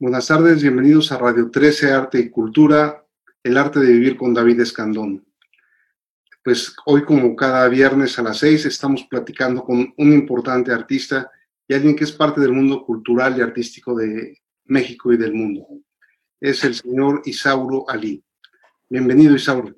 Buenas 0.00 0.28
tardes, 0.28 0.62
bienvenidos 0.62 1.10
a 1.10 1.18
Radio 1.18 1.50
13 1.50 1.90
Arte 1.90 2.20
y 2.20 2.30
Cultura, 2.30 3.04
el 3.42 3.58
arte 3.58 3.80
de 3.80 3.92
vivir 3.92 4.16
con 4.16 4.32
David 4.32 4.60
Escandón. 4.60 5.26
Pues 6.44 6.76
hoy 6.86 7.02
como 7.02 7.34
cada 7.34 7.66
viernes 7.66 8.16
a 8.16 8.22
las 8.22 8.38
seis 8.38 8.64
estamos 8.64 9.02
platicando 9.10 9.64
con 9.64 9.92
un 9.96 10.12
importante 10.12 10.70
artista 10.70 11.28
y 11.66 11.74
alguien 11.74 11.96
que 11.96 12.04
es 12.04 12.12
parte 12.12 12.40
del 12.40 12.52
mundo 12.52 12.84
cultural 12.84 13.36
y 13.36 13.40
artístico 13.40 13.96
de 13.96 14.38
México 14.66 15.12
y 15.12 15.16
del 15.16 15.34
mundo. 15.34 15.66
Es 16.40 16.62
el 16.62 16.76
señor 16.76 17.22
Isauro 17.24 17.84
Ali. 17.90 18.22
Bienvenido, 18.88 19.34
Isauro. 19.34 19.74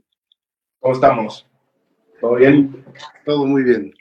¿Cómo 0.81 0.95
estamos? 0.97 1.49
¿Todo 2.21 2.35
bien? 2.35 2.85
Todo 3.25 3.47
muy 3.47 3.63
bien. 3.63 3.95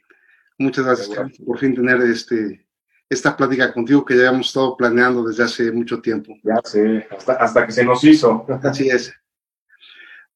Muchas 0.58 0.84
gracias 0.84 1.38
por 1.46 1.58
fin 1.58 1.74
tener 1.74 2.02
este, 2.02 2.68
esta 3.10 3.36
plática 3.36 3.74
contigo 3.74 4.06
que 4.06 4.16
ya 4.16 4.30
hemos 4.30 4.48
estado 4.48 4.78
planeando 4.78 5.24
desde 5.24 5.44
hace 5.44 5.72
mucho 5.72 6.00
tiempo. 6.00 6.36
Ya 6.44 6.62
sé, 6.64 7.08
hasta, 7.40 7.66
que 7.66 7.72
se 7.72 7.84
nos 7.84 8.04
hizo. 8.04 8.46
Así 8.64 8.88
es. 8.88 9.12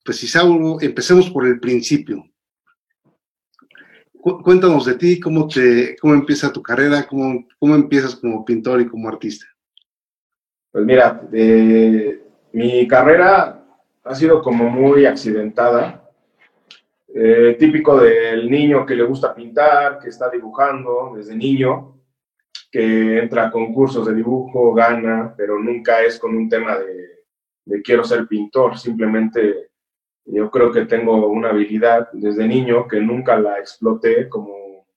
Pues 0.04 0.23
Isauro, 0.23 0.78
empecemos 0.81 1.30
por 1.30 1.45
el 1.45 1.59
principio. 1.59 2.26
cuéntanos 4.20 4.86
de 4.86 4.95
ti, 4.95 5.20
cómo, 5.20 5.48
te, 5.48 5.95
cómo 6.02 6.16
empieza 6.16 6.52
tu 6.52 6.64
carrera, 6.64 7.05
cómo, 7.08 7.45
cómo 7.59 7.76
empiezas 7.76 8.16
como 8.16 8.44
pintor 8.44 8.81
y 8.81 8.88
como 8.88 9.08
artista. 9.08 9.45
Pues 10.72 10.84
mira, 10.84 11.22
mi 12.52 12.88
carrera 12.88 13.64
ha 14.03 14.16
sido 14.16 14.42
como 14.42 14.67
muy 14.70 15.05
accidentada. 15.05 16.00
Eh, 17.16 17.55
típico 17.59 18.00
del 18.00 18.50
niño 18.50 18.88
que 18.88 18.95
le 18.95 19.03
gusta 19.03 19.36
pintar, 19.36 20.00
que 20.00 20.09
está 20.09 20.31
dibujando 20.31 21.14
desde 21.16 21.36
niño 21.36 21.93
que 22.73 23.20
entra 23.20 23.45
a 23.45 23.52
concursos 23.52 24.08
de 24.08 24.16
dibujo, 24.16 24.73
gana, 24.73 25.36
pero 25.38 25.59
nunca 25.59 26.02
es 26.02 26.17
con 26.17 26.36
un 26.36 26.50
tema 26.50 26.75
de, 26.80 27.84
quiero 27.84 28.03
ser 28.03 28.28
pintor, 28.28 28.80
simplemente 28.80 29.70
yo 30.25 30.50
creo 30.50 30.72
que 30.72 30.86
tengo 30.86 31.28
una 31.28 31.50
habilidad 31.50 32.09
desde 32.14 32.48
niño 32.48 32.88
que 32.88 33.00
nunca 33.00 33.39
la 33.39 33.59
exploté 33.59 34.28
como 34.28 34.88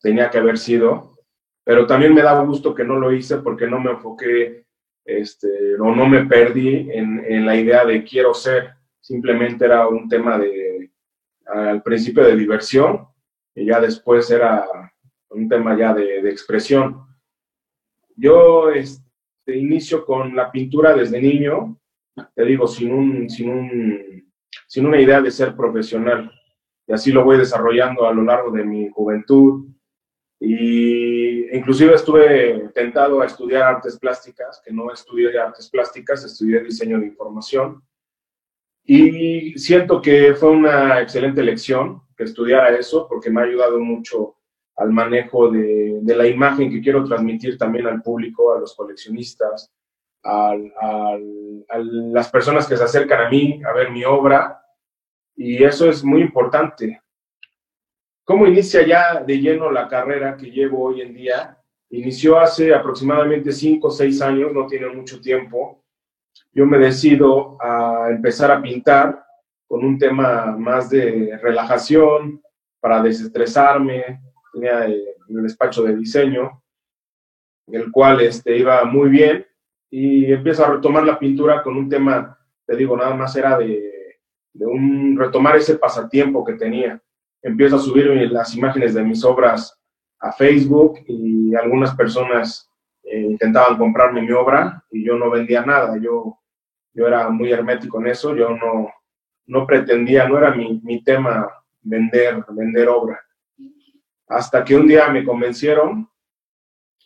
tenía 0.00 0.30
que 0.30 0.38
haber 0.38 0.56
sido, 0.56 1.18
pero 1.64 1.86
también 1.86 2.14
me 2.14 2.22
daba 2.22 2.44
gusto 2.44 2.74
que 2.74 2.84
no 2.84 2.98
lo 2.98 3.12
hice 3.12 3.36
porque 3.38 3.66
no 3.66 3.78
me 3.78 3.90
enfoqué 3.90 4.64
este, 5.04 5.74
o 5.78 5.94
no 5.94 6.08
me 6.08 6.24
perdí 6.24 6.90
en, 6.90 7.22
en, 7.28 7.44
la 7.44 7.56
idea 7.56 7.84
de 7.84 8.04
quiero 8.04 8.32
ser, 8.32 8.70
simplemente 9.00 9.66
era 9.66 9.86
un 9.86 10.08
tema 10.08 10.38
de, 10.38 10.90
al 11.44 11.82
principio 11.82 12.24
de 12.24 12.36
diversión 12.36 13.06
y 13.54 13.66
ya 13.66 13.80
después 13.80 14.30
era 14.30 14.64
un 15.28 15.46
tema 15.46 15.76
ya 15.76 15.92
de, 15.92 16.22
de 16.22 16.30
expresión. 16.30 17.07
Yo 18.20 18.70
este, 18.70 19.56
inicio 19.56 20.04
con 20.04 20.34
la 20.34 20.50
pintura 20.50 20.92
desde 20.92 21.22
niño, 21.22 21.78
te 22.34 22.44
digo, 22.44 22.66
sin, 22.66 22.92
un, 22.92 23.30
sin, 23.30 23.48
un, 23.48 24.32
sin 24.66 24.86
una 24.86 25.00
idea 25.00 25.20
de 25.20 25.30
ser 25.30 25.54
profesional. 25.54 26.32
Y 26.88 26.92
así 26.92 27.12
lo 27.12 27.24
voy 27.24 27.38
desarrollando 27.38 28.08
a 28.08 28.12
lo 28.12 28.22
largo 28.22 28.50
de 28.50 28.64
mi 28.64 28.88
juventud. 28.90 29.68
Y 30.40 31.56
inclusive 31.56 31.94
estuve 31.94 32.70
tentado 32.74 33.20
a 33.20 33.26
estudiar 33.26 33.62
artes 33.62 33.96
plásticas, 33.96 34.60
que 34.64 34.72
no 34.72 34.92
estudié 34.92 35.38
artes 35.38 35.70
plásticas, 35.70 36.24
estudié 36.24 36.60
diseño 36.64 36.98
de 36.98 37.06
información. 37.06 37.80
Y 38.82 39.56
siento 39.56 40.02
que 40.02 40.34
fue 40.34 40.50
una 40.50 41.00
excelente 41.00 41.40
elección 41.40 42.02
que 42.16 42.24
estudiara 42.24 42.76
eso, 42.76 43.06
porque 43.08 43.30
me 43.30 43.42
ha 43.42 43.44
ayudado 43.44 43.78
mucho 43.78 44.37
al 44.78 44.90
manejo 44.90 45.50
de, 45.50 46.00
la 46.04 46.26
imagen 46.26 46.70
que 46.70 46.80
quiero 46.80 47.04
transmitir 47.04 47.58
también 47.58 47.86
al 47.86 48.02
público, 48.02 48.54
a 48.54 48.60
los 48.60 48.74
coleccionistas, 48.74 49.72
a 50.24 50.56
las 51.76 52.30
personas 52.30 52.66
que 52.66 52.76
se 52.76 52.84
acercan 52.84 53.26
a 53.26 53.28
mí 53.28 53.60
a 53.64 53.72
ver 53.72 53.90
mi 53.90 54.04
obra. 54.04 54.62
Y 55.36 55.62
eso 55.62 55.88
es 55.88 56.02
muy 56.02 56.22
importante. 56.22 57.00
¿Cómo 58.24 58.46
inicia 58.46 58.86
ya 58.86 59.22
de 59.22 59.38
lleno 59.38 59.70
la 59.70 59.88
carrera 59.88 60.36
que 60.36 60.50
llevo 60.50 60.84
hoy 60.84 61.00
en 61.00 61.14
día? 61.14 61.58
Inició 61.90 62.38
hace 62.38 62.74
aproximadamente 62.74 63.52
cinco 63.52 63.88
o 63.88 63.90
seis 63.90 64.20
años, 64.20 64.52
no 64.52 64.66
tiene 64.66 64.88
mucho 64.88 65.20
tiempo. 65.20 65.84
Yo 66.52 66.66
me 66.66 66.78
decido 66.78 67.56
a 67.60 68.08
empezar 68.10 68.50
a 68.50 68.60
pintar 68.60 69.24
con 69.66 69.84
un 69.84 69.98
tema 69.98 70.56
más 70.56 70.90
de 70.90 71.38
relajación, 71.42 72.42
para 72.80 73.02
desestresarme, 73.02 74.20
tenía 74.52 74.84
el 74.84 75.04
despacho 75.28 75.82
de 75.82 75.96
diseño, 75.96 76.62
el 77.72 77.90
cual 77.90 78.20
este, 78.20 78.56
iba 78.56 78.84
muy 78.84 79.08
bien, 79.08 79.46
y 79.90 80.32
empiezo 80.32 80.64
a 80.64 80.72
retomar 80.72 81.04
la 81.04 81.18
pintura 81.18 81.62
con 81.62 81.76
un 81.76 81.88
tema, 81.88 82.38
te 82.66 82.76
digo, 82.76 82.96
nada 82.96 83.14
más 83.14 83.34
era 83.36 83.56
de, 83.58 84.18
de 84.52 84.66
un, 84.66 85.16
retomar 85.18 85.56
ese 85.56 85.76
pasatiempo 85.76 86.44
que 86.44 86.54
tenía. 86.54 87.00
Empiezo 87.42 87.76
a 87.76 87.80
subir 87.80 88.06
las 88.30 88.54
imágenes 88.54 88.94
de 88.94 89.02
mis 89.02 89.24
obras 89.24 89.78
a 90.20 90.32
Facebook 90.32 90.98
y 91.06 91.54
algunas 91.54 91.94
personas 91.94 92.68
eh, 93.04 93.20
intentaban 93.20 93.78
comprarme 93.78 94.22
mi 94.22 94.32
obra 94.32 94.84
y 94.90 95.04
yo 95.06 95.16
no 95.16 95.30
vendía 95.30 95.64
nada, 95.64 95.96
yo, 95.98 96.38
yo 96.92 97.06
era 97.06 97.28
muy 97.30 97.52
hermético 97.52 98.00
en 98.00 98.08
eso, 98.08 98.34
yo 98.34 98.50
no, 98.50 98.90
no 99.46 99.66
pretendía, 99.66 100.28
no 100.28 100.36
era 100.36 100.50
mi, 100.50 100.80
mi 100.82 101.02
tema 101.02 101.48
vender, 101.80 102.44
vender 102.50 102.88
obra 102.88 103.18
hasta 104.28 104.64
que 104.64 104.76
un 104.76 104.86
día 104.86 105.08
me 105.08 105.24
convencieron 105.24 106.08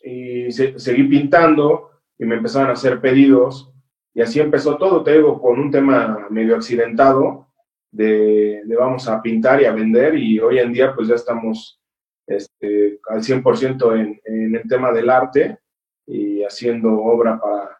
y 0.03 0.51
seguí 0.51 1.03
pintando 1.03 1.91
y 2.17 2.25
me 2.25 2.35
empezaron 2.35 2.69
a 2.69 2.73
hacer 2.73 2.99
pedidos. 2.99 3.71
Y 4.13 4.21
así 4.21 4.39
empezó 4.39 4.77
todo, 4.77 5.03
te 5.03 5.13
digo, 5.13 5.41
con 5.41 5.59
un 5.59 5.71
tema 5.71 6.27
medio 6.29 6.55
accidentado 6.55 7.47
de, 7.91 8.61
vamos 8.77 9.07
a 9.07 9.21
pintar 9.21 9.61
y 9.61 9.65
a 9.65 9.71
vender. 9.71 10.15
Y 10.15 10.39
hoy 10.39 10.59
en 10.59 10.73
día 10.73 10.93
pues 10.93 11.07
ya 11.07 11.15
estamos 11.15 11.81
este, 12.27 12.99
al 13.09 13.21
100% 13.21 13.99
en, 13.99 14.21
en 14.25 14.55
el 14.55 14.63
tema 14.67 14.91
del 14.91 15.09
arte 15.09 15.59
y 16.05 16.43
haciendo 16.43 16.91
obra 16.93 17.39
para, 17.39 17.77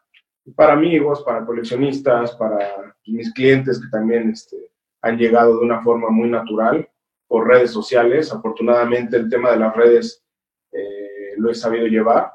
para 0.56 0.72
amigos, 0.72 1.22
para 1.22 1.44
coleccionistas, 1.44 2.34
para 2.36 2.94
mis 3.06 3.32
clientes 3.34 3.80
que 3.80 3.88
también 3.90 4.30
este, 4.30 4.56
han 5.02 5.18
llegado 5.18 5.58
de 5.58 5.64
una 5.64 5.82
forma 5.82 6.08
muy 6.08 6.30
natural 6.30 6.88
por 7.26 7.48
redes 7.48 7.70
sociales. 7.70 8.32
Afortunadamente 8.32 9.16
el 9.16 9.28
tema 9.28 9.50
de 9.52 9.58
las 9.58 9.74
redes 9.74 10.24
eh, 10.72 11.34
lo 11.36 11.50
he 11.50 11.54
sabido 11.54 11.86
llevar 11.86 12.32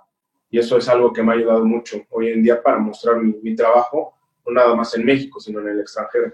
y 0.49 0.57
eso 0.57 0.77
es 0.77 0.89
algo 0.89 1.13
que 1.13 1.21
me 1.21 1.31
ha 1.31 1.35
ayudado 1.35 1.63
mucho 1.63 2.01
hoy 2.09 2.29
en 2.29 2.41
día 2.41 2.61
para 2.61 2.79
mostrar 2.79 3.17
mi, 3.17 3.55
trabajo, 3.55 4.15
no 4.45 4.51
nada 4.51 4.75
más 4.75 4.95
en 4.95 5.05
México, 5.05 5.39
sino 5.39 5.59
en 5.59 5.69
el 5.69 5.79
extranjero. 5.81 6.33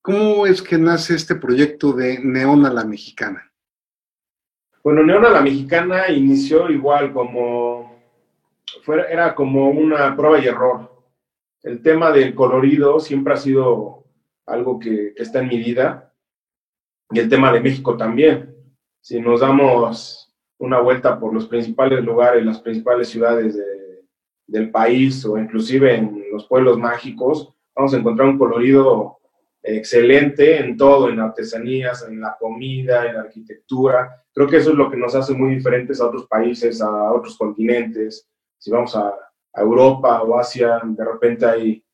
¿Cómo 0.00 0.46
es 0.46 0.62
que 0.62 0.78
nace 0.78 1.14
este 1.14 1.34
proyecto 1.34 1.92
de 1.92 2.18
Neona 2.22 2.72
la 2.72 2.84
Mexicana? 2.84 3.52
Bueno, 4.82 5.02
Neona 5.02 5.28
la 5.30 5.42
Mexicana 5.42 6.08
inició 6.08 6.70
igual 6.70 7.12
como, 7.12 8.00
fue, 8.82 9.12
era 9.12 9.34
como 9.34 9.68
una 9.70 10.16
prueba 10.16 10.38
y 10.38 10.46
error. 10.46 11.04
El 11.62 11.82
tema 11.82 12.12
del 12.12 12.34
colorido 12.34 13.00
siempre 13.00 13.34
ha 13.34 13.36
sido 13.36 14.04
algo 14.46 14.78
que 14.78 15.12
está 15.16 15.40
en 15.40 15.48
mi 15.48 15.58
vida 15.58 16.05
y 17.10 17.18
el 17.18 17.28
tema 17.28 17.52
de 17.52 17.60
México 17.60 17.96
también. 17.96 18.54
Si 19.00 19.20
nos 19.20 19.40
damos 19.40 20.34
una 20.58 20.80
vuelta 20.80 21.18
por 21.18 21.32
los 21.32 21.46
principales 21.46 22.04
lugares, 22.04 22.44
las 22.44 22.60
principales 22.60 23.08
ciudades 23.08 23.58
del 24.46 24.70
país 24.70 25.24
o 25.24 25.38
inclusive 25.38 25.96
en 25.96 26.24
los 26.32 26.46
pueblos 26.46 26.78
mágicos, 26.78 27.52
vamos 27.74 27.94
a 27.94 27.98
encontrar 27.98 28.28
un 28.28 28.38
colorido 28.38 29.18
excelente 29.62 30.58
en 30.58 30.76
todo, 30.76 31.08
en 31.08 31.20
artesanías, 31.20 32.06
en 32.08 32.20
la 32.20 32.36
comida, 32.38 33.06
en 33.06 33.14
la 33.14 33.22
arquitectura. 33.22 34.24
Creo 34.32 34.46
que 34.46 34.58
eso 34.58 34.70
es 34.70 34.76
lo 34.76 34.90
que 34.90 34.96
nos 34.96 35.14
hace 35.14 35.34
muy 35.34 35.54
diferentes 35.54 36.00
a 36.00 36.06
otros 36.06 36.26
países, 36.26 36.80
a 36.80 37.12
otros 37.12 37.36
continentes. 37.36 38.28
Si 38.58 38.70
vamos 38.70 38.94
a, 38.94 39.08
a 39.52 39.60
Europa 39.60 40.22
o 40.22 40.38
Asia, 40.38 40.80
de 40.84 41.04
repente 41.04 41.46
hay 41.46 41.84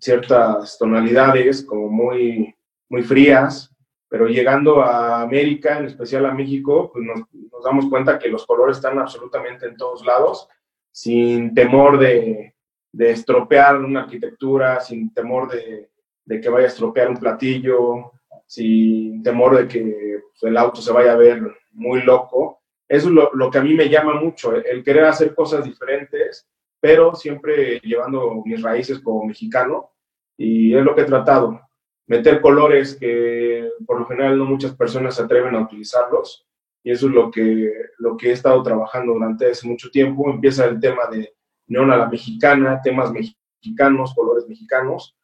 ciertas 0.00 0.76
tonalidades 0.78 1.64
como 1.64 1.88
muy, 1.88 2.54
muy 2.88 3.02
frías, 3.02 3.71
pero 4.12 4.26
llegando 4.26 4.82
a 4.82 5.22
América, 5.22 5.78
en 5.78 5.86
especial 5.86 6.26
a 6.26 6.34
México, 6.34 6.90
pues 6.92 7.02
nos, 7.02 7.64
damos 7.64 7.88
cuenta 7.88 8.18
que 8.18 8.28
los 8.28 8.44
colores 8.44 8.76
están 8.76 8.98
absolutamente 8.98 9.64
en 9.64 9.74
todos 9.74 10.04
lados, 10.04 10.50
sin 10.90 11.54
temor 11.54 11.98
de, 11.98 12.54
de 12.92 13.10
estropear 13.10 13.76
una 13.76 14.02
arquitectura, 14.02 14.80
sin 14.80 15.14
temor 15.14 15.50
de, 15.50 15.88
de, 16.26 16.40
que 16.42 16.48
vaya 16.50 16.66
a 16.66 16.68
estropear 16.68 17.08
un 17.08 17.16
platillo, 17.16 18.12
sin 18.46 19.22
temor 19.22 19.56
de 19.56 19.66
que 19.66 20.20
pues, 20.28 20.42
el 20.42 20.58
auto 20.58 20.82
se 20.82 20.92
vaya 20.92 21.12
a 21.12 21.16
ver 21.16 21.40
muy 21.70 22.02
loco. 22.02 22.60
Eso 22.86 23.08
es 23.08 23.14
lo, 23.14 23.30
lo, 23.32 23.50
que 23.50 23.56
a 23.56 23.62
mí 23.64 23.72
me 23.72 23.88
llama 23.88 24.20
mucho, 24.20 24.54
el 24.54 24.84
querer 24.84 25.04
hacer 25.04 25.34
cosas 25.34 25.64
diferentes, 25.64 26.46
pero 26.78 27.14
siempre 27.14 27.80
llevando 27.80 28.42
mis 28.44 28.60
raíces 28.60 29.00
como 29.00 29.24
mexicano, 29.24 29.92
y 30.36 30.76
es 30.76 30.84
lo 30.84 30.94
que 30.94 31.00
he 31.00 31.06
tratado, 31.06 31.62
meter 32.06 32.40
colores 32.40 32.96
que 32.98 33.70
por 33.86 33.98
lo 33.98 34.06
general 34.06 34.38
no 34.38 34.44
muchas 34.44 34.74
personas 34.74 35.16
se 35.16 35.22
atreven 35.22 35.54
a 35.54 35.62
utilizarlos 35.62 36.46
y 36.84 36.90
eso 36.90 37.06
es 37.06 37.12
lo 37.12 37.30
que, 37.30 37.72
lo 37.98 38.16
que 38.16 38.30
he 38.30 38.32
estado 38.32 38.62
trabajando 38.62 39.12
durante 39.12 39.50
mucho 39.64 39.90
tiempo. 39.90 40.28
Empieza 40.28 40.64
el 40.66 40.80
tema 40.80 41.06
de, 41.06 41.34
neón 41.68 41.90
a 41.90 41.96
la 41.96 42.08
mexicana, 42.08 42.80
temas 42.82 43.12
mexicanos, 43.12 44.14
colores 44.14 44.48
mexicanos. 44.48 45.16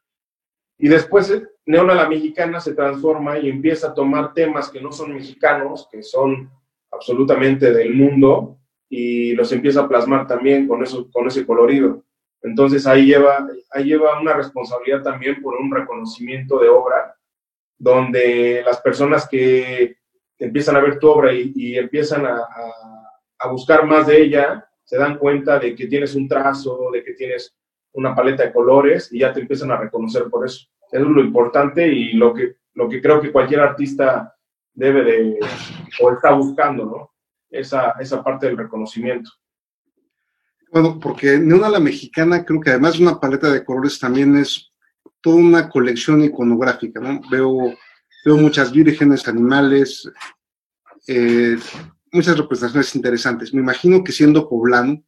Y 0.77 0.87
después 0.87 1.29
eh, 1.31 1.47
neón 1.65 1.89
a 1.89 1.95
la 1.95 2.07
mexicana 2.07 2.59
se 2.61 2.73
transforma 2.73 3.37
y 3.37 3.49
empieza 3.49 3.89
a 3.89 3.93
tomar 3.93 4.33
temas 4.33 4.69
que 4.69 4.81
no 4.81 4.91
son 4.91 5.13
mexicanos, 5.13 5.87
que 5.91 6.01
son 6.01 6.49
absolutamente 6.91 7.71
del 7.71 7.93
mundo, 7.93 8.57
y 8.89 9.33
los 9.33 9.51
empieza 9.51 9.81
a 9.81 9.87
plasmar 9.87 10.25
también 10.25 10.67
con, 10.67 10.81
eso, 10.81 11.09
con 11.11 11.27
ese 11.27 11.45
colorido. 11.45 12.03
Entonces 12.41 12.87
ahí 12.87 13.05
lleva, 13.05 13.47
ahí 13.71 13.85
lleva 13.85 14.19
una 14.19 14.33
responsabilidad 14.33 15.03
también 15.03 15.41
por 15.41 15.55
un 15.55 15.71
reconocimiento 15.71 16.59
de 16.59 16.69
obra, 16.69 17.15
donde 17.77 18.61
las 18.65 18.79
personas 18.81 19.27
que 19.27 19.97
empiezan 20.37 20.75
a 20.75 20.79
ver 20.79 20.99
tu 20.99 21.09
obra 21.09 21.33
y, 21.33 21.77
empiezan 21.77 22.25
a, 22.25 22.45
a, 23.37 23.51
buscar 23.51 23.85
más 23.85 24.07
de 24.07 24.21
ella, 24.21 24.65
se 24.83 24.97
dan 24.97 25.17
cuenta 25.17 25.59
de 25.59 25.75
que 25.75 25.87
tienes 25.87 26.15
un 26.15 26.27
trazo, 26.27 26.89
de 26.91 27.03
que 27.03 27.13
tienes 27.13 27.55
una 27.93 28.15
paleta 28.15 28.43
de 28.43 28.53
colores 28.53 29.11
y 29.11 29.19
ya 29.19 29.33
te 29.33 29.41
empiezan 29.41 29.71
a 29.71 29.77
reconocer 29.77 30.29
por 30.29 30.45
eso. 30.45 30.67
Eso 30.91 31.03
es 31.03 31.09
lo 31.09 31.21
importante 31.21 31.87
y 31.87 32.13
lo 32.13 32.33
que, 32.33 32.55
lo 32.73 32.87
que 32.87 33.01
creo 33.01 33.21
que 33.21 33.31
cualquier 33.31 33.59
artista 33.59 34.33
debe 34.73 35.03
de, 35.03 35.39
o 36.01 36.11
está 36.11 36.31
buscando, 36.33 36.85
¿no? 36.85 37.11
Esa, 37.49 37.95
esa 37.99 38.23
parte 38.23 38.47
del 38.47 38.57
reconocimiento. 38.57 39.29
Bueno, 40.71 40.99
porque 40.99 41.39
Neona 41.39 41.67
la 41.69 41.79
Mexicana 41.79 42.45
creo 42.45 42.59
que 42.59 42.69
además 42.69 42.97
de 42.97 43.03
una 43.03 43.19
paleta 43.19 43.51
de 43.51 43.65
colores 43.65 43.97
también 43.97 44.35
es 44.37 44.71
toda 45.21 45.37
una 45.37 45.69
colección 45.69 46.23
iconográfica, 46.23 46.99
¿no? 46.99 47.21
Veo, 47.31 47.73
veo 48.23 48.37
muchas 48.37 48.71
vírgenes, 48.71 49.27
animales, 49.27 50.07
eh, 51.07 51.57
muchas 52.11 52.37
representaciones 52.37 52.95
interesantes. 52.95 53.53
Me 53.53 53.61
imagino 53.61 54.03
que 54.03 54.11
siendo 54.11 54.47
poblano, 54.47 55.03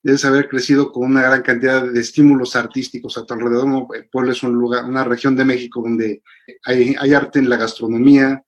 debes 0.00 0.24
haber 0.24 0.48
crecido 0.48 0.92
con 0.92 1.10
una 1.10 1.22
gran 1.22 1.42
cantidad 1.42 1.84
de 1.84 2.00
estímulos 2.00 2.54
artísticos 2.54 3.18
a 3.18 3.26
tu 3.26 3.34
alrededor. 3.34 3.88
El 3.96 4.08
pueblo 4.08 4.30
es 4.30 4.42
un 4.44 4.52
lugar, 4.52 4.84
una 4.84 5.02
región 5.02 5.34
de 5.34 5.44
México 5.44 5.82
donde 5.82 6.22
hay, 6.64 6.94
hay, 6.98 7.14
arte 7.14 7.40
en 7.40 7.48
la 7.48 7.56
gastronomía, 7.56 8.44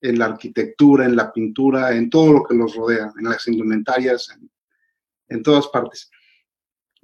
en 0.00 0.18
la 0.18 0.26
arquitectura, 0.26 1.04
en 1.04 1.14
la 1.14 1.30
pintura, 1.30 1.94
en 1.94 2.08
todo 2.08 2.32
lo 2.32 2.44
que 2.44 2.54
los 2.54 2.74
rodea, 2.74 3.12
en 3.18 3.24
las 3.24 3.46
indumentarias, 3.46 4.30
en, 4.30 4.50
en 5.28 5.42
todas 5.42 5.68
partes. 5.68 6.10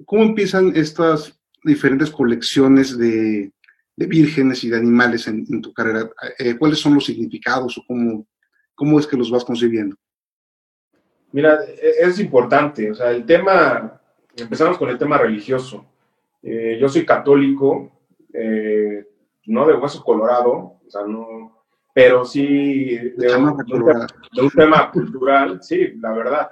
¿Cómo 0.05 0.23
empiezan 0.23 0.73
estas 0.75 1.39
diferentes 1.63 2.09
colecciones 2.09 2.97
de, 2.97 3.51
vírgenes 3.95 4.63
y 4.63 4.69
de 4.69 4.77
animales 4.77 5.27
en, 5.27 5.45
en 5.49 5.61
tu 5.61 5.73
carrera? 5.73 6.09
Eh, 6.37 6.57
¿Cuáles 6.57 6.79
son 6.79 6.95
los 6.95 7.05
significados 7.05 7.77
o 7.77 7.83
cómo, 7.87 8.27
cómo 8.73 8.99
es 8.99 9.07
que 9.07 9.17
los 9.17 9.31
vas 9.31 9.45
concibiendo? 9.45 9.95
Mira, 11.31 11.59
e, 11.65 11.95
es 11.99 12.19
importante, 12.19 12.91
o 12.91 12.95
sea, 12.95 13.11
el 13.11 13.25
tema, 13.25 14.01
empezamos 14.37 14.77
con 14.77 14.89
el 14.89 14.97
tema 14.97 15.17
religioso. 15.17 15.85
Eh, 16.41 16.77
yo 16.79 16.87
soy 16.87 17.05
católico, 17.05 17.91
eh, 18.33 19.05
no 19.47 19.65
de 19.65 19.73
hueso 19.73 20.03
colorado, 20.03 20.79
o 20.85 20.89
sea, 20.89 21.01
no, 21.07 21.54
pero 21.95 22.25
sí 22.25 22.97
de 23.15 23.37
un, 23.37 23.55
de 23.55 24.41
un, 24.41 24.49
tema 24.49 24.91
cultural, 24.91 25.63
sí, 25.63 25.93
la 26.01 26.11
verdad, 26.11 26.51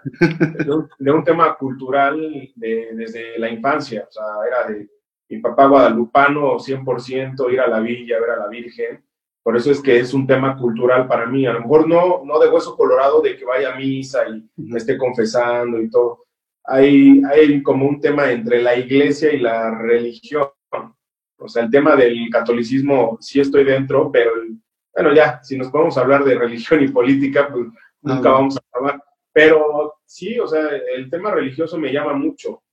de 1.00 1.12
un, 1.12 1.24
tema 1.26 1.58
cultural 1.58 2.50
desde 2.56 3.38
la 3.38 3.50
infancia, 3.50 4.08
o 4.08 4.12
sea, 4.12 4.24
era 4.48 4.72
de 4.72 4.88
mi 5.28 5.40
papá 5.40 5.66
guadalupano, 5.66 6.58
100% 6.60 7.52
ir 7.52 7.60
a 7.60 7.68
la 7.68 7.82
villa, 7.82 8.22
ver 8.22 8.30
a 8.30 8.38
la 8.38 8.48
Virgen, 8.48 9.04
por 9.44 9.58
eso 9.58 9.70
es 9.70 9.82
que 9.82 10.00
es 10.00 10.14
un 10.14 10.26
tema 10.26 10.58
cultural 10.58 11.06
para 11.10 11.26
mí. 11.26 11.46
A 11.46 11.52
lo 11.52 11.60
mejor 11.60 11.90
no, 11.90 12.24
no 12.24 12.40
de 12.40 12.48
hueso 12.48 12.78
colorado 12.78 13.22
de 13.22 13.36
que 13.36 13.44
vaya 13.44 13.74
a 13.74 13.76
misa 13.76 14.20
y 14.30 14.50
me 14.56 14.78
esté 14.78 14.98
confesando 14.98 15.82
y 15.82 15.90
todo. 15.90 16.24
Hay, 16.64 17.22
hay 17.30 17.62
como 17.62 17.86
un 17.86 18.00
tema 18.00 18.32
entre 18.32 18.62
la 18.62 18.78
iglesia 18.78 19.34
y 19.34 19.40
la 19.40 19.78
religión. 19.78 20.48
O 21.38 21.50
sea, 21.50 21.64
el 21.64 21.70
tema 21.70 21.98
del 21.98 22.30
catolicismo 22.32 23.18
sí 23.20 23.42
estoy 23.42 23.66
dentro, 23.66 24.10
pero 24.10 24.32
bueno, 24.94 25.14
ya, 25.14 25.40
si 25.44 25.58
nos 25.58 25.70
podemos 25.70 25.98
hablar 25.98 26.24
de 26.24 26.36
religión 26.36 26.84
y 26.84 26.88
política, 26.88 27.50
pues 27.52 27.68
nunca 28.02 28.32
vamos 28.32 28.58
a 28.58 28.62
acabar. 28.70 29.04
Pero 29.32 29.96
sí, 30.06 30.40
o 30.40 30.48
sea, 30.48 30.70
el 30.96 31.10
tema 31.10 31.32
religioso 31.32 31.78
me 31.78 31.92
llama 31.92 32.14
mucho, 32.14 32.64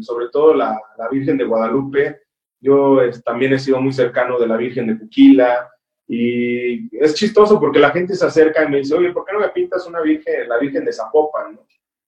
sobre 0.00 0.28
todo 0.30 0.54
la, 0.54 0.80
la, 0.96 1.08
Virgen 1.08 1.36
de 1.36 1.44
Guadalupe. 1.44 2.20
Yo 2.60 2.98
también 3.24 3.52
he 3.52 3.58
sido 3.58 3.80
muy 3.80 3.92
cercano 3.92 4.38
de 4.38 4.46
la 4.46 4.56
Virgen 4.56 4.86
de 4.86 4.98
Cuquila, 4.98 5.68
y 6.10 6.88
es 6.96 7.14
chistoso 7.14 7.60
porque 7.60 7.78
la 7.78 7.90
gente 7.90 8.14
se 8.14 8.24
acerca 8.24 8.64
y 8.64 8.70
me 8.70 8.78
dice, 8.78 8.94
oye, 8.94 9.12
¿por 9.12 9.26
qué 9.26 9.34
no 9.34 9.40
me 9.40 9.50
pintas 9.50 9.86
una 9.86 10.00
virgen, 10.00 10.48
la 10.48 10.58
Virgen 10.58 10.86
de 10.86 10.92
Zapopan? 10.92 11.60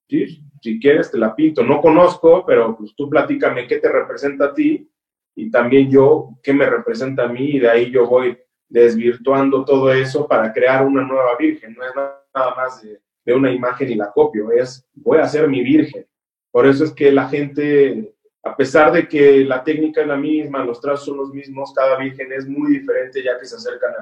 ¿Sí? 0.09 0.43
Si 0.63 0.81
quieres, 0.81 1.11
te 1.11 1.19
la 1.19 1.37
pinto. 1.37 1.63
No 1.63 1.83
conozco, 1.83 2.45
pero 2.47 2.77
pues 2.77 2.95
tú 2.97 3.11
platícame 3.11 3.67
qué 3.67 3.77
te 3.77 3.91
representa 3.91 4.47
a 4.47 4.55
ti 4.55 4.91
y 5.37 5.51
también 5.51 5.91
yo 5.91 6.31
qué 6.43 6.55
me 6.55 6.65
representa 6.65 7.25
a 7.25 7.29
mí 7.29 7.51
y 7.51 7.59
de 7.59 7.69
ahí 7.69 7.91
yo 7.91 8.07
voy 8.07 8.39
desvirtuando 8.71 9.65
todo 9.65 9.93
eso 9.93 10.27
para 10.27 10.53
crear 10.53 10.87
una 10.87 11.03
nueva 11.03 11.37
virgen. 11.37 11.75
No 11.75 11.85
es 11.85 11.93
nada 11.95 12.55
más 12.55 12.83
de, 12.83 13.35
una 13.35 13.53
imagen 13.53 13.91
y 13.91 13.95
la 13.95 14.11
copio, 14.11 14.51
es 14.51 14.89
voy 14.95 15.19
a 15.19 15.23
hacer 15.23 15.47
mi 15.47 15.63
virgen. 15.63 16.05
Por 16.51 16.67
eso 16.67 16.83
es 16.83 16.93
que 16.93 17.13
la 17.13 17.29
gente 17.29 18.13
a 18.43 18.57
pesar 18.57 18.91
de 18.91 19.07
que 19.07 19.45
la 19.45 19.63
técnica 19.63 20.01
es 20.01 20.07
la 20.07 20.17
misma, 20.17 20.65
los 20.65 20.81
trazos 20.81 21.05
son 21.05 21.19
los 21.19 21.33
mismos, 21.33 21.75
cada 21.75 21.97
virgen 21.99 22.33
es 22.33 22.49
muy 22.49 22.79
diferente 22.79 23.23
ya 23.23 23.39
que 23.39 23.45
se 23.45 23.57
acercan 23.57 23.93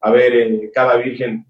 a, 0.00 0.10
ver 0.10 0.36
eh, 0.36 0.70
cada 0.72 0.98
virgen 0.98 1.46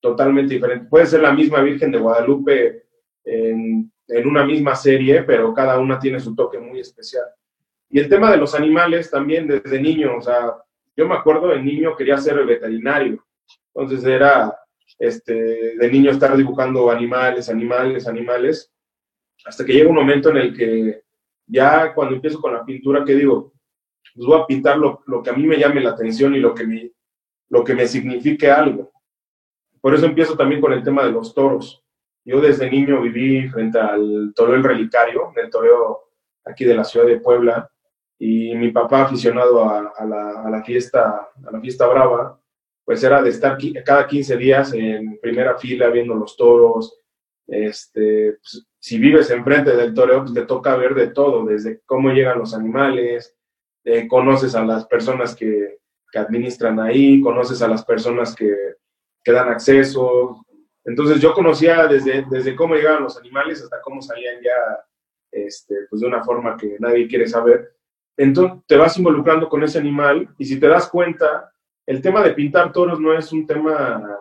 totalmente 0.00 0.54
diferente. 0.54 0.86
Puede 0.88 1.06
ser 1.06 1.22
la 1.22 1.32
misma 1.32 1.60
Virgen 1.60 1.90
de 1.90 1.98
Guadalupe 1.98 2.84
en, 3.24 3.90
en, 4.06 4.26
una 4.26 4.46
misma 4.46 4.76
serie, 4.76 5.24
pero 5.24 5.52
cada 5.52 5.78
una 5.78 5.98
tiene 5.98 6.20
su 6.20 6.34
toque 6.34 6.58
muy 6.58 6.78
especial. 6.78 7.24
Y 7.90 7.98
el 7.98 8.08
tema 8.08 8.30
de 8.30 8.36
los 8.36 8.54
animales 8.54 9.10
también 9.10 9.48
desde 9.48 9.80
niño, 9.80 10.16
o 10.16 10.20
sea, 10.20 10.54
yo 10.96 11.06
me 11.06 11.14
acuerdo 11.14 11.48
de 11.48 11.62
niño 11.62 11.96
quería 11.96 12.16
ser 12.18 12.44
veterinario, 12.44 13.24
entonces 13.74 14.04
era 14.04 14.56
este, 14.98 15.76
de 15.76 15.90
niño 15.90 16.10
estar 16.10 16.36
dibujando 16.36 16.90
animales, 16.90 17.48
animales, 17.48 18.06
animales, 18.06 18.72
hasta 19.44 19.64
que 19.64 19.72
llega 19.72 19.90
un 19.90 19.96
momento 19.96 20.30
en 20.30 20.36
el 20.38 20.56
que 20.56 21.02
ya 21.46 21.94
cuando 21.94 22.14
empiezo 22.14 22.40
con 22.40 22.54
la 22.54 22.64
pintura, 22.64 23.04
¿qué 23.04 23.14
digo? 23.14 23.52
Pues 24.14 24.26
voy 24.26 24.40
a 24.40 24.46
pintar 24.46 24.78
lo, 24.78 25.02
lo, 25.06 25.22
que 25.22 25.30
a 25.30 25.34
mí 25.34 25.46
me 25.46 25.58
llame 25.58 25.80
la 25.80 25.90
atención 25.90 26.34
y 26.34 26.40
lo 26.40 26.54
que, 26.54 26.66
me, 26.66 26.90
lo 27.50 27.62
que 27.62 27.74
me 27.74 27.86
signifique 27.86 28.50
algo. 28.50 28.90
Por 29.80 29.94
eso 29.94 30.06
empiezo 30.06 30.36
también 30.36 30.60
con 30.60 30.72
el 30.72 30.82
tema 30.82 31.04
de 31.04 31.12
los 31.12 31.34
toros. 31.34 31.84
Yo 32.24 32.40
desde 32.40 32.70
niño 32.70 33.02
viví 33.02 33.48
frente 33.48 33.78
al 33.78 34.32
toreo 34.34 34.56
El 34.56 34.64
Relicario, 34.64 35.32
el 35.36 35.50
toreo 35.50 36.10
aquí 36.44 36.64
de 36.64 36.74
la 36.74 36.82
ciudad 36.82 37.06
de 37.06 37.20
Puebla, 37.20 37.70
y 38.18 38.54
mi 38.54 38.70
papá 38.70 39.02
aficionado 39.02 39.64
a, 39.64 39.92
a, 39.96 40.04
la, 40.04 40.42
a, 40.42 40.50
la, 40.50 40.64
fiesta, 40.64 41.28
a 41.44 41.50
la 41.50 41.60
fiesta 41.60 41.86
brava, 41.86 42.40
pues 42.84 43.02
era 43.02 43.22
de 43.22 43.30
estar 43.30 43.58
cada 43.84 44.06
15 44.06 44.36
días 44.36 44.72
en 44.72 45.18
primera 45.18 45.56
fila 45.58 45.88
viendo 45.88 46.14
los 46.14 46.36
toros, 46.36 47.00
este, 47.46 48.38
pues, 48.40 48.66
si 48.78 48.98
vives 48.98 49.30
enfrente 49.30 49.76
del 49.76 49.94
toreo, 49.94 50.20
pues 50.22 50.34
te 50.34 50.46
toca 50.46 50.76
ver 50.76 50.94
de 50.94 51.08
todo, 51.08 51.44
desde 51.44 51.80
cómo 51.86 52.10
llegan 52.10 52.38
los 52.38 52.54
animales, 52.54 53.36
eh, 53.84 54.08
conoces 54.08 54.54
a 54.54 54.64
las 54.64 54.86
personas 54.86 55.34
que, 55.34 55.78
que, 56.10 56.18
administran 56.18 56.80
ahí, 56.80 57.20
conoces 57.20 57.62
a 57.62 57.68
las 57.68 57.84
personas 57.84 58.34
que, 58.34 58.54
que, 59.22 59.32
dan 59.32 59.48
acceso. 59.48 60.44
Entonces 60.84 61.20
yo 61.20 61.34
conocía 61.34 61.86
desde, 61.86 62.24
desde 62.30 62.56
cómo 62.56 62.74
llegaban 62.74 63.04
los 63.04 63.16
animales 63.18 63.62
hasta 63.62 63.80
cómo 63.80 64.00
salían 64.02 64.40
ya 64.42 64.84
este, 65.32 65.74
pues 65.90 66.00
de 66.00 66.08
una 66.08 66.24
forma 66.24 66.56
que 66.56 66.76
nadie 66.78 67.06
quiere 67.06 67.26
saber. 67.26 67.75
Entonces 68.16 68.58
te 68.66 68.76
vas 68.76 68.96
involucrando 68.98 69.48
con 69.48 69.62
ese 69.62 69.78
animal 69.78 70.28
y 70.38 70.44
si 70.44 70.58
te 70.58 70.68
das 70.68 70.88
cuenta, 70.88 71.52
el 71.86 72.00
tema 72.00 72.22
de 72.22 72.32
pintar 72.32 72.72
toros 72.72 72.98
no 72.98 73.12
es 73.12 73.32
un 73.32 73.46
tema 73.46 74.18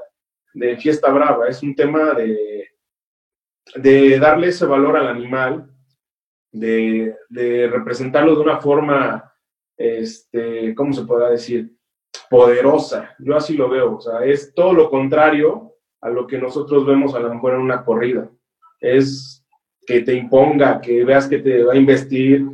de 0.53 0.77
fiesta 0.77 1.09
brava, 1.11 1.47
es 1.47 1.63
un 1.63 1.75
tema 1.75 2.13
de 2.13 2.65
de 3.73 4.19
darle 4.19 4.47
ese 4.47 4.65
valor 4.65 4.97
al 4.97 5.07
animal, 5.07 5.69
de, 6.51 7.15
representarlo 7.71 8.35
de 8.35 8.41
una 8.41 8.59
forma, 8.59 9.33
este, 9.77 10.73
¿cómo 10.75 10.93
se 10.93 11.03
podrá 11.03 11.29
decir? 11.29 11.71
Poderosa. 12.29 13.15
Yo 13.19 13.35
así 13.35 13.55
lo 13.55 13.69
veo. 13.69 13.97
O 13.97 14.01
sea, 14.01 14.23
es 14.23 14.53
todo 14.53 14.73
lo 14.73 14.89
contrario 14.89 15.73
a 16.01 16.09
lo 16.09 16.27
que 16.27 16.37
nosotros 16.37 16.85
vemos 16.85 17.13
a 17.13 17.19
lo 17.19 17.33
mejor 17.33 17.53
en 17.53 17.61
una 17.61 17.83
corrida. 17.83 18.29
Es 18.79 19.45
que 19.85 20.01
te 20.01 20.13
imponga, 20.13 20.79
que 20.79 21.03
veas 21.03 21.27
que 21.27 21.39
te 21.39 21.63
va 21.63 21.73
a 21.73 21.77
investir. 21.77 22.45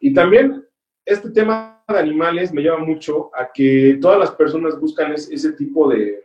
Y 0.00 0.12
también 0.12 0.63
este 1.04 1.30
tema 1.30 1.84
de 1.88 1.98
animales 1.98 2.52
me 2.52 2.62
lleva 2.62 2.78
mucho 2.78 3.30
a 3.34 3.50
que 3.52 3.98
todas 4.00 4.18
las 4.18 4.30
personas 4.32 4.78
buscan 4.80 5.12
ese 5.12 5.52
tipo 5.52 5.88
de, 5.88 6.22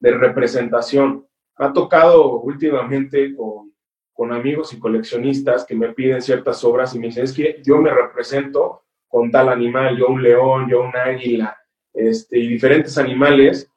representación. 0.00 1.24
Ha 1.56 1.72
tocado 1.72 2.40
últimamente 2.40 3.36
con 3.36 4.32
amigos 4.32 4.72
y 4.72 4.80
coleccionistas 4.80 5.64
que 5.64 5.76
me 5.76 5.92
piden 5.92 6.20
ciertas 6.20 6.64
obras 6.64 6.94
y 6.94 6.98
me 6.98 7.06
dicen, 7.06 7.24
es 7.24 7.32
que 7.32 7.60
yo 7.62 7.78
me 7.78 7.90
represento 7.90 8.82
con 9.06 9.30
tal 9.30 9.48
animal, 9.48 9.96
yo 9.96 10.08
un 10.08 10.22
león, 10.22 10.68
yo 10.68 10.82
un 10.82 10.96
águila, 10.96 11.56
este, 11.92 12.38
y 12.38 12.48
diferentes 12.48 12.98
animales. 12.98 13.70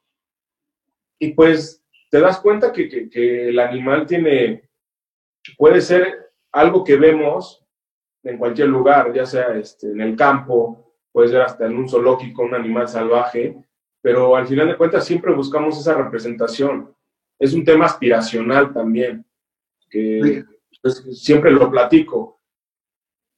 Y 1.19 1.33
pues 1.33 1.83
te 2.09 2.19
das 2.19 2.39
cuenta 2.39 2.71
que, 2.71 2.89
que, 2.89 3.09
que 3.09 3.49
el 3.49 3.59
animal 3.59 4.07
tiene, 4.07 4.69
puede 5.57 5.81
ser 5.81 6.31
algo 6.51 6.83
que 6.83 6.95
vemos 6.95 7.64
en 8.25 8.37
cualquier 8.37 8.67
lugar, 8.67 9.13
ya 9.13 9.25
sea 9.25 9.55
este, 9.55 9.91
en 9.91 10.01
el 10.01 10.15
campo, 10.15 10.93
puede 11.11 11.29
ser 11.29 11.41
hasta 11.41 11.65
en 11.65 11.77
un 11.77 11.87
zoológico, 11.87 12.43
un 12.43 12.55
animal 12.55 12.87
salvaje, 12.87 13.55
pero 14.01 14.35
al 14.35 14.47
final 14.47 14.67
de 14.67 14.77
cuentas 14.77 15.05
siempre 15.05 15.33
buscamos 15.33 15.79
esa 15.79 15.93
representación. 15.93 16.93
Es 17.39 17.53
un 17.53 17.63
tema 17.63 17.85
aspiracional 17.85 18.73
también, 18.73 19.25
que 19.89 20.43
pues, 20.81 21.03
siempre 21.21 21.51
lo 21.51 21.69
platico. 21.69 22.41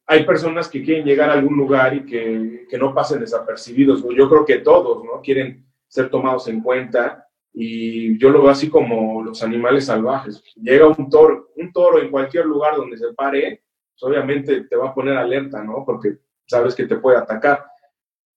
Hay 0.08 0.26
personas 0.26 0.70
que 0.70 0.82
quieren 0.82 1.06
llegar 1.06 1.30
a 1.30 1.34
algún 1.34 1.58
lugar 1.58 1.94
y 1.94 2.06
que, 2.06 2.66
que 2.70 2.78
no 2.78 2.94
pasen 2.94 3.20
desapercibidos. 3.20 4.04
Yo 4.16 4.30
creo 4.30 4.46
que 4.46 4.60
todos 4.60 5.04
¿no? 5.04 5.22
quieren 5.22 5.66
ser 5.88 6.10
tomados 6.10 6.48
en 6.48 6.62
cuenta 6.62 7.28
y 7.54 8.18
yo 8.18 8.30
lo 8.30 8.44
veo 8.44 8.52
así 8.52 8.70
como 8.70 9.24
los 9.24 9.44
animales 9.44 9.86
salvajes. 9.86 10.44
Llega 10.56 10.88
un 10.88 11.10
toro, 11.10 11.50
un 11.56 11.74
toro 11.74 12.00
en 12.00 12.10
cualquier 12.12 12.46
lugar 12.46 12.76
donde 12.76 12.98
se 12.98 13.14
pare, 13.14 13.64
obviamente 14.02 14.62
te 14.62 14.76
va 14.76 14.90
a 14.90 14.94
poner 14.94 15.18
alerta, 15.18 15.64
¿no? 15.64 15.84
Porque 15.86 16.18
sabes 16.46 16.76
que 16.76 16.86
te 16.86 16.98
puede 16.98 17.18
atacar. 17.18 17.66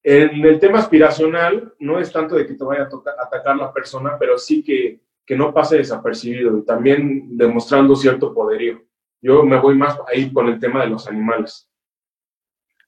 En 0.03 0.45
el 0.45 0.59
tema 0.59 0.79
aspiracional, 0.79 1.75
no 1.79 1.99
es 1.99 2.11
tanto 2.13 2.37
de 2.37 2.47
que 2.47 2.55
te 2.55 2.65
vaya 2.65 2.83
a 2.83 3.25
atacar 3.25 3.57
la 3.57 3.73
persona, 3.73 4.17
pero 4.19 4.39
sí 4.39 4.63
que, 4.63 5.03
que 5.27 5.37
no 5.37 5.53
pase 5.53 5.77
desapercibido 5.77 6.57
y 6.57 6.65
también 6.65 7.37
demostrando 7.37 7.95
cierto 7.95 8.33
poderío. 8.33 8.83
Yo 9.21 9.45
me 9.45 9.61
voy 9.61 9.75
más 9.77 9.99
ahí 10.09 10.33
con 10.33 10.49
el 10.49 10.59
tema 10.59 10.83
de 10.83 10.91
los 10.91 11.07
animales. 11.07 11.69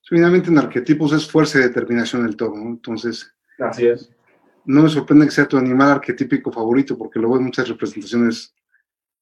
Finalmente 0.04 0.48
en 0.48 0.58
arquetipos 0.58 1.12
es 1.12 1.30
fuerza 1.30 1.58
y 1.58 1.62
determinación 1.62 2.24
el 2.26 2.36
toro, 2.36 2.56
¿no? 2.56 2.70
Entonces... 2.70 3.34
Así 3.58 3.86
es 3.86 4.12
no 4.64 4.82
me 4.82 4.88
sorprende 4.88 5.26
que 5.26 5.32
sea 5.32 5.48
tu 5.48 5.56
animal 5.56 5.90
arquetípico 5.90 6.52
favorito, 6.52 6.96
porque 6.96 7.18
lo 7.18 7.28
veo 7.28 7.38
en 7.38 7.44
muchas 7.44 7.68
representaciones 7.68 8.54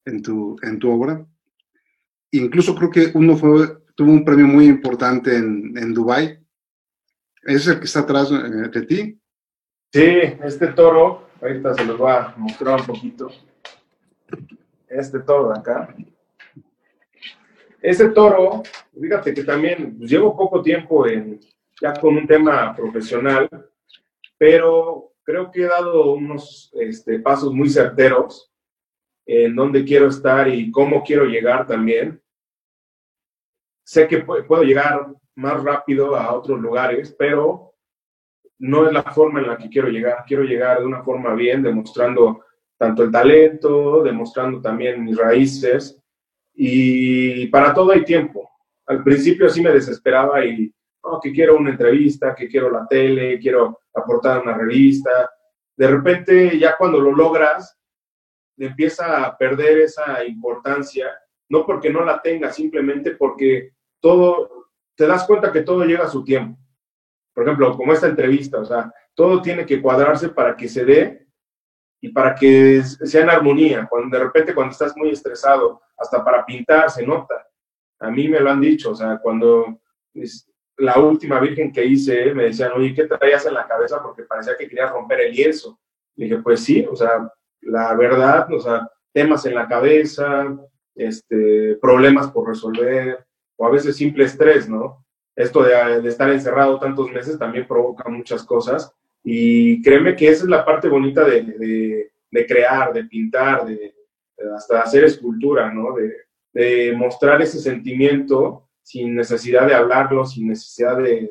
en 0.05 0.21
tu, 0.21 0.55
en 0.61 0.79
tu 0.79 0.91
obra. 0.91 1.25
Incluso 2.31 2.75
creo 2.75 2.89
que 2.89 3.11
uno 3.13 3.35
fue, 3.35 3.67
tuvo 3.95 4.11
un 4.11 4.23
premio 4.23 4.47
muy 4.47 4.65
importante 4.65 5.35
en, 5.35 5.73
en 5.77 5.93
Dubái. 5.93 6.39
¿Es 7.43 7.67
el 7.67 7.79
que 7.79 7.85
está 7.85 8.01
atrás 8.01 8.31
eh, 8.31 8.69
de 8.69 8.81
ti? 8.83 9.19
Sí, 9.91 10.19
este 10.43 10.67
toro, 10.67 11.27
ahorita 11.41 11.73
se 11.73 11.85
los 11.85 11.97
voy 11.97 12.11
a 12.11 12.33
mostrar 12.37 12.79
un 12.79 12.85
poquito. 12.85 13.29
Este 14.87 15.19
toro 15.19 15.49
de 15.49 15.59
acá. 15.59 15.95
Este 17.81 18.09
toro, 18.09 18.61
fíjate 18.99 19.33
que 19.33 19.43
también 19.43 19.97
pues, 19.97 20.09
llevo 20.09 20.37
poco 20.37 20.61
tiempo 20.61 21.05
ya 21.81 21.93
con 21.99 22.15
un 22.15 22.27
tema 22.27 22.75
profesional, 22.75 23.49
pero 24.37 25.13
creo 25.23 25.49
que 25.51 25.63
he 25.63 25.67
dado 25.67 26.13
unos 26.13 26.71
este, 26.79 27.19
pasos 27.19 27.51
muy 27.53 27.69
certeros 27.69 28.51
en 29.25 29.55
dónde 29.55 29.83
quiero 29.83 30.07
estar 30.07 30.47
y 30.47 30.69
cómo 30.71 31.03
quiero 31.03 31.25
llegar 31.25 31.65
también. 31.65 32.20
Sé 33.91 34.07
que 34.07 34.19
puedo 34.19 34.63
llegar 34.63 35.05
más 35.35 35.61
rápido 35.61 36.15
a 36.15 36.33
otros 36.33 36.61
lugares, 36.61 37.13
pero 37.19 37.73
no 38.59 38.87
es 38.87 38.93
la 38.93 39.03
forma 39.03 39.41
en 39.41 39.47
la 39.47 39.57
que 39.57 39.67
quiero 39.67 39.89
llegar. 39.89 40.23
Quiero 40.25 40.43
llegar 40.43 40.79
de 40.79 40.85
una 40.85 41.03
forma 41.03 41.33
bien, 41.33 41.61
demostrando 41.61 42.45
tanto 42.77 43.03
el 43.03 43.11
talento, 43.11 44.01
demostrando 44.01 44.61
también 44.61 45.03
mis 45.03 45.17
raíces. 45.17 46.01
Y 46.53 47.47
para 47.47 47.73
todo 47.73 47.91
hay 47.91 48.05
tiempo. 48.05 48.49
Al 48.85 49.03
principio 49.03 49.49
sí 49.49 49.61
me 49.61 49.71
desesperaba 49.71 50.45
y 50.45 50.73
que 51.21 51.33
quiero 51.33 51.57
una 51.57 51.71
entrevista, 51.71 52.33
que 52.33 52.47
quiero 52.47 52.71
la 52.71 52.87
tele, 52.87 53.39
quiero 53.39 53.81
aportar 53.93 54.41
una 54.41 54.53
revista. 54.53 55.29
De 55.75 55.87
repente, 55.87 56.57
ya 56.57 56.77
cuando 56.77 56.97
lo 56.97 57.11
logras, 57.11 57.77
empieza 58.57 59.25
a 59.25 59.37
perder 59.37 59.79
esa 59.79 60.23
importancia, 60.23 61.09
no 61.49 61.65
porque 61.65 61.89
no 61.89 62.05
la 62.05 62.21
tenga, 62.21 62.53
simplemente 62.53 63.17
porque 63.17 63.73
todo, 64.01 64.69
te 64.95 65.07
das 65.07 65.25
cuenta 65.25 65.51
que 65.51 65.61
todo 65.61 65.85
llega 65.85 66.03
a 66.03 66.09
su 66.09 66.23
tiempo. 66.23 66.59
Por 67.33 67.43
ejemplo, 67.43 67.77
como 67.77 67.93
esta 67.93 68.07
entrevista, 68.07 68.59
o 68.59 68.65
sea, 68.65 68.93
todo 69.13 69.41
tiene 69.41 69.65
que 69.65 69.81
cuadrarse 69.81 70.29
para 70.29 70.55
que 70.55 70.67
se 70.67 70.83
dé 70.83 71.27
y 72.01 72.09
para 72.09 72.35
que 72.35 72.81
sea 72.83 73.21
en 73.21 73.29
armonía. 73.29 73.87
Cuando 73.89 74.17
de 74.17 74.23
repente 74.23 74.53
cuando 74.53 74.71
estás 74.71 74.97
muy 74.97 75.11
estresado, 75.11 75.81
hasta 75.97 76.23
para 76.23 76.45
pintar 76.45 76.89
se 76.89 77.05
nota. 77.05 77.47
A 77.99 78.09
mí 78.09 78.27
me 78.27 78.39
lo 78.39 78.49
han 78.49 78.59
dicho, 78.59 78.91
o 78.91 78.95
sea, 78.95 79.19
cuando 79.19 79.79
la 80.77 80.99
última 80.99 81.39
virgen 81.39 81.71
que 81.71 81.85
hice, 81.85 82.33
me 82.33 82.45
decían, 82.45 82.71
oye, 82.75 82.93
¿qué 82.93 83.05
traías 83.05 83.45
en 83.45 83.53
la 83.53 83.67
cabeza? 83.67 84.01
Porque 84.01 84.23
parecía 84.23 84.57
que 84.57 84.67
quería 84.67 84.87
romper 84.87 85.21
el 85.21 85.33
lienzo. 85.33 85.79
Dije, 86.15 86.39
pues 86.39 86.61
sí, 86.61 86.85
o 86.89 86.95
sea, 86.95 87.31
la 87.61 87.93
verdad, 87.93 88.51
o 88.51 88.59
sea, 88.59 88.89
temas 89.13 89.45
en 89.45 89.55
la 89.55 89.67
cabeza, 89.67 90.57
este, 90.95 91.77
problemas 91.79 92.31
por 92.31 92.47
resolver, 92.47 93.25
o 93.61 93.67
a 93.67 93.69
veces 93.69 93.95
simple 93.95 94.23
estrés, 94.23 94.67
¿no? 94.67 95.05
Esto 95.35 95.61
de, 95.61 96.07
estar 96.09 96.31
encerrado 96.31 96.79
tantos 96.79 97.11
meses 97.11 97.37
también 97.37 97.67
provoca 97.67 98.09
muchas 98.09 98.43
cosas. 98.43 98.91
Y 99.23 99.83
créeme 99.83 100.15
que 100.15 100.29
esa 100.29 100.45
es 100.45 100.49
la 100.49 100.65
parte 100.65 100.89
bonita 100.89 101.23
de, 101.23 102.09
de, 102.31 102.45
crear, 102.47 102.91
de 102.91 103.03
pintar, 103.03 103.67
de, 103.67 103.93
hasta 104.55 104.81
hacer 104.81 105.03
escultura, 105.03 105.71
¿no? 105.71 105.93
De, 105.93 106.11
de 106.53 106.95
mostrar 106.97 107.39
ese 107.39 107.59
sentimiento 107.59 108.67
sin 108.81 109.13
necesidad 109.13 109.67
de 109.67 109.75
hablarlo, 109.75 110.25
sin 110.25 110.47
necesidad 110.47 110.97
de, 110.97 111.29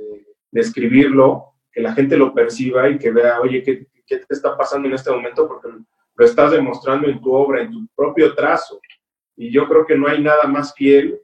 escribirlo, 0.53 1.55
que 1.73 1.81
la 1.81 1.95
gente 1.95 2.17
lo 2.17 2.33
perciba 2.33 2.89
y 2.89 2.97
que 2.97 3.11
vea, 3.11 3.41
oye, 3.41 3.61
¿qué, 3.65 3.89
¿qué, 4.07 4.19
te 4.19 4.35
está 4.35 4.57
pasando 4.57 4.87
en 4.87 4.95
este 4.95 5.11
momento? 5.11 5.49
Porque 5.49 5.69
lo 6.15 6.25
estás 6.25 6.53
demostrando 6.53 7.09
en 7.09 7.21
tu 7.21 7.33
obra, 7.33 7.63
en 7.63 7.73
tu 7.73 7.89
propio 7.97 8.37
trazo. 8.37 8.81
Y 9.37 9.51
yo 9.51 9.69
creo 9.69 9.85
que 9.85 9.99
no 9.99 10.07
hay 10.07 10.23
nada 10.23 10.45
más 10.47 10.73
fiel 10.75 11.21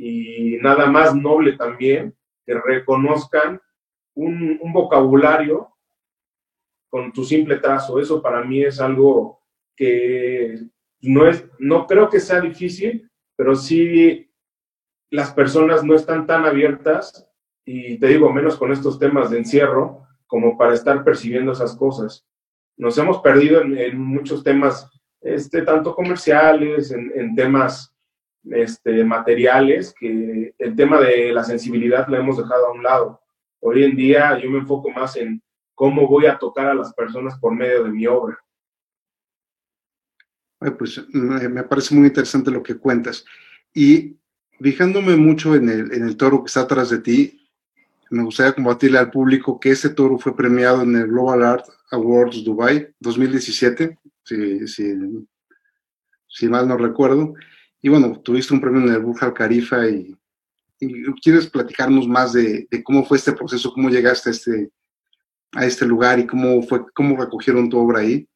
y 0.00 0.58
nada 0.62 0.86
más 0.86 1.14
noble 1.14 1.56
también 1.56 2.14
que 2.46 2.54
reconozcan 2.54 3.60
un, 4.14 4.58
un 4.62 4.72
vocabulario 4.72 5.74
con 6.88 7.12
tu 7.12 7.24
simple 7.24 7.56
trazo. 7.56 7.98
Eso 8.00 8.22
para 8.22 8.44
mí 8.44 8.62
es 8.62 8.80
algo 8.80 9.42
que 9.76 10.60
no, 11.00 11.26
es, 11.26 11.44
no 11.58 11.86
creo 11.86 12.08
que 12.08 12.20
sea 12.20 12.40
difícil, 12.40 13.10
pero 13.36 13.56
sí 13.56 14.30
las 15.10 15.32
personas 15.32 15.82
no 15.82 15.94
están 15.94 16.26
tan 16.26 16.44
abiertas, 16.44 17.28
y 17.64 17.98
te 17.98 18.06
digo, 18.06 18.32
menos 18.32 18.56
con 18.56 18.72
estos 18.72 18.98
temas 18.98 19.30
de 19.30 19.38
encierro, 19.38 20.06
como 20.26 20.56
para 20.56 20.74
estar 20.74 21.02
percibiendo 21.04 21.52
esas 21.52 21.76
cosas. 21.76 22.26
Nos 22.76 22.96
hemos 22.98 23.18
perdido 23.18 23.62
en, 23.62 23.98
muchos 23.98 24.44
temas, 24.44 24.88
este, 25.20 25.62
tanto 25.62 25.94
comerciales, 25.94 26.92
en, 26.92 27.34
temas 27.34 27.94
este, 28.52 29.04
materiales, 29.04 29.94
que 29.98 30.54
el 30.58 30.76
tema 30.76 31.00
de 31.00 31.32
la 31.32 31.44
sensibilidad 31.44 32.08
lo 32.08 32.16
hemos 32.16 32.36
dejado 32.36 32.66
a 32.66 32.72
un 32.72 32.82
lado. 32.82 33.20
Hoy 33.60 33.84
en 33.84 33.96
día 33.96 34.38
yo 34.38 34.50
me 34.50 34.58
enfoco 34.58 34.90
más 34.90 35.16
en 35.16 35.42
cómo 35.74 36.08
voy 36.08 36.26
a 36.26 36.38
tocar 36.38 36.66
a 36.66 36.74
las 36.74 36.92
personas 36.94 37.38
por 37.38 37.54
medio 37.54 37.84
de 37.84 37.90
mi 37.90 38.06
obra. 38.06 38.38
Pues 40.76 41.06
me 41.12 41.62
parece 41.62 41.94
muy 41.94 42.08
interesante 42.08 42.50
lo 42.50 42.62
que 42.62 42.76
cuentas. 42.76 43.24
Y 43.72 44.16
fijándome 44.60 45.16
mucho 45.16 45.54
en 45.54 45.68
el, 45.68 45.92
en 45.92 46.06
el 46.06 46.16
toro 46.16 46.42
que 46.42 46.48
está 46.48 46.62
atrás 46.62 46.90
de 46.90 46.98
ti, 46.98 47.38
me 48.10 48.24
gustaría 48.24 48.54
combatirle 48.54 48.98
al 48.98 49.10
público 49.10 49.60
que 49.60 49.70
ese 49.70 49.90
toro 49.90 50.18
fue 50.18 50.36
premiado 50.36 50.82
en 50.82 50.96
el 50.96 51.08
Global 51.08 51.42
Art 51.42 51.66
Awards 51.90 52.44
Dubai 52.44 52.94
2017, 53.00 53.98
si, 54.24 54.66
si, 54.66 54.94
si, 56.26 56.48
mal 56.48 56.66
no 56.68 56.76
recuerdo. 56.76 57.34
Y 57.80 57.88
bueno, 57.88 58.20
tuviste 58.20 58.54
un 58.54 58.60
premio 58.60 58.80
en 58.80 58.94
el 58.94 59.00
Burj 59.00 59.22
Al 59.22 59.34
Khalifa 59.34 59.86
y, 59.88 60.16
¿quieres 61.22 61.48
platicarnos 61.48 62.08
más 62.08 62.32
de, 62.32 62.66
de, 62.70 62.82
cómo 62.82 63.04
fue 63.04 63.16
este 63.16 63.32
proceso, 63.32 63.72
cómo 63.72 63.88
llegaste 63.88 64.30
a 64.30 64.32
este, 64.32 64.70
a 65.52 65.64
este 65.64 65.86
lugar 65.86 66.18
y 66.18 66.26
cómo, 66.26 66.62
fue, 66.62 66.84
cómo 66.92 67.16
recogieron 67.16 67.68
tu 67.68 67.78
obra 67.78 68.00
ahí? 68.00 68.28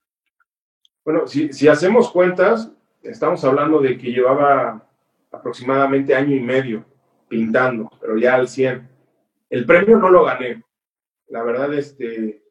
Bueno, 1.04 1.26
si, 1.26 1.52
si 1.52 1.68
hacemos 1.68 2.10
cuentas, 2.10 2.70
estamos 3.02 3.44
hablando 3.44 3.80
de 3.80 3.98
que 3.98 4.12
llevaba 4.12 4.88
aproximadamente 5.30 6.14
año 6.14 6.36
y 6.36 6.40
medio 6.40 6.84
pintando, 7.28 7.90
pero 8.00 8.16
ya 8.16 8.34
al 8.34 8.48
100. 8.48 8.88
El 9.50 9.66
premio 9.66 9.98
no 9.98 10.10
lo 10.10 10.24
gané. 10.24 10.62
La 11.28 11.42
verdad, 11.42 11.72
este, 11.74 12.42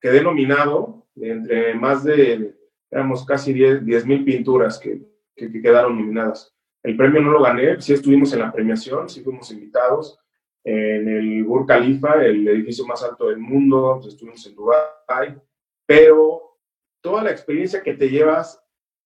quedé 0.00 0.22
nominado 0.22 1.06
entre 1.16 1.74
más 1.74 2.04
de, 2.04 2.54
éramos 2.90 3.24
casi 3.24 3.52
10 3.52 4.06
mil 4.06 4.24
pinturas 4.24 4.78
que, 4.78 5.00
que, 5.36 5.50
quedaron 5.52 5.98
nominadas. 5.98 6.52
El 6.82 6.96
premio 6.96 7.20
no 7.20 7.30
lo 7.30 7.42
gané, 7.42 7.80
sí 7.80 7.92
estuvimos 7.92 8.32
en 8.32 8.40
la 8.40 8.52
premiación, 8.52 9.08
sí 9.08 9.22
fuimos 9.22 9.50
invitados 9.50 10.18
en 10.64 11.08
el 11.08 11.44
Burj 11.44 11.66
Khalifa, 11.66 12.24
el 12.24 12.46
edificio 12.48 12.84
más 12.86 13.02
alto 13.04 13.28
del 13.28 13.38
mundo, 13.38 13.98
pues, 14.00 14.14
estuvimos 14.14 14.44
en 14.46 14.54
Dubai, 14.56 15.40
pero 15.86 16.58
toda 17.00 17.22
la 17.22 17.30
experiencia 17.30 17.82
que 17.82 17.94
te 17.94 18.08
llevas, 18.08 18.60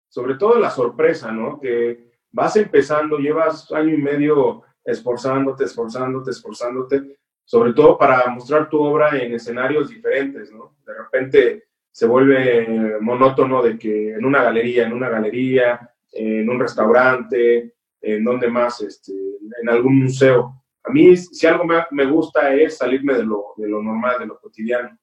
sobre 0.08 0.36
todo 0.36 0.58
la 0.58 0.70
sorpresa, 0.70 1.30
¿no? 1.30 1.60
Que 1.60 2.12
vas 2.32 2.56
empezando, 2.56 3.18
llevas 3.18 3.70
año 3.72 3.92
y 3.92 3.98
medio 3.98 4.62
esforzándote, 4.82 5.64
esforzándote, 5.64 6.30
esforzándote, 6.30 7.18
sobre 7.44 7.74
todo 7.74 7.98
para 7.98 8.26
mostrar 8.30 8.70
tu 8.70 8.80
obra 8.80 9.18
en 9.18 9.34
escenarios 9.34 9.90
diferentes, 9.90 10.50
¿no? 10.50 10.76
De 10.86 10.94
repente 10.94 11.64
se 11.90 12.06
vuelve 12.06 12.98
monótono 13.00 13.62
de 13.62 13.78
que 13.78 14.14
en 14.14 14.24
una 14.24 14.42
galería, 14.42 14.86
en 14.86 14.94
una 14.94 15.10
galería, 15.10 15.89
en 16.12 16.48
un 16.48 16.58
restaurante, 16.58 17.74
en 18.00 18.24
donde 18.24 18.48
más, 18.48 18.80
este, 18.80 19.12
en 19.60 19.68
algún 19.68 20.02
museo, 20.02 20.56
A 20.82 20.90
mí, 20.90 21.14
si 21.14 21.46
algo 21.46 21.64
me, 21.90 22.06
gusta 22.06 22.54
es 22.54 22.78
salirme 22.78 23.14
de 23.14 23.24
lo, 23.24 23.52
de 23.58 23.68
lo, 23.68 23.82
normal, 23.82 24.18
de 24.18 24.26
lo 24.26 24.40
cotidiano. 24.40 24.98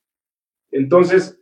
Entonces, 0.72 1.40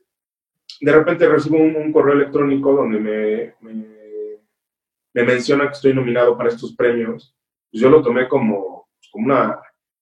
de 0.81 0.91
repente 0.91 1.27
recibo 1.29 1.57
un, 1.57 1.91
correo 1.93 2.15
electrónico 2.15 2.73
donde 2.73 2.99
me, 2.99 3.55
me, 3.61 5.23
menciona 5.23 5.67
que 5.67 5.71
estoy 5.71 5.93
nominado 5.93 6.37
para 6.37 6.49
estos 6.49 6.75
premios. 6.75 7.33
Pues 7.71 7.81
yo 7.81 7.89
lo 7.89 8.01
tomé 8.01 8.27
como, 8.27 8.89
como 9.09 9.25
una, 9.27 9.57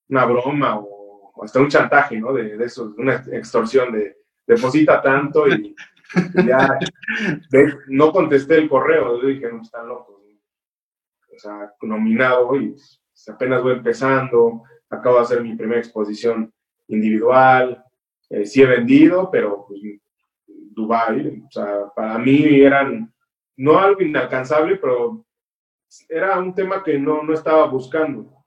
una 0.09 0.25
broma 0.25 0.79
o, 0.79 1.31
hasta 1.43 1.59
un 1.59 1.69
chantaje, 1.69 2.19
¿no? 2.19 2.33
De, 2.33 2.57
de 2.57 2.65
eso, 2.65 2.95
una 2.97 3.23
extorsión 3.31 3.91
de 3.91 4.17
deposita 4.47 5.01
tanto 5.01 5.47
y 5.47 5.75
no 7.87 8.11
contesté 8.11 8.55
el 8.57 8.69
correo. 8.69 9.21
Yo 9.21 9.27
dije, 9.27 9.51
no, 9.51 9.61
están 9.61 9.87
locos. 9.87 10.21
O 11.35 11.39
sea, 11.39 11.73
nominado 11.81 12.55
y 12.55 12.75
apenas 13.27 13.63
voy 13.63 13.73
empezando, 13.73 14.63
acabo 14.89 15.15
de 15.17 15.21
hacer 15.23 15.41
mi 15.41 15.55
primera 15.55 15.79
exposición 15.79 16.53
individual, 16.87 17.83
eh, 18.29 18.45
sí 18.45 18.61
he 18.61 18.65
vendido, 18.65 19.29
pero 19.31 19.65
pues, 19.67 19.81
Dubai, 20.47 21.43
para 21.95 22.17
mí 22.17 22.61
eran 22.61 23.13
no 23.57 23.79
algo 23.79 24.01
inalcanzable, 24.01 24.77
pero 24.77 25.25
era 26.09 26.39
un 26.39 26.53
tema 26.53 26.83
que 26.83 26.97
no, 26.97 27.23
no 27.23 27.33
estaba 27.33 27.65
buscando. 27.67 28.43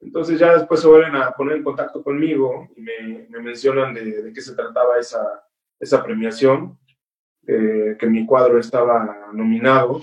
Entonces 0.00 0.40
ya 0.40 0.54
después 0.56 0.80
se 0.80 0.88
vuelven 0.88 1.14
a 1.14 1.30
poner 1.32 1.58
en 1.58 1.62
contacto 1.62 2.02
conmigo 2.02 2.68
y 2.76 2.80
me, 2.80 3.26
me 3.28 3.40
mencionan 3.40 3.94
de, 3.94 4.22
de, 4.22 4.32
qué 4.32 4.40
se 4.40 4.56
trataba 4.56 4.98
esa, 4.98 5.44
esa 5.78 6.02
premiación, 6.02 6.76
eh, 7.46 7.96
que 7.98 8.06
mi 8.06 8.24
cuadro 8.24 8.58
estaba 8.58 9.30
nominado 9.32 10.00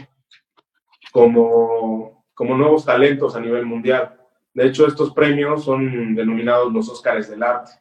como, 1.11 2.25
como 2.33 2.57
nuevos 2.57 2.85
talentos 2.85 3.35
a 3.35 3.39
nivel 3.39 3.65
mundial. 3.65 4.15
De 4.53 4.67
hecho, 4.67 4.87
estos 4.87 5.13
premios 5.13 5.63
son 5.63 6.15
denominados 6.15 6.71
los 6.73 6.89
Óscares 6.89 7.29
del 7.29 7.43
arte, 7.43 7.71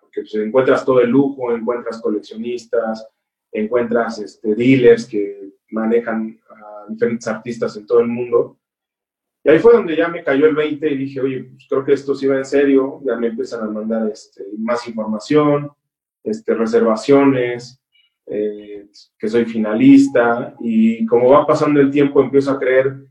porque 0.00 0.20
pues, 0.22 0.34
encuentras 0.34 0.84
todo 0.84 1.00
el 1.00 1.10
lujo, 1.10 1.52
encuentras 1.52 2.00
coleccionistas, 2.00 3.08
encuentras 3.52 4.18
este, 4.18 4.54
dealers 4.54 5.06
que 5.06 5.54
manejan 5.70 6.38
a 6.50 6.86
diferentes 6.88 7.26
artistas 7.28 7.76
en 7.76 7.86
todo 7.86 8.00
el 8.00 8.08
mundo. 8.08 8.58
Y 9.44 9.50
ahí 9.50 9.58
fue 9.58 9.72
donde 9.72 9.96
ya 9.96 10.08
me 10.08 10.24
cayó 10.24 10.46
el 10.46 10.54
20 10.54 10.90
y 10.90 10.96
dije, 10.96 11.20
oye, 11.20 11.44
pues 11.44 11.66
creo 11.68 11.84
que 11.84 11.92
esto 11.92 12.14
sí 12.14 12.26
va 12.26 12.36
en 12.36 12.44
serio, 12.44 13.00
ya 13.04 13.16
me 13.16 13.28
empiezan 13.28 13.62
a 13.62 13.70
mandar 13.70 14.08
este, 14.10 14.44
más 14.58 14.86
información, 14.86 15.70
este, 16.22 16.54
reservaciones, 16.54 17.80
eh, 18.30 18.86
que 19.18 19.28
soy 19.28 19.44
finalista 19.44 20.54
y 20.60 21.06
como 21.06 21.30
va 21.30 21.46
pasando 21.46 21.80
el 21.80 21.90
tiempo 21.90 22.20
empiezo 22.20 22.50
a 22.50 22.58
creer 22.58 23.08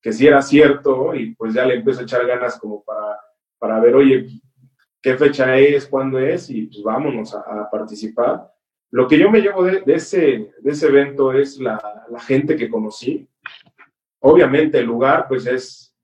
que 0.00 0.12
sí 0.12 0.26
era 0.26 0.40
cierto 0.42 1.14
y 1.14 1.34
pues 1.34 1.54
ya 1.54 1.64
le 1.64 1.74
empiezo 1.74 2.00
a 2.00 2.02
echar 2.04 2.26
ganas 2.26 2.58
como 2.58 2.82
para, 2.84 3.18
para 3.58 3.80
ver, 3.80 3.94
oye, 3.94 4.26
qué 5.02 5.16
fecha 5.16 5.56
es, 5.56 5.86
cuándo 5.86 6.18
es 6.18 6.50
y 6.50 6.66
pues 6.66 6.82
vámonos 6.82 7.34
a, 7.34 7.68
participar. 7.70 8.50
Lo 8.90 9.06
que 9.06 9.18
yo 9.18 9.30
me 9.30 9.40
llevo 9.40 9.64
de, 9.64 9.82
ese, 9.86 10.52
de 10.60 10.70
ese 10.70 10.88
evento 10.88 11.32
es 11.32 11.58
la, 11.58 12.04
la, 12.10 12.20
gente 12.20 12.56
que 12.56 12.68
conocí. 12.68 13.28
Obviamente 14.20 14.78
el 14.78 14.86
lugar 14.86 15.26
pues 15.28 15.46
es, 15.46 15.94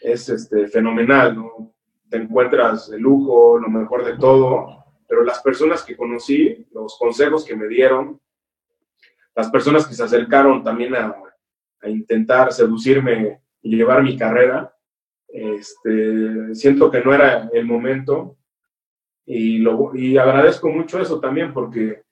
es 0.00 0.28
este, 0.28 0.68
fenomenal, 0.68 1.36
¿no? 1.36 1.74
Te 2.08 2.18
encuentras 2.18 2.90
de 2.90 2.98
lujo, 2.98 3.58
lo 3.58 3.68
mejor 3.68 4.04
de 4.04 4.16
todo, 4.16 4.85
pero 5.08 5.24
las 5.24 5.40
personas 5.40 5.82
que 5.82 5.96
conocí, 5.96 6.66
los 6.72 6.96
consejos 6.98 7.44
que 7.44 7.56
me 7.56 7.68
dieron, 7.68 8.20
las 9.34 9.50
personas 9.50 9.86
que 9.86 9.94
se 9.94 10.02
acercaron 10.02 10.62
también 10.62 10.94
a, 10.94 11.14
intentar 11.84 12.52
seducirme 12.52 13.42
y 13.62 13.76
llevar 13.76 14.02
mi 14.02 14.16
carrera. 14.16 14.74
Este, 15.28 16.52
siento 16.54 16.90
que 16.90 17.00
no 17.00 17.14
era 17.14 17.48
el 17.52 17.64
momento 17.64 18.38
y, 19.24 19.58
lo, 19.58 19.94
y 19.94 20.16
agradezco 20.18 20.68
mucho 20.68 20.98
eso 20.98 21.20
también 21.20 21.52
porque 21.52 22.02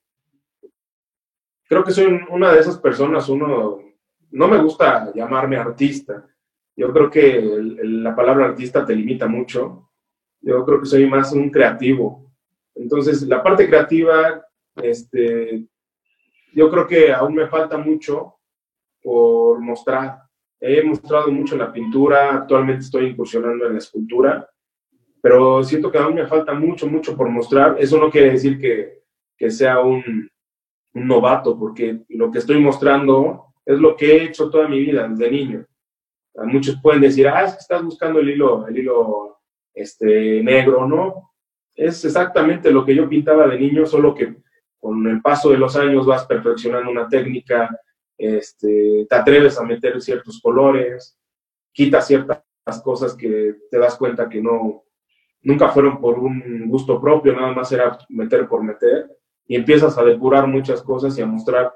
creo 1.68 1.82
que 1.82 1.90
soy 1.90 2.20
una 2.30 2.52
de 2.52 2.60
esas 2.60 2.78
personas, 2.78 3.28
uno, 3.28 3.80
no 4.30 4.48
me 4.48 4.58
gusta 4.58 5.12
llamarme 5.12 5.56
artista, 5.56 6.24
yo 6.76 6.92
creo 6.92 7.10
que 7.10 7.40
la 7.82 8.14
palabra 8.14 8.46
artista 8.46 8.84
te 8.84 8.94
limita 8.94 9.26
mucho, 9.26 9.90
yo 10.40 10.64
creo 10.64 10.80
que 10.80 10.86
soy 10.86 11.06
más 11.06 11.32
un 11.32 11.50
creativo. 11.50 12.23
Entonces, 12.74 13.22
la 13.22 13.42
parte 13.42 13.68
creativa, 13.68 14.44
este, 14.76 15.66
yo 16.52 16.70
creo 16.70 16.86
que 16.86 17.12
aún 17.12 17.34
me 17.34 17.46
falta 17.46 17.78
mucho 17.78 18.36
por 19.02 19.60
mostrar. 19.60 20.22
He 20.60 20.82
mostrado 20.82 21.30
mucho 21.30 21.54
en 21.54 21.60
la 21.60 21.72
pintura, 21.72 22.34
actualmente 22.34 22.82
estoy 22.82 23.06
incursionando 23.06 23.66
en 23.66 23.72
la 23.74 23.78
escultura, 23.78 24.48
pero 25.20 25.62
siento 25.62 25.90
que 25.90 25.98
aún 25.98 26.14
me 26.14 26.26
falta 26.26 26.54
mucho, 26.54 26.86
mucho 26.86 27.16
por 27.16 27.28
mostrar. 27.28 27.76
Eso 27.78 27.98
no 27.98 28.10
quiere 28.10 28.30
decir 28.30 28.58
que, 28.58 29.02
que 29.36 29.50
sea 29.50 29.80
un, 29.80 30.30
novato, 30.94 31.58
porque 31.58 32.04
lo 32.10 32.30
que 32.30 32.38
estoy 32.38 32.60
mostrando 32.60 33.46
es 33.66 33.78
lo 33.78 33.96
que 33.96 34.12
he 34.12 34.24
hecho 34.24 34.48
toda 34.48 34.68
mi 34.68 34.78
vida, 34.78 35.08
desde 35.08 35.30
niño. 35.30 35.66
Muchos 36.44 36.80
pueden 36.80 37.00
decir, 37.00 37.26
ah, 37.28 37.44
es 37.44 37.52
que 37.52 37.58
estás 37.58 37.82
buscando 37.82 38.20
el 38.20 38.30
hilo, 38.30 38.66
el 38.68 38.78
hilo 38.78 39.40
este, 39.74 40.42
negro, 40.42 40.86
¿no? 40.86 41.33
Es 41.74 42.04
exactamente 42.04 42.70
lo 42.70 42.84
que 42.84 42.94
yo 42.94 43.08
pintaba 43.08 43.46
de 43.48 43.58
niño, 43.58 43.86
solo 43.86 44.14
que 44.14 44.36
con 44.78 45.06
el 45.06 45.20
paso 45.20 45.50
de 45.50 45.58
los 45.58 45.76
años 45.76 46.06
vas 46.06 46.26
perfeccionando 46.26 46.90
una 46.90 47.08
técnica, 47.08 47.68
este, 48.16 49.06
te 49.08 49.16
atreves 49.16 49.58
a 49.58 49.64
meter 49.64 50.00
ciertos 50.00 50.40
colores, 50.40 51.18
quitas 51.72 52.06
ciertas 52.06 52.42
cosas 52.82 53.14
que 53.14 53.56
te 53.70 53.78
das 53.78 53.96
cuenta 53.96 54.28
que 54.28 54.40
no, 54.40 54.84
nunca 55.42 55.68
fueron 55.70 56.00
por 56.00 56.18
un 56.18 56.68
gusto 56.68 57.00
propio, 57.00 57.32
nada 57.32 57.52
más 57.52 57.72
era 57.72 57.98
meter 58.08 58.46
por 58.46 58.62
meter, 58.62 59.10
y 59.46 59.56
empiezas 59.56 59.96
a 59.98 60.04
depurar 60.04 60.46
muchas 60.46 60.82
cosas 60.82 61.16
y 61.18 61.22
a 61.22 61.26
mostrar 61.26 61.72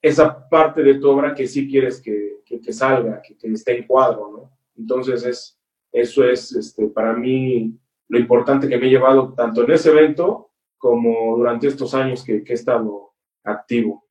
esa 0.00 0.48
parte 0.48 0.82
de 0.82 0.94
tu 0.94 1.08
obra 1.08 1.34
que 1.34 1.46
sí 1.46 1.68
quieres 1.70 2.00
que, 2.00 2.40
que, 2.44 2.72
salga, 2.72 3.22
que, 3.22 3.36
que, 3.36 3.48
esté 3.48 3.78
en 3.78 3.86
cuadro, 3.86 4.30
¿no? 4.32 4.58
Entonces, 4.76 5.24
es, 5.24 5.60
eso 5.92 6.24
es 6.24 6.52
este, 6.56 6.88
para 6.88 7.12
mí 7.12 7.78
lo 8.12 8.18
importante 8.18 8.68
que 8.68 8.76
me 8.76 8.88
he 8.88 8.90
llevado 8.90 9.32
tanto 9.32 9.64
en 9.64 9.70
ese 9.70 9.88
evento 9.88 10.50
como 10.76 11.34
durante 11.38 11.66
estos 11.66 11.94
años 11.94 12.22
que, 12.22 12.44
que 12.44 12.52
he 12.52 12.54
estado 12.54 13.14
activo. 13.42 14.06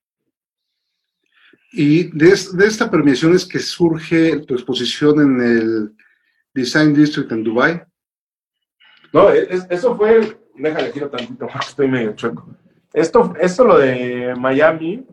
Y 1.70 2.10
de, 2.10 2.34
de, 2.54 2.66
esta 2.66 2.90
premiación 2.90 3.32
es 3.32 3.46
que 3.46 3.60
surge 3.60 4.40
tu 4.40 4.54
exposición 4.54 5.20
en 5.20 5.40
el 5.40 5.96
Design 6.52 6.92
District 6.92 7.30
en 7.30 7.44
Dubai. 7.44 7.84
No, 9.12 9.30
eso 9.30 9.96
fue, 9.96 10.36
déjale 10.56 10.90
giro 10.90 11.08
tantito, 11.08 11.46
estoy 11.60 11.86
medio 11.86 12.12
chueco. 12.16 12.56
Esto, 12.92 13.34
esto 13.38 13.64
lo 13.64 13.78
de 13.78 14.34
Miami, 14.36 15.06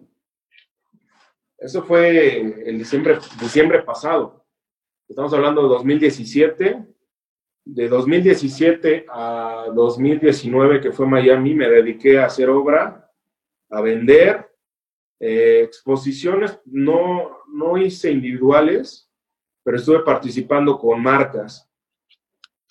eso 1.60 1.84
fue 1.84 2.40
en 2.40 2.80
diciembre, 2.80 3.20
diciembre 3.40 3.84
pasado. 3.84 4.44
Estamos 5.08 5.32
hablando 5.32 5.62
de 5.62 5.70
2017. 5.70 6.88
De 7.72 7.88
2017 7.88 9.06
a 9.08 9.66
2019, 9.76 10.82
que 10.82 10.92
fue 10.92 11.06
Miami, 11.06 11.54
me 11.54 11.70
dediqué 11.70 12.18
a 12.18 12.26
hacer 12.26 12.50
obra, 12.50 13.12
a 13.70 13.82
vender 13.82 14.50
eh, 15.20 15.62
exposiciones 15.66 16.60
no, 16.66 17.44
no 17.54 17.78
hice 17.78 18.10
individuales, 18.10 19.08
pero 19.64 19.78
estuve 19.78 20.00
participando 20.00 20.80
con 20.80 21.00
marcas. 21.04 21.70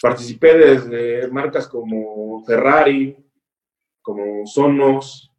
Participé 0.03 0.59
desde 0.59 1.29
marcas 1.29 1.69
como 1.69 2.45
Ferrari, 2.45 3.17
como 4.03 4.47
Sonos, 4.47 5.33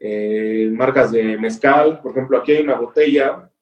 eh, 0.00 0.68
marcas 0.72 1.12
de 1.12 1.38
mezcal. 1.38 2.00
Por 2.00 2.10
ejemplo, 2.10 2.38
aquí 2.38 2.52
hay 2.52 2.64
una 2.64 2.74
botella. 2.74 3.52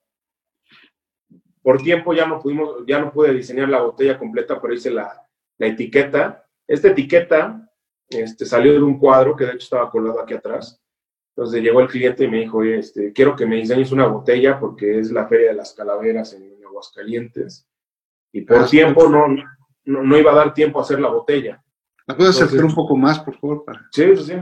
Por 1.62 1.82
tiempo 1.82 2.14
ya 2.14 2.26
no 2.26 2.40
pudimos, 2.40 2.86
ya 2.86 2.98
no 2.98 3.12
pude 3.12 3.34
diseñar 3.34 3.68
la 3.68 3.82
botella 3.82 4.18
completa, 4.18 4.58
pero 4.58 4.72
hice 4.72 4.90
la, 4.90 5.23
la 5.58 5.66
etiqueta. 5.68 6.46
Esta 6.66 6.88
etiqueta 6.88 7.70
este, 8.08 8.46
salió 8.46 8.72
de 8.72 8.82
un 8.82 8.98
cuadro 8.98 9.36
que 9.36 9.44
de 9.44 9.52
hecho 9.52 9.64
estaba 9.64 9.90
colgado 9.90 10.20
aquí 10.20 10.34
atrás. 10.34 10.80
Entonces 11.36 11.62
llegó 11.62 11.80
el 11.80 11.88
cliente 11.88 12.24
y 12.24 12.28
me 12.28 12.40
dijo, 12.40 12.62
este, 12.62 13.12
quiero 13.12 13.34
que 13.34 13.46
me 13.46 13.56
diseñes 13.56 13.90
una 13.90 14.06
botella 14.06 14.58
porque 14.58 15.00
es 15.00 15.10
la 15.10 15.26
Feria 15.26 15.48
de 15.48 15.54
las 15.54 15.74
Calaveras 15.74 16.32
en 16.34 16.64
Aguascalientes. 16.64 17.68
Y 18.32 18.42
por 18.42 18.58
ah, 18.58 18.66
tiempo 18.66 19.08
no, 19.08 19.26
no, 19.84 20.18
iba 20.18 20.32
a 20.32 20.36
dar 20.36 20.54
tiempo 20.54 20.78
a 20.78 20.82
hacer 20.82 21.00
la 21.00 21.08
botella. 21.08 21.62
¿La 22.06 22.16
puedes 22.16 22.40
acercar 22.40 22.64
un 22.64 22.74
poco 22.74 22.96
más, 22.96 23.18
por 23.20 23.38
favor? 23.38 23.64
Sí, 23.90 24.16
sí. 24.16 24.34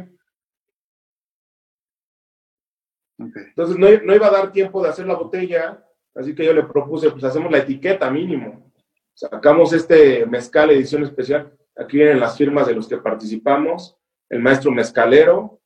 Entonces 3.19 3.79
no, 3.79 3.89
no, 4.05 4.15
iba 4.15 4.27
a 4.27 4.33
dar 4.33 4.53
tiempo 4.53 4.83
de 4.83 4.89
hacer 4.89 5.07
la 5.07 5.15
botella, 5.15 5.87
así 6.15 6.35
que 6.35 6.45
yo 6.45 6.53
le 6.53 6.65
propuse, 6.65 7.11
pues 7.11 7.23
hacemos 7.25 7.53
la 7.53 7.59
etiqueta 7.59 8.11
mínimo. 8.11 8.72
Sacamos 9.15 9.73
este 9.73 10.27
mezcal 10.27 10.71
edición 10.71 11.03
especial. 11.05 11.53
Aquí 11.77 11.99
vienen 11.99 12.21
las 12.21 12.37
firmas 12.37 12.67
de 12.67 12.75
los 12.75 12.89
que 12.89 12.99
participamos. 12.99 13.97
El 14.29 14.41
maestro 14.41 14.71
mezcalero, 14.71 15.61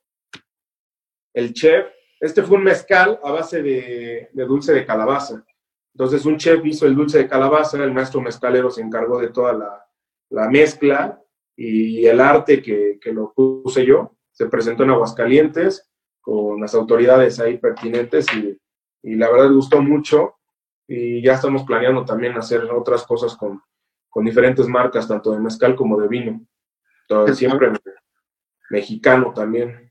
el 1.32 1.52
chef, 1.52 1.86
este 2.20 2.42
fue 2.42 2.56
un 2.58 2.64
mezcal 2.64 3.20
a 3.22 3.30
base 3.30 3.62
de, 3.62 4.30
dulce 4.32 4.72
de 4.72 4.84
calabaza. 4.84 5.44
Entonces 5.94 6.24
un 6.26 6.36
chef 6.36 6.64
hizo 6.64 6.86
el 6.86 6.94
dulce 6.94 7.18
de 7.18 7.28
calabaza, 7.28 7.82
el 7.82 7.92
maestro 7.92 8.20
mezcalero 8.20 8.70
se 8.70 8.82
encargó 8.82 9.20
de 9.20 9.28
toda 9.28 9.52
la, 9.52 9.86
la 10.30 10.48
mezcla 10.48 11.22
y 11.56 12.04
el 12.06 12.20
arte 12.20 12.60
que, 12.60 12.98
que 13.00 13.12
lo 13.12 13.32
puse 13.32 13.86
yo. 13.86 14.16
Se 14.32 14.46
presentó 14.46 14.82
en 14.82 14.90
Aguascalientes 14.90 15.88
con 16.20 16.60
las 16.60 16.74
autoridades 16.74 17.38
ahí 17.38 17.58
pertinentes 17.58 18.26
y, 18.34 18.58
y 19.02 19.14
la 19.14 19.30
verdad 19.30 19.52
gustó 19.52 19.80
mucho 19.80 20.35
y 20.88 21.22
ya 21.22 21.34
estamos 21.34 21.64
planeando 21.64 22.04
también 22.04 22.36
hacer 22.36 22.64
otras 22.64 23.04
cosas 23.04 23.36
con, 23.36 23.62
con 24.08 24.24
diferentes 24.24 24.66
marcas, 24.68 25.08
tanto 25.08 25.32
de 25.32 25.40
mezcal 25.40 25.74
como 25.74 26.00
de 26.00 26.08
vino. 26.08 26.46
Todo, 27.08 27.32
siempre 27.34 27.72
mexicano 28.70 29.32
también. 29.32 29.90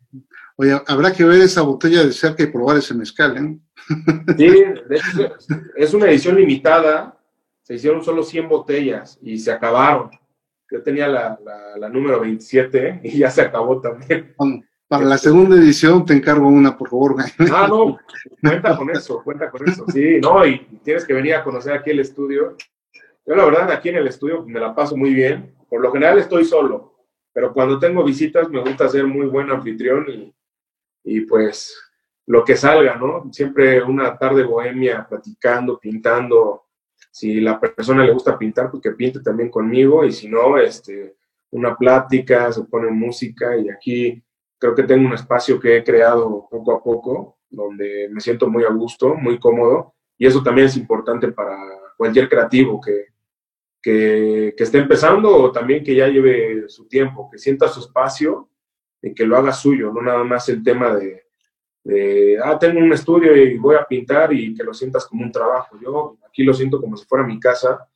Oye, 0.57 0.81
habrá 0.87 1.11
que 1.11 1.25
ver 1.25 1.41
esa 1.41 1.61
botella 1.61 2.03
de 2.03 2.11
cerca 2.11 2.43
y 2.43 2.47
probar 2.47 2.77
ese 2.77 2.93
mezcal, 2.93 3.37
¿eh? 3.37 3.59
Sí, 4.37 4.47
de 4.47 4.95
hecho, 4.95 5.35
es 5.75 5.93
una 5.93 6.09
edición 6.09 6.35
limitada. 6.35 7.17
Se 7.61 7.75
hicieron 7.75 8.03
solo 8.03 8.23
100 8.23 8.47
botellas 8.47 9.19
y 9.21 9.37
se 9.37 9.51
acabaron. 9.51 10.11
Yo 10.71 10.81
tenía 10.81 11.07
la, 11.07 11.39
la, 11.77 11.89
número 11.89 12.19
27 12.21 13.01
y 13.03 13.19
ya 13.19 13.29
se 13.29 13.41
acabó 13.41 13.81
también. 13.81 14.35
Para 14.87 15.05
la 15.05 15.17
segunda 15.17 15.55
edición 15.55 16.05
te 16.05 16.13
encargo 16.13 16.47
una, 16.47 16.77
por 16.77 16.89
favor. 16.89 17.15
Ah, 17.51 17.67
no, 17.67 17.97
cuenta 18.41 18.77
con 18.77 18.89
eso, 18.91 19.21
cuenta 19.23 19.49
con 19.49 19.67
eso. 19.67 19.85
Sí, 19.91 20.19
no, 20.21 20.45
y 20.45 20.59
tienes 20.83 21.05
que 21.05 21.13
venir 21.13 21.35
a 21.35 21.43
conocer 21.43 21.73
aquí 21.73 21.91
el 21.91 21.99
estudio. 21.99 22.55
Yo 23.25 23.35
la 23.35 23.45
verdad 23.45 23.71
aquí 23.71 23.89
en 23.89 23.95
el 23.95 24.07
estudio 24.07 24.43
me 24.45 24.59
la 24.59 24.75
paso 24.75 24.95
muy 24.95 25.13
bien. 25.13 25.55
Por 25.67 25.81
lo 25.81 25.91
general 25.91 26.19
estoy 26.19 26.45
solo, 26.45 26.93
pero 27.33 27.51
cuando 27.51 27.79
tengo 27.79 28.03
visitas 28.03 28.49
me 28.49 28.61
gusta 28.61 28.87
ser 28.87 29.07
muy 29.07 29.25
buen 29.25 29.49
anfitrión 29.49 30.05
y, 30.07 30.35
y 31.03 31.21
pues 31.21 31.75
lo 32.27 32.43
que 32.43 32.55
salga, 32.55 32.95
¿no? 32.95 33.29
Siempre 33.31 33.81
una 33.81 34.17
tarde 34.17 34.43
bohemia, 34.43 35.05
platicando, 35.07 35.79
pintando. 35.79 36.65
Si 37.11 37.39
la 37.39 37.59
persona 37.59 38.03
le 38.03 38.11
gusta 38.11 38.37
pintar, 38.37 38.69
pues 38.69 38.83
que 38.83 38.91
pinte 38.91 39.21
también 39.21 39.49
conmigo 39.49 40.05
y 40.05 40.11
si 40.11 40.27
no, 40.27 40.57
este, 40.57 41.15
una 41.51 41.75
plática, 41.75 42.51
se 42.51 42.63
pone 42.63 42.89
música 42.91 43.57
y 43.57 43.69
aquí 43.69 44.24
creo 44.57 44.75
que 44.75 44.83
tengo 44.83 45.07
un 45.07 45.13
espacio 45.13 45.59
que 45.59 45.77
he 45.77 45.83
creado 45.83 46.47
poco 46.49 46.73
a 46.73 46.83
poco, 46.83 47.37
donde 47.49 48.09
me 48.11 48.21
siento 48.21 48.49
muy 48.49 48.63
a 48.63 48.69
gusto, 48.69 49.15
muy 49.15 49.39
cómodo 49.39 49.93
y 50.17 50.25
eso 50.25 50.41
también 50.41 50.67
es 50.67 50.77
importante 50.77 51.31
para 51.31 51.57
cualquier 51.97 52.29
creativo 52.29 52.79
que, 52.81 53.07
que, 53.81 54.53
que 54.57 54.63
esté 54.63 54.79
empezando 54.79 55.35
o 55.35 55.51
también 55.51 55.83
que 55.83 55.95
ya 55.95 56.07
lleve 56.07 56.67
su 56.67 56.87
tiempo, 56.87 57.29
que 57.31 57.37
sienta 57.37 57.67
su 57.67 57.81
espacio 57.81 58.49
y 59.01 59.13
que 59.13 59.25
lo 59.25 59.37
haga 59.37 59.53
suyo, 59.53 59.91
no 59.93 60.01
nada 60.01 60.23
más 60.23 60.49
el 60.49 60.63
tema 60.63 60.95
de, 60.95 61.25
de, 61.83 62.39
ah, 62.43 62.57
tengo 62.57 62.79
un 62.79 62.91
estudio 62.91 63.35
y 63.35 63.57
voy 63.57 63.75
a 63.75 63.85
pintar 63.85 64.33
y 64.33 64.55
que 64.55 64.63
lo 64.63 64.73
sientas 64.73 65.05
como 65.05 65.23
un 65.23 65.31
trabajo. 65.31 65.77
Yo 65.79 66.17
aquí 66.27 66.43
lo 66.43 66.53
siento 66.53 66.81
como 66.81 66.97
si 66.97 67.05
fuera 67.05 67.25
mi 67.25 67.39
casa 67.39 67.87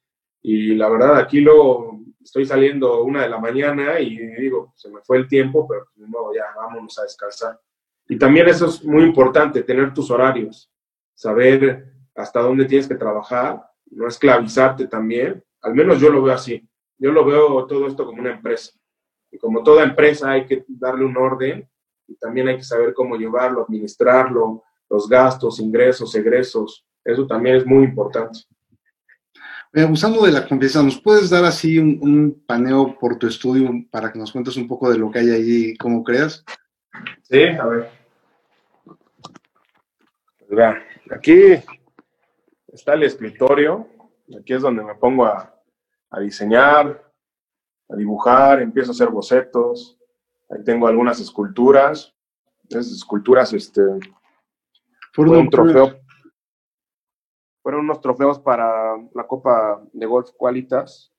y 0.41 0.75
la 0.75 0.89
verdad 0.89 1.17
aquí 1.17 1.41
lo 1.41 1.99
estoy 2.21 2.45
saliendo 2.45 3.03
una 3.03 3.23
de 3.23 3.29
la 3.29 3.39
mañana 3.39 3.99
y 3.99 4.17
digo, 4.17 4.73
se 4.75 4.89
me 4.89 5.01
fue 5.01 5.17
el 5.17 5.27
tiempo, 5.27 5.67
pero 5.67 5.87
de 5.95 6.07
nuevo 6.07 6.33
ya 6.33 6.43
vámonos 6.55 6.97
a 6.99 7.03
descansar. 7.03 7.59
Y 8.07 8.17
también 8.17 8.47
eso 8.47 8.67
es 8.67 8.83
muy 8.83 9.03
importante, 9.03 9.63
tener 9.63 9.93
tus 9.93 10.11
horarios, 10.11 10.71
saber 11.13 11.93
hasta 12.15 12.41
dónde 12.41 12.65
tienes 12.65 12.87
que 12.87 12.95
trabajar, 12.95 13.63
no 13.91 14.07
esclavizarte 14.07 14.87
también, 14.87 15.43
al 15.61 15.75
menos 15.75 15.99
yo 15.99 16.09
lo 16.09 16.21
veo 16.21 16.33
así. 16.33 16.67
Yo 16.97 17.11
lo 17.11 17.23
veo 17.23 17.65
todo 17.65 17.87
esto 17.87 18.05
como 18.05 18.19
una 18.19 18.31
empresa. 18.31 18.73
Y 19.31 19.37
como 19.37 19.63
toda 19.63 19.83
empresa 19.83 20.31
hay 20.31 20.45
que 20.45 20.65
darle 20.67 21.05
un 21.05 21.15
orden 21.15 21.67
y 22.07 22.15
también 22.15 22.47
hay 22.47 22.57
que 22.57 22.63
saber 22.63 22.93
cómo 22.93 23.15
llevarlo, 23.15 23.61
administrarlo, 23.61 24.63
los 24.89 25.07
gastos, 25.07 25.59
ingresos, 25.59 26.13
egresos. 26.15 26.85
Eso 27.03 27.25
también 27.25 27.55
es 27.55 27.65
muy 27.65 27.85
importante. 27.85 28.39
Usando 29.73 30.25
de 30.25 30.31
la 30.31 30.47
confianza, 30.47 30.83
¿nos 30.83 30.99
puedes 30.99 31.29
dar 31.29 31.45
así 31.45 31.77
un, 31.77 32.43
paneo 32.45 32.97
por 32.99 33.17
tu 33.17 33.27
estudio 33.27 33.71
para 33.91 34.11
que 34.11 34.19
nos 34.19 34.31
cuentes 34.31 34.57
un 34.57 34.67
poco 34.67 34.91
de 34.91 34.97
lo 34.97 35.11
que 35.11 35.19
hay 35.19 35.31
allí 35.31 35.69
y 35.71 35.77
cómo 35.77 36.03
creas? 36.03 36.43
Sí, 37.23 37.43
a 37.43 37.65
ver. 37.65 37.89
Pues 40.47 40.75
aquí 41.11 41.39
está 42.67 42.93
el 42.93 43.03
escritorio. 43.03 43.87
Aquí 44.39 44.53
es 44.53 44.61
donde 44.61 44.83
me 44.83 44.95
pongo 44.95 45.25
a, 45.25 45.55
a 46.09 46.19
diseñar, 46.19 47.11
a 47.89 47.95
dibujar, 47.95 48.61
empiezo 48.61 48.91
a 48.91 48.93
hacer 48.93 49.09
bocetos. 49.09 49.97
Ahí 50.49 50.63
tengo 50.63 50.87
algunas 50.87 51.19
esculturas. 51.19 52.13
Esas 52.67 52.91
esculturas, 52.91 53.53
este, 53.53 53.81
fueron 55.13 55.37
un 55.37 55.49
trofeo. 55.49 55.99
Fueron 57.69 57.85
unos 57.85 58.01
trofeos 58.01 58.39
para 58.39 58.97
la 59.13 59.27
Copa 59.27 59.79
de 59.93 60.07
Golf 60.07 60.31
Qualitas, 60.35 61.13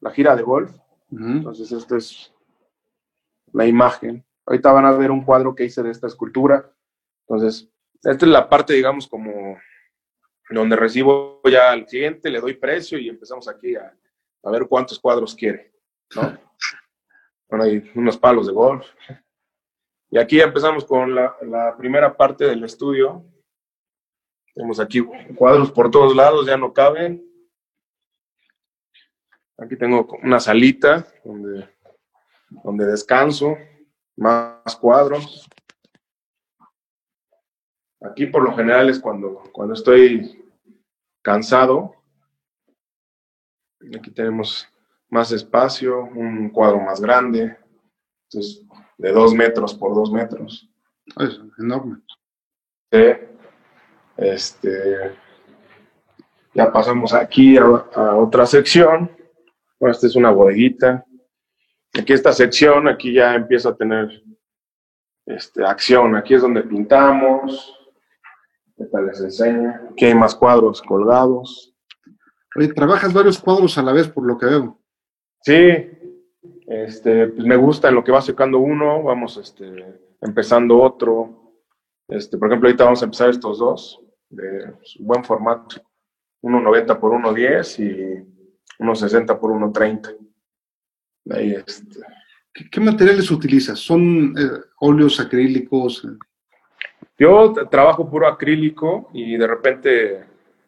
la 0.00 0.10
gira 0.10 0.34
de 0.34 0.42
golf. 0.42 0.74
Entonces, 1.10 1.70
esta 1.70 1.98
es 1.98 2.32
la 3.52 3.66
imagen. 3.66 4.24
Ahorita 4.46 4.72
van 4.72 4.86
a 4.86 4.92
ver 4.92 5.10
un 5.10 5.22
cuadro 5.22 5.54
que 5.54 5.66
hice 5.66 5.82
de 5.82 5.90
esta 5.90 6.06
escultura. 6.06 6.72
Entonces, 7.28 7.70
esta 7.96 8.24
es 8.24 8.32
la 8.32 8.48
parte, 8.48 8.72
digamos, 8.72 9.06
como 9.06 9.58
donde 10.48 10.76
recibo 10.76 11.42
ya 11.44 11.72
al 11.72 11.84
cliente, 11.84 12.30
le 12.30 12.40
doy 12.40 12.54
precio 12.54 12.98
y 12.98 13.10
empezamos 13.10 13.46
aquí 13.46 13.76
a, 13.76 13.94
a 14.44 14.50
ver 14.50 14.66
cuántos 14.66 14.98
cuadros 14.98 15.34
quiere, 15.34 15.74
¿no? 16.16 16.22
Bueno, 17.50 17.64
hay 17.64 17.92
unos 17.94 18.16
palos 18.16 18.46
de 18.46 18.54
golf. 18.54 18.86
Y 20.08 20.16
aquí 20.16 20.40
empezamos 20.40 20.86
con 20.86 21.14
la, 21.14 21.76
primera 21.76 22.16
parte 22.16 22.46
del 22.46 22.64
estudio. 22.64 23.26
Tenemos 24.54 24.78
aquí 24.78 25.02
cuadros 25.36 25.72
por 25.72 25.90
todos 25.90 26.14
lados, 26.14 26.46
ya 26.46 26.56
no 26.56 26.72
caben. 26.72 27.22
Aquí 29.58 29.76
tengo 29.76 30.06
una 30.22 30.38
salita 30.38 31.06
donde, 31.24 31.68
donde 32.48 32.86
descanso, 32.86 33.56
más 34.16 34.76
cuadros. 34.80 35.48
Aquí 38.00 38.26
por 38.26 38.42
lo 38.42 38.54
general 38.54 38.90
es 38.90 39.00
cuando, 39.00 39.42
cuando 39.52 39.74
estoy 39.74 40.44
cansado. 41.22 41.96
Aquí 43.96 44.10
tenemos 44.10 44.68
más 45.08 45.32
espacio, 45.32 46.04
un 46.04 46.50
cuadro 46.50 46.80
más 46.80 47.00
grande, 47.00 47.56
entonces 48.24 48.64
de 48.98 49.12
dos 49.12 49.34
metros 49.34 49.74
por 49.74 49.94
dos 49.94 50.12
metros. 50.12 50.70
Es 51.18 51.40
enorme. 51.58 51.98
Sí. 52.90 53.33
Este, 54.16 55.16
ya 56.54 56.72
pasamos 56.72 57.12
aquí 57.12 57.56
a, 57.56 58.16
otra 58.16 58.46
sección. 58.46 59.10
Bueno, 59.78 59.92
esta 59.92 60.06
es 60.06 60.16
una 60.16 60.30
bodeguita. 60.30 61.04
Aquí 61.98 62.12
esta 62.12 62.32
sección, 62.32 62.88
aquí 62.88 63.12
ya 63.12 63.34
empieza 63.34 63.70
a 63.70 63.76
tener 63.76 64.22
este, 65.26 65.64
acción. 65.64 66.16
Aquí 66.16 66.34
es 66.34 66.42
donde 66.42 66.62
pintamos. 66.62 67.74
¿Qué 68.76 68.84
tal 68.86 69.06
les 69.06 69.20
enseño? 69.20 69.74
Aquí 69.90 70.06
hay 70.06 70.14
más 70.14 70.34
cuadros 70.34 70.82
colgados. 70.82 71.74
Oye, 72.56 72.68
trabajas 72.72 73.12
varios 73.12 73.38
cuadros 73.38 73.76
a 73.78 73.82
la 73.82 73.92
vez, 73.92 74.08
por 74.08 74.24
lo 74.24 74.38
que 74.38 74.46
veo. 74.46 74.78
Sí, 75.40 75.90
este, 76.66 77.28
pues 77.28 77.46
me 77.46 77.56
gusta 77.56 77.88
en 77.88 77.96
lo 77.96 78.04
que 78.04 78.12
va 78.12 78.22
secando 78.22 78.58
uno, 78.58 79.02
vamos 79.02 79.36
este, 79.36 80.00
empezando 80.20 80.80
otro. 80.80 81.52
Este, 82.08 82.38
por 82.38 82.48
ejemplo, 82.48 82.68
ahorita 82.68 82.84
vamos 82.84 83.02
a 83.02 83.06
empezar 83.06 83.30
estos 83.30 83.58
dos, 83.58 84.03
de 84.34 84.74
buen 85.00 85.24
formato, 85.24 85.76
1.90 86.42 86.98
por 86.98 87.12
1.10 87.12 87.78
y 87.78 88.82
1.60 88.82 89.38
por 89.38 89.52
1.30. 89.52 90.16
Ahí 91.30 91.52
este. 91.52 92.00
¿Qué, 92.70 92.80
materiales 92.80 93.30
utilizas? 93.30 93.78
¿Son 93.78 94.34
eh, 94.38 94.60
óleos 94.80 95.18
acrílicos? 95.18 96.06
Yo 97.18 97.52
trabajo 97.70 98.08
puro 98.08 98.28
acrílico 98.28 99.10
y 99.12 99.36
de 99.36 99.46
repente 99.46 100.24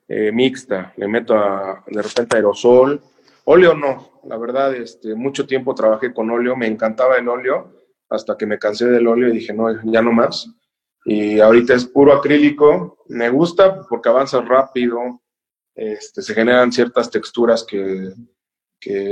eh, 0.09 0.33
mixta, 0.33 0.93
le 0.97 1.07
meto 1.09 1.35
a, 1.35 1.85
de 1.87 2.03
repente 2.03 2.37
aerosol 2.37 3.03
Óleo 3.49 3.75
no, 3.75 4.21
la 4.25 4.37
verdad, 4.39 4.75
este, 4.75 5.15
mucho 5.15 5.47
tiempo 5.47 5.73
trabajé 5.73 6.13
con 6.13 6.29
óleo, 6.31 6.57
me 6.57 6.67
encantaba 6.67 7.15
el 7.15 7.29
óleo, 7.29 7.73
hasta 8.11 8.37
que 8.37 8.45
me 8.45 8.59
cansé 8.59 8.87
del 8.87 9.07
óleo 9.07 9.29
y 9.29 9.33
dije, 9.33 9.53
no, 9.53 9.69
ya 9.85 10.03
no 10.03 10.11
más. 10.11 10.51
Y 11.09 11.39
ahorita 11.39 11.73
es 11.73 11.85
puro 11.85 12.13
acrílico, 12.13 12.99
me 13.07 13.31
gusta 13.31 13.87
porque 13.89 14.09
avanza 14.09 14.41
rápido, 14.41 15.23
este, 15.73 16.21
se 16.21 16.35
generan 16.35 16.73
ciertas 16.73 17.09
texturas 17.09 17.65
que, 17.65 18.13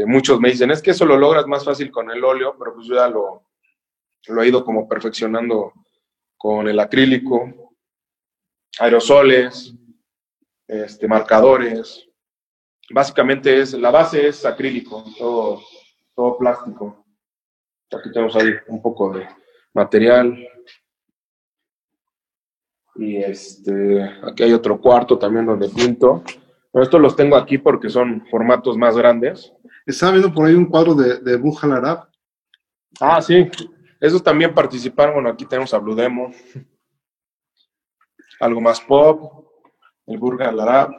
muchos 0.05 0.41
me 0.41 0.51
dicen, 0.51 0.73
es 0.73 0.83
que 0.83 0.91
eso 0.91 1.07
lo 1.07 1.17
logras 1.17 1.47
más 1.47 1.65
fácil 1.65 1.93
con 1.93 2.11
el 2.11 2.25
óleo, 2.25 2.57
pero 2.59 2.75
pues 2.75 2.89
yo 2.89 2.97
ya 2.97 3.09
lo, 3.09 3.49
lo 4.27 4.43
he 4.43 4.49
ido 4.49 4.65
como 4.65 4.89
perfeccionando 4.89 5.73
con 6.37 6.67
el 6.67 6.81
acrílico, 6.81 7.77
aerosoles, 8.81 9.73
este, 10.67 11.07
marcadores, 11.07 12.09
básicamente 12.91 13.61
es, 13.61 13.73
la 13.75 13.93
base 13.93 14.27
es 14.27 14.45
acrílico, 14.45 15.05
todo, 15.17 15.63
todo 16.13 16.39
plástico. 16.39 17.07
Aquí 17.93 18.11
tenemos 18.13 18.35
ahí 18.35 18.51
un 18.67 18.83
poco 18.83 19.13
de 19.13 19.29
material. 19.73 20.37
Y 22.97 23.17
este, 23.17 24.03
aquí 24.23 24.45
hay 24.45 24.53
otro 24.53 24.81
cuarto 24.81 25.19
también 25.19 25.47
donde 25.47 25.69
pinto. 25.69 26.23
Pero 26.73 26.83
estos 26.83 27.01
los 27.01 27.17
tengo 27.17 27.37
aquí 27.37 27.59
porque 27.59 27.89
son 27.89 28.27
formatos 28.31 28.77
más 28.77 28.97
grandes. 28.97 29.53
Estaba 29.87 30.13
viendo 30.13 30.33
por 30.33 30.47
ahí 30.47 30.55
un 30.55 30.67
cuadro 30.67 30.95
de, 30.95 31.19
de 31.19 31.37
Bujal 31.37 31.73
Arab. 31.73 32.09
Ah, 33.01 33.21
sí. 33.21 33.49
Esos 34.01 34.23
también 34.23 34.55
participaron. 34.55 35.15
Bueno, 35.15 35.31
aquí 35.31 35.47
tenemos 35.47 35.73
a 35.73 35.79
Blue 35.79 35.95
Demo. 35.95 36.31
Algo 38.41 38.61
más 38.61 38.81
pop. 38.81 39.47
El 40.07 40.19
Burger 40.19 40.49
Arab. 40.49 40.91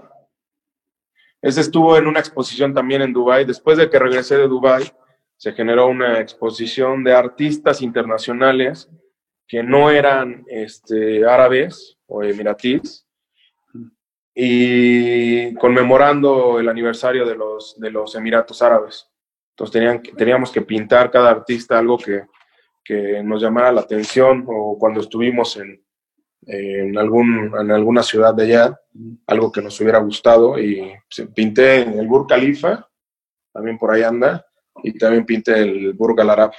Ese 1.42 1.62
estuvo 1.62 1.96
en 1.98 2.08
una 2.08 2.20
exposición 2.20 2.74
también 2.74 3.02
en 3.02 3.14
Dubai. 3.14 3.46
Después 3.46 3.78
de 3.78 3.90
que 3.90 4.00
regresé 4.00 4.38
de 4.38 4.48
Dubai, 4.48 4.92
se 5.38 5.52
generó 5.52 5.88
una 5.88 6.20
exposición 6.20 7.04
de 7.04 7.14
artistas 7.14 7.82
internacionales 7.82 8.90
que 9.48 9.64
no 9.64 9.90
eran 9.90 10.44
este, 10.48 11.26
árabes 11.26 11.98
o 12.08 12.24
emiratíes 12.24 13.06
y 14.34 15.54
conmemorando 15.56 16.60
el 16.60 16.68
aniversario 16.68 17.26
de 17.26 17.36
los, 17.36 17.80
de 17.80 17.90
los 17.90 18.16
Emiratos 18.16 18.62
Árabes. 18.62 19.10
Entonces 19.52 19.72
tenían, 19.72 20.04
teníamos 20.18 20.52
que 20.52 20.62
pintar 20.62 21.10
cada 21.10 21.30
artista 21.30 21.80
algo 21.80 21.98
que, 21.98 22.24
que 22.84 23.24
nos 23.24 23.42
llamara 23.42 23.72
la 23.72 23.82
atención 23.82 24.46
o 24.48 24.78
cuando 24.78 25.00
estuvimos 25.00 25.56
en, 25.56 25.82
en, 26.48 26.98
algún, 26.98 27.52
en 27.58 27.72
alguna 27.72 28.04
ciudad 28.04 28.34
de 28.34 28.44
allá, 28.44 28.80
algo 29.28 29.52
que 29.52 29.62
nos 29.62 29.80
hubiera 29.80 30.00
gustado 30.00 30.60
y 30.60 30.94
pinté 31.34 31.82
en 31.82 32.00
el 32.00 32.08
Burj 32.08 32.28
Khalifa, 32.28 32.88
también 33.54 33.78
por 33.78 33.92
ahí 33.92 34.04
anda, 34.04 34.46
y 34.84 34.98
también 34.98 35.26
pinté 35.26 35.62
el 35.62 35.94
Burj 35.94 36.20
Al 36.20 36.30
Arab. 36.30 36.52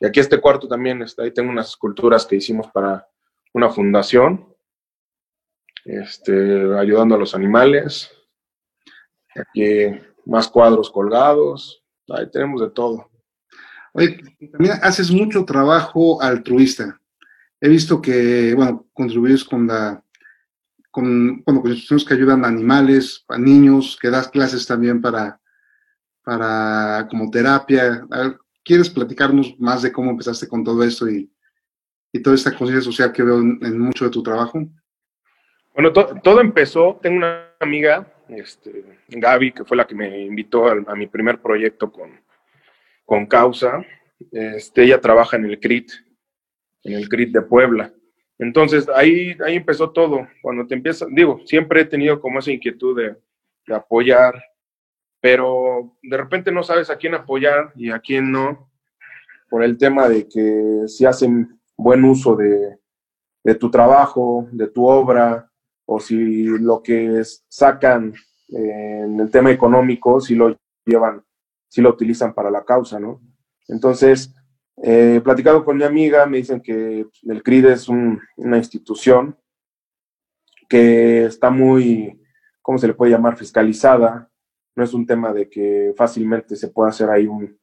Y 0.00 0.06
aquí 0.06 0.20
este 0.20 0.40
cuarto 0.40 0.68
también 0.68 1.02
está, 1.02 1.22
ahí 1.22 1.32
tengo 1.32 1.50
unas 1.50 1.70
esculturas 1.70 2.26
que 2.26 2.36
hicimos 2.36 2.66
para 2.72 3.08
una 3.52 3.70
fundación, 3.70 4.46
este, 5.84 6.76
ayudando 6.76 7.14
a 7.14 7.18
los 7.18 7.34
animales. 7.34 8.10
Aquí 9.34 9.98
más 10.26 10.48
cuadros 10.48 10.90
colgados, 10.90 11.82
ahí 12.08 12.30
tenemos 12.30 12.60
de 12.60 12.70
todo. 12.70 13.10
Oye, 13.92 14.18
también 14.52 14.74
haces 14.82 15.10
mucho 15.10 15.44
trabajo 15.44 16.20
altruista. 16.20 17.00
He 17.60 17.68
visto 17.68 18.02
que, 18.02 18.54
bueno, 18.54 18.86
contribuyes 18.92 19.44
con 19.44 19.66
la, 19.66 20.02
con, 20.90 21.42
bueno, 21.44 21.62
con 21.62 21.70
instituciones 21.70 22.04
que 22.04 22.14
ayudan 22.14 22.44
a 22.44 22.48
animales, 22.48 23.24
a 23.28 23.38
niños, 23.38 23.98
que 24.00 24.10
das 24.10 24.28
clases 24.28 24.66
también 24.66 25.00
para, 25.00 25.40
para, 26.22 27.06
como 27.08 27.30
terapia. 27.30 28.06
¿Quieres 28.66 28.90
platicarnos 28.90 29.58
más 29.58 29.80
de 29.82 29.92
cómo 29.92 30.10
empezaste 30.10 30.48
con 30.48 30.64
todo 30.64 30.82
esto 30.82 31.08
y, 31.08 31.30
toda 32.22 32.34
esta 32.34 32.56
conciencia 32.56 32.80
social 32.80 33.12
que 33.12 33.22
veo 33.22 33.38
en, 33.38 33.78
mucho 33.78 34.06
de 34.06 34.10
tu 34.10 34.22
trabajo? 34.22 34.58
Bueno, 35.74 35.92
todo 35.92 36.40
empezó, 36.40 36.98
tengo 37.02 37.18
una 37.18 37.52
amiga, 37.60 38.10
este, 38.28 38.84
Gaby, 39.08 39.52
que 39.52 39.64
fue 39.64 39.76
la 39.76 39.86
que 39.86 39.94
me 39.94 40.22
invitó 40.22 40.66
a, 40.66 40.72
a 40.86 40.96
mi 40.96 41.06
primer 41.06 41.40
proyecto 41.40 41.92
con, 41.92 42.10
con 43.04 43.26
Causa. 43.26 43.84
Este, 44.32 44.84
ella 44.84 45.00
trabaja 45.00 45.36
en 45.36 45.46
el 45.46 45.60
CRIT, 45.60 45.92
en 46.82 46.94
el 46.94 47.08
CRIT 47.08 47.32
de 47.32 47.42
Puebla. 47.42 47.92
Entonces, 48.38 48.88
ahí, 48.94 49.36
ahí 49.44 49.56
empezó 49.56 49.90
todo. 49.90 50.28
Cuando 50.42 50.66
te 50.66 50.74
empiezas, 50.74 51.08
digo, 51.10 51.40
siempre 51.46 51.80
he 51.80 51.84
tenido 51.86 52.20
como 52.20 52.38
esa 52.38 52.52
inquietud 52.52 52.96
de, 52.96 53.16
apoyar, 53.74 54.34
pero 55.26 55.96
de 56.04 56.16
repente 56.16 56.52
no 56.52 56.62
sabes 56.62 56.88
a 56.88 56.96
quién 56.96 57.16
apoyar 57.16 57.72
y 57.74 57.90
a 57.90 57.98
quién 57.98 58.30
no, 58.30 58.70
por 59.50 59.64
el 59.64 59.76
tema 59.76 60.08
de 60.08 60.28
que 60.28 60.84
si 60.86 61.04
hacen 61.04 61.58
buen 61.76 62.04
uso 62.04 62.36
de, 62.36 62.78
de 63.42 63.54
tu 63.56 63.68
trabajo, 63.68 64.46
de 64.52 64.68
tu 64.68 64.86
obra, 64.86 65.50
o 65.84 65.98
si 65.98 66.44
lo 66.44 66.80
que 66.80 67.22
sacan 67.48 68.14
en 68.50 69.18
el 69.18 69.28
tema 69.28 69.50
económico, 69.50 70.20
si 70.20 70.36
lo 70.36 70.56
llevan, 70.84 71.24
si 71.66 71.80
lo 71.80 71.90
utilizan 71.90 72.32
para 72.32 72.48
la 72.48 72.64
causa, 72.64 73.00
¿no? 73.00 73.20
Entonces, 73.66 74.32
eh, 74.80 75.20
platicado 75.24 75.64
con 75.64 75.76
mi 75.76 75.82
amiga, 75.82 76.24
me 76.26 76.36
dicen 76.36 76.60
que 76.60 77.04
el 77.24 77.42
CRID 77.42 77.66
es 77.66 77.88
una 77.88 78.58
institución 78.58 79.36
que 80.68 81.24
está 81.24 81.50
muy, 81.50 82.16
¿cómo 82.62 82.78
se 82.78 82.86
le 82.86 82.94
puede 82.94 83.10
llamar? 83.10 83.36
Fiscalizada. 83.36 84.30
No 84.76 84.84
es 84.84 84.94
un 84.94 85.06
tema 85.06 85.32
de 85.32 85.48
que 85.48 85.94
fácilmente 85.96 86.54
se 86.54 86.68
pueda 86.68 86.90
hacer 86.90 87.10
ahí 87.10 87.26
un, 87.26 87.58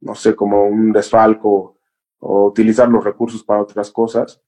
no 0.00 0.14
sé, 0.14 0.34
como 0.34 0.64
un 0.64 0.92
desfalco 0.92 1.78
o 2.18 2.46
utilizar 2.46 2.88
los 2.88 3.04
recursos 3.04 3.42
para 3.44 3.62
otras 3.62 3.90
cosas. 3.90 4.42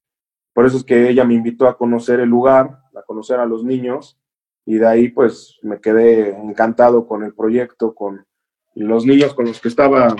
Por 0.53 0.67
eso 0.67 0.77
es 0.77 0.85
que 0.85 1.09
ella 1.09 1.25
me 1.25 1.35
invitó 1.35 1.69
a 1.69 1.79
conocer 1.79 2.21
el 2.21 2.29
lugar, 2.29 2.81
a 2.95 3.03
conocer 3.03 3.39
a 3.39 3.47
los 3.47 3.63
niños, 3.63 4.19
y 4.65 4.77
de 4.77 4.87
ahí 4.87 5.09
pues 5.09 5.59
me 5.63 5.81
quedé 5.81 6.31
encantado 6.31 7.07
con 7.07 7.23
el 7.23 7.35
proyecto, 7.35 7.95
con 7.95 8.27
los 8.75 9.07
niños 9.07 9.35
con 9.35 9.47
los 9.47 9.61
que 9.61 9.69
estaba 9.69 10.15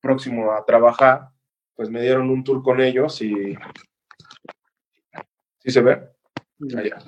próximo 0.00 0.52
a 0.52 0.64
trabajar, 0.64 1.30
pues 1.76 1.88
me 1.88 2.02
dieron 2.02 2.30
un 2.30 2.42
tour 2.42 2.62
con 2.62 2.80
ellos 2.80 3.22
y... 3.22 3.56
¿Sí 5.58 5.70
se 5.70 5.80
ve? 5.80 6.13
Allá. 6.76 6.98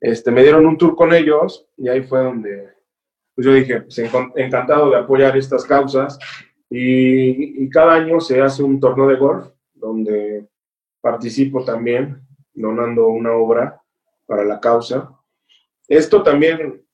Este, 0.00 0.30
me 0.30 0.42
dieron 0.42 0.66
un 0.66 0.76
tour 0.76 0.94
con 0.94 1.12
ellos 1.12 1.66
y 1.76 1.88
ahí 1.88 2.02
fue 2.02 2.22
donde 2.22 2.74
pues 3.34 3.46
yo 3.46 3.52
dije, 3.52 3.80
pues, 3.80 3.98
encantado 4.36 4.90
de 4.90 4.96
apoyar 4.96 5.36
estas 5.36 5.64
causas 5.64 6.18
y, 6.70 7.64
y, 7.64 7.68
cada 7.68 7.94
año 7.94 8.20
se 8.20 8.40
hace 8.40 8.62
un 8.62 8.78
torneo 8.78 9.08
de 9.08 9.16
golf 9.16 9.48
donde 9.72 10.48
participo 11.00 11.64
también 11.64 12.20
donando 12.52 13.08
una 13.08 13.32
obra 13.32 13.82
para 14.26 14.44
la 14.44 14.60
causa. 14.60 15.10
Esto 15.88 16.22
también 16.22 16.84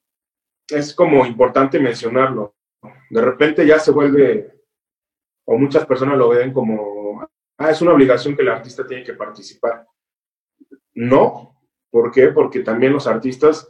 es 0.68 0.94
como 0.94 1.26
importante 1.26 1.78
mencionarlo. 1.78 2.54
De 3.10 3.20
repente 3.20 3.66
ya 3.66 3.78
se 3.78 3.90
vuelve 3.90 4.60
o 5.44 5.58
muchas 5.58 5.84
personas 5.84 6.16
lo 6.16 6.28
ven 6.28 6.52
como, 6.52 7.28
ah, 7.58 7.70
es 7.70 7.82
una 7.82 7.92
obligación 7.92 8.36
que 8.36 8.42
el 8.42 8.48
artista 8.48 8.86
tiene 8.86 9.04
que 9.04 9.14
participar. 9.14 9.86
No, 10.94 11.59
¿por 11.90 12.10
qué? 12.10 12.28
Porque 12.28 12.60
también 12.60 12.92
los 12.92 13.06
artistas 13.06 13.68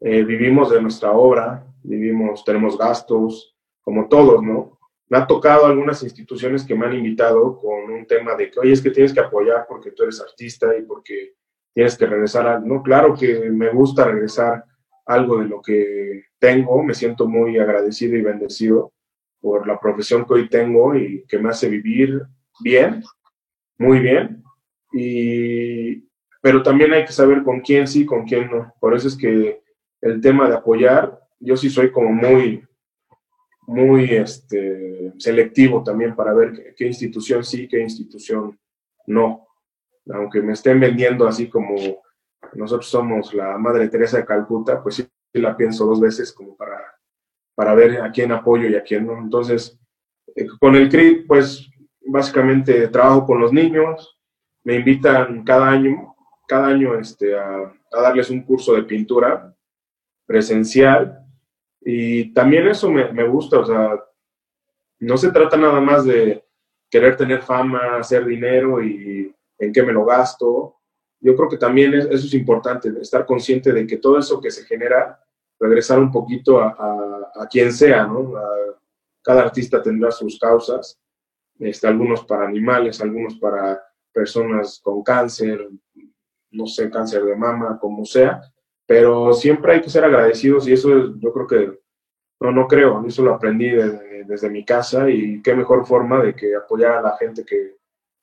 eh, 0.00 0.22
vivimos 0.24 0.70
de 0.70 0.80
nuestra 0.80 1.12
obra, 1.12 1.66
vivimos, 1.82 2.44
tenemos 2.44 2.76
gastos, 2.76 3.56
como 3.80 4.08
todos, 4.08 4.42
¿no? 4.42 4.78
Me 5.08 5.18
ha 5.18 5.26
tocado 5.26 5.66
algunas 5.66 6.02
instituciones 6.02 6.64
que 6.64 6.74
me 6.74 6.86
han 6.86 6.94
invitado 6.94 7.58
con 7.58 7.90
un 7.90 8.06
tema 8.06 8.34
de 8.34 8.50
que, 8.50 8.60
oye, 8.60 8.72
es 8.72 8.80
que 8.80 8.90
tienes 8.90 9.12
que 9.12 9.20
apoyar 9.20 9.66
porque 9.68 9.90
tú 9.90 10.04
eres 10.04 10.20
artista 10.20 10.76
y 10.76 10.82
porque 10.82 11.34
tienes 11.74 11.98
que 11.98 12.06
regresar 12.06 12.46
a... 12.46 12.58
No, 12.60 12.82
claro 12.82 13.14
que 13.14 13.50
me 13.50 13.70
gusta 13.70 14.04
regresar 14.04 14.64
algo 15.06 15.38
de 15.38 15.46
lo 15.46 15.60
que 15.60 16.24
tengo, 16.38 16.82
me 16.82 16.94
siento 16.94 17.26
muy 17.26 17.58
agradecido 17.58 18.16
y 18.16 18.22
bendecido, 18.22 18.92
por 19.40 19.66
la 19.66 19.80
profesión 19.80 20.24
que 20.24 20.34
hoy 20.34 20.48
tengo 20.48 20.94
y 20.94 21.24
que 21.26 21.38
me 21.38 21.48
hace 21.48 21.68
vivir 21.68 22.22
bien, 22.60 23.02
muy 23.78 23.98
bien. 23.98 24.44
Y, 24.92 26.09
pero 26.40 26.62
también 26.62 26.92
hay 26.92 27.04
que 27.04 27.12
saber 27.12 27.42
con 27.42 27.60
quién 27.60 27.86
sí, 27.86 28.04
con 28.04 28.24
quién 28.24 28.50
no. 28.50 28.74
Por 28.80 28.94
eso 28.94 29.08
es 29.08 29.16
que 29.16 29.62
el 30.00 30.20
tema 30.20 30.48
de 30.48 30.56
apoyar, 30.56 31.20
yo 31.38 31.56
sí 31.56 31.68
soy 31.68 31.90
como 31.90 32.12
muy, 32.12 32.64
muy 33.66 34.04
este, 34.14 35.12
selectivo 35.18 35.82
también 35.82 36.14
para 36.14 36.32
ver 36.32 36.74
qué, 36.76 36.86
institución 36.86 37.44
sí, 37.44 37.68
qué 37.68 37.80
institución 37.80 38.58
no. 39.06 39.46
Aunque 40.12 40.40
me 40.40 40.54
estén 40.54 40.80
vendiendo 40.80 41.26
así 41.26 41.48
como 41.48 41.76
nosotros 42.54 42.88
somos 42.88 43.34
la 43.34 43.58
Madre 43.58 43.88
Teresa 43.88 44.16
de 44.16 44.24
Calcuta, 44.24 44.82
pues 44.82 44.96
sí 44.96 45.06
la 45.34 45.56
pienso 45.56 45.86
dos 45.86 46.00
veces 46.00 46.32
como 46.32 46.56
para 46.56 46.80
para 47.60 47.74
ver 47.74 48.00
a 48.00 48.10
quién 48.10 48.32
apoyo 48.32 48.70
y 48.70 48.74
a 48.74 48.82
quién 48.82 49.06
no. 49.06 49.18
Entonces, 49.18 49.78
eh, 50.34 50.46
con 50.58 50.76
el 50.76 50.88
CRIT, 50.88 51.26
pues 51.26 51.68
básicamente 52.06 52.88
trabajo 52.88 53.26
con 53.26 53.38
los 53.38 53.52
niños, 53.52 54.18
me 54.64 54.76
invitan 54.76 55.44
cada 55.44 55.68
año, 55.68 56.09
cada 56.50 56.66
año 56.66 56.98
este, 56.98 57.38
a, 57.38 57.72
darles 57.92 58.28
un 58.28 58.42
curso 58.42 58.74
de 58.74 58.82
pintura 58.82 59.54
presencial 60.26 61.24
y 61.80 62.34
también 62.34 62.66
eso 62.66 62.90
me, 62.90 63.12
me, 63.12 63.24
gusta, 63.28 63.60
o 63.60 63.64
sea, 63.64 64.04
no 64.98 65.16
se 65.16 65.30
trata 65.30 65.56
nada 65.56 65.80
más 65.80 66.04
de 66.04 66.44
querer 66.90 67.16
tener 67.16 67.42
fama, 67.42 67.98
hacer 67.98 68.24
dinero 68.24 68.82
y 68.82 69.32
en 69.60 69.72
qué 69.72 69.82
me 69.84 69.92
lo 69.92 70.04
gasto. 70.04 70.74
Yo 71.20 71.36
creo 71.36 71.48
que 71.48 71.56
también 71.56 71.94
eso 71.94 72.26
es 72.26 72.34
importante, 72.34 72.90
estar 73.00 73.24
consciente 73.24 73.72
de 73.72 73.86
que 73.86 73.98
todo 73.98 74.18
eso 74.18 74.40
que 74.40 74.50
se 74.50 74.64
genera 74.64 75.22
regresar 75.58 76.00
un 76.00 76.10
poquito 76.10 76.60
a, 76.60 77.30
a, 77.32 77.46
quien 77.46 77.72
sea, 77.72 78.06
¿no? 78.06 78.34
cada 79.22 79.42
artista 79.42 79.80
tendrá 79.80 80.10
sus 80.10 80.36
causas, 80.36 80.98
este, 81.60 81.86
algunos 81.86 82.24
para 82.24 82.48
animales, 82.48 83.00
algunos 83.00 83.36
para 83.36 83.80
personas 84.12 84.80
con 84.82 85.04
cáncer, 85.04 85.68
no 86.50 86.66
sé, 86.66 86.90
cáncer 86.90 87.24
de 87.24 87.36
mama, 87.36 87.78
como 87.80 88.04
sea, 88.04 88.40
pero 88.86 89.32
siempre 89.32 89.74
hay 89.74 89.80
que 89.80 89.90
ser 89.90 90.04
agradecidos 90.04 90.66
y 90.66 90.72
eso 90.72 91.14
yo 91.18 91.32
creo 91.32 91.46
que, 91.46 91.78
no, 92.40 92.52
no 92.52 92.66
creo, 92.66 93.04
eso 93.06 93.22
lo 93.22 93.34
aprendí 93.34 93.68
desde, 93.70 94.50
mi 94.50 94.64
casa 94.64 95.10
y 95.10 95.42
qué 95.42 95.54
mejor 95.54 95.86
forma 95.86 96.22
de 96.22 96.34
que 96.34 96.54
apoyar 96.54 96.92
a 96.92 97.02
la 97.02 97.16
gente 97.16 97.44
que, 97.44 97.76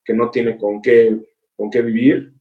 que 0.04 0.14
no 0.14 0.30
tiene 0.30 0.56
con 0.56 0.80
qué, 0.80 1.18
con 1.54 1.70
qué 1.70 1.82
vivir. 1.82 2.32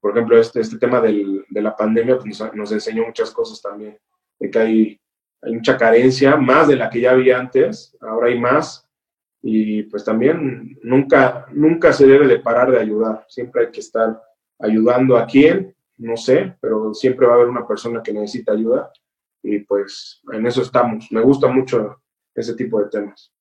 Por 0.00 0.12
ejemplo, 0.12 0.38
este, 0.38 0.60
este 0.60 0.78
tema 0.78 1.00
del, 1.00 1.44
de 1.48 1.62
la 1.62 1.74
pandemia 1.76 2.18
pues, 2.18 2.40
nos, 2.54 2.72
enseñó 2.72 3.04
muchas 3.04 3.32
cosas 3.32 3.60
también, 3.60 3.98
de 4.38 4.50
que 4.50 4.58
hay 4.58 5.00
hay 5.42 5.54
mucha 5.54 5.76
carencia, 5.76 6.36
más 6.36 6.68
de 6.68 6.76
la 6.76 6.90
que 6.90 7.00
ya 7.00 7.12
había 7.12 7.38
antes, 7.38 7.96
ahora 8.00 8.28
hay 8.28 8.38
más, 8.38 8.88
y 9.40 9.84
pues 9.84 10.04
también 10.04 10.78
nunca, 10.82 11.46
nunca 11.52 11.92
se 11.92 12.06
debe 12.06 12.26
de 12.26 12.40
parar 12.40 12.70
de 12.70 12.80
ayudar, 12.80 13.24
siempre 13.28 13.66
hay 13.66 13.70
que 13.70 13.80
estar 13.80 14.20
ayudando 14.58 15.16
a 15.16 15.26
quién, 15.26 15.74
no 15.98 16.16
sé, 16.16 16.56
pero 16.60 16.94
siempre 16.94 17.26
va 17.26 17.32
a 17.32 17.36
haber 17.36 17.48
una 17.48 17.66
persona 17.66 18.02
que 18.02 18.12
necesita 18.12 18.52
ayuda 18.52 18.92
y 19.42 19.60
pues 19.60 20.20
en 20.32 20.46
eso 20.46 20.62
estamos. 20.62 21.10
Me 21.10 21.20
gusta 21.20 21.48
mucho 21.48 22.02
ese 22.34 22.54
tipo 22.54 22.80
de 22.80 22.88
temas. 22.88 23.32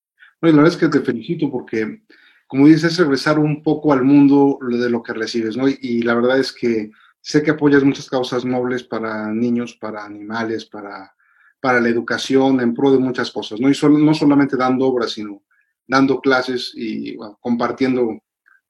la 0.41 0.51
verdad 0.51 0.67
es 0.67 0.77
que 0.77 0.87
te 0.87 1.01
felicito 1.01 1.51
porque, 1.51 2.03
como 2.47 2.67
dices, 2.67 2.85
es 2.85 2.97
regresar 2.97 3.39
un 3.39 3.61
poco 3.61 3.93
al 3.93 4.03
mundo 4.03 4.57
de 4.61 4.89
lo 4.89 5.03
que 5.03 5.13
recibes, 5.13 5.57
¿no? 5.57 5.67
Y, 5.67 6.01
la 6.01 6.15
verdad 6.15 6.39
es 6.39 6.51
que 6.51 6.91
sé 7.21 7.43
que 7.43 7.51
apoyas 7.51 7.83
muchas 7.83 8.09
causas 8.09 8.45
nobles 8.45 8.83
para 8.83 9.31
niños, 9.31 9.75
para 9.75 10.05
animales, 10.05 10.65
para, 10.65 11.13
para 11.59 11.79
la 11.79 11.89
educación, 11.89 12.59
en 12.61 12.73
pro 12.73 12.91
de 12.91 12.99
muchas 12.99 13.31
cosas, 13.31 13.59
¿no? 13.59 13.69
Y 13.69 13.73
solo, 13.73 13.97
no 13.97 14.13
solamente 14.13 14.57
dando 14.57 14.85
obras, 14.87 15.11
sino 15.11 15.43
dando 15.87 16.19
clases 16.19 16.73
y 16.75 17.15
compartiendo 17.39 18.19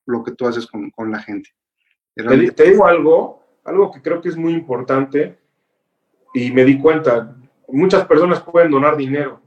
lo 0.05 0.23
que 0.23 0.31
tú 0.31 0.47
haces 0.47 0.67
con, 0.67 0.89
con 0.91 1.12
la 1.12 1.19
gente. 1.19 1.49
Te, 2.17 2.51
te, 2.51 2.63
digo 2.71 2.88
algo, 2.88 3.43
algo 3.63 3.91
que 3.91 4.01
creo 4.01 4.21
que 4.21 4.30
es 4.30 4.38
muy 4.38 4.53
importante 4.53 5.38
y 6.34 6.51
me 6.51 6.65
di 6.65 6.80
cuenta, 6.80 7.36
muchas 7.67 8.06
personas 8.06 8.41
pueden 8.41 8.71
donar 8.71 8.97
dinero, 8.97 9.41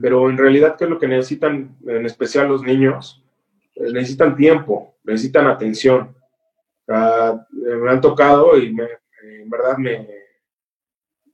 pero 0.00 0.28
en 0.30 0.38
realidad, 0.38 0.76
¿qué 0.76 0.84
es 0.84 0.90
lo 0.90 0.98
que 0.98 1.08
necesitan, 1.08 1.76
en 1.86 2.06
especial 2.06 2.48
los 2.48 2.62
niños? 2.62 3.22
Eh, 3.74 3.92
necesitan 3.92 4.36
tiempo, 4.36 4.96
necesitan 5.04 5.46
atención. 5.46 6.16
Uh, 6.86 7.38
me 7.52 7.90
han 7.90 8.00
tocado 8.00 8.56
y 8.56 8.72
me, 8.72 8.84
en 9.22 9.50
verdad 9.50 9.76
me, 9.76 10.08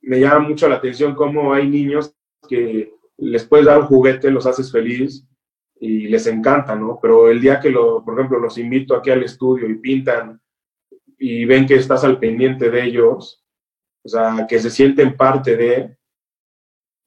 me 0.03 0.19
llama 0.19 0.41
mucho 0.41 0.69
la 0.69 0.77
atención 0.77 1.15
cómo 1.15 1.53
hay 1.53 1.69
niños 1.69 2.15
que 2.49 2.93
les 3.19 3.45
puedes 3.45 3.67
dar 3.67 3.81
un 3.81 3.87
juguete, 3.87 4.31
los 4.31 4.47
haces 4.47 4.71
feliz 4.71 5.25
y 5.79 6.09
les 6.09 6.27
encanta, 6.27 6.75
¿no? 6.75 6.99
Pero 7.01 7.31
el 7.31 7.41
día 7.41 7.61
que, 7.61 7.71
lo, 7.71 8.05
por 8.05 8.15
ejemplo, 8.15 8.39
los 8.39 8.59
invito 8.59 8.97
aquí 8.97 9.11
al 9.11 9.23
estudio 9.23 9.69
y 9.69 9.77
pintan 9.77 10.41
y 11.19 11.45
ven 11.45 11.67
que 11.67 11.77
estás 11.77 12.05
al 12.05 12.19
pendiente 12.19 12.71
de 12.71 12.85
ellos, 12.85 13.45
o 14.03 14.09
sea, 14.09 14.47
que 14.49 14.59
se 14.59 14.71
sienten 14.71 15.17
parte 15.17 15.57
de, 15.57 15.97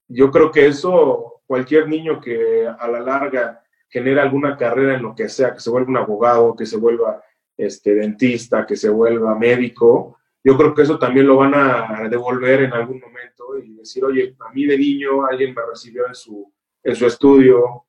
yo 0.07 0.31
creo 0.31 0.51
que 0.51 0.67
eso, 0.67 1.41
cualquier 1.45 1.87
niño 1.87 2.19
que 2.19 2.67
a 2.67 2.87
la 2.87 2.99
larga 2.99 3.63
genera 3.89 4.23
alguna 4.23 4.57
carrera 4.57 4.95
en 4.95 5.03
lo 5.03 5.15
que 5.15 5.29
sea, 5.29 5.53
que 5.53 5.59
se 5.59 5.69
vuelva 5.69 5.89
un 5.89 5.97
abogado, 5.97 6.55
que 6.55 6.65
se 6.65 6.77
vuelva 6.77 7.21
este, 7.55 7.95
dentista, 7.95 8.65
que 8.65 8.75
se 8.75 8.89
vuelva 8.89 9.35
médico, 9.35 10.17
yo 10.43 10.55
creo 10.55 10.73
que 10.73 10.83
eso 10.83 10.97
también 10.97 11.27
lo 11.27 11.37
van 11.37 11.53
a 11.55 12.07
devolver 12.09 12.63
en 12.63 12.73
algún 12.73 12.99
momento 12.99 13.57
y 13.57 13.75
decir, 13.75 14.05
oye, 14.05 14.35
a 14.39 14.53
mí 14.53 14.65
de 14.65 14.77
niño 14.77 15.25
alguien 15.25 15.53
me 15.53 15.61
recibió 15.65 16.07
en 16.07 16.15
su, 16.15 16.53
en 16.83 16.95
su 16.95 17.05
estudio, 17.05 17.85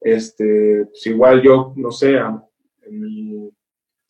este, 0.00 0.86
pues 0.86 1.06
igual 1.06 1.40
yo, 1.42 1.72
no 1.76 1.92
sé, 1.92 2.16
en 2.16 3.00
mi, 3.00 3.50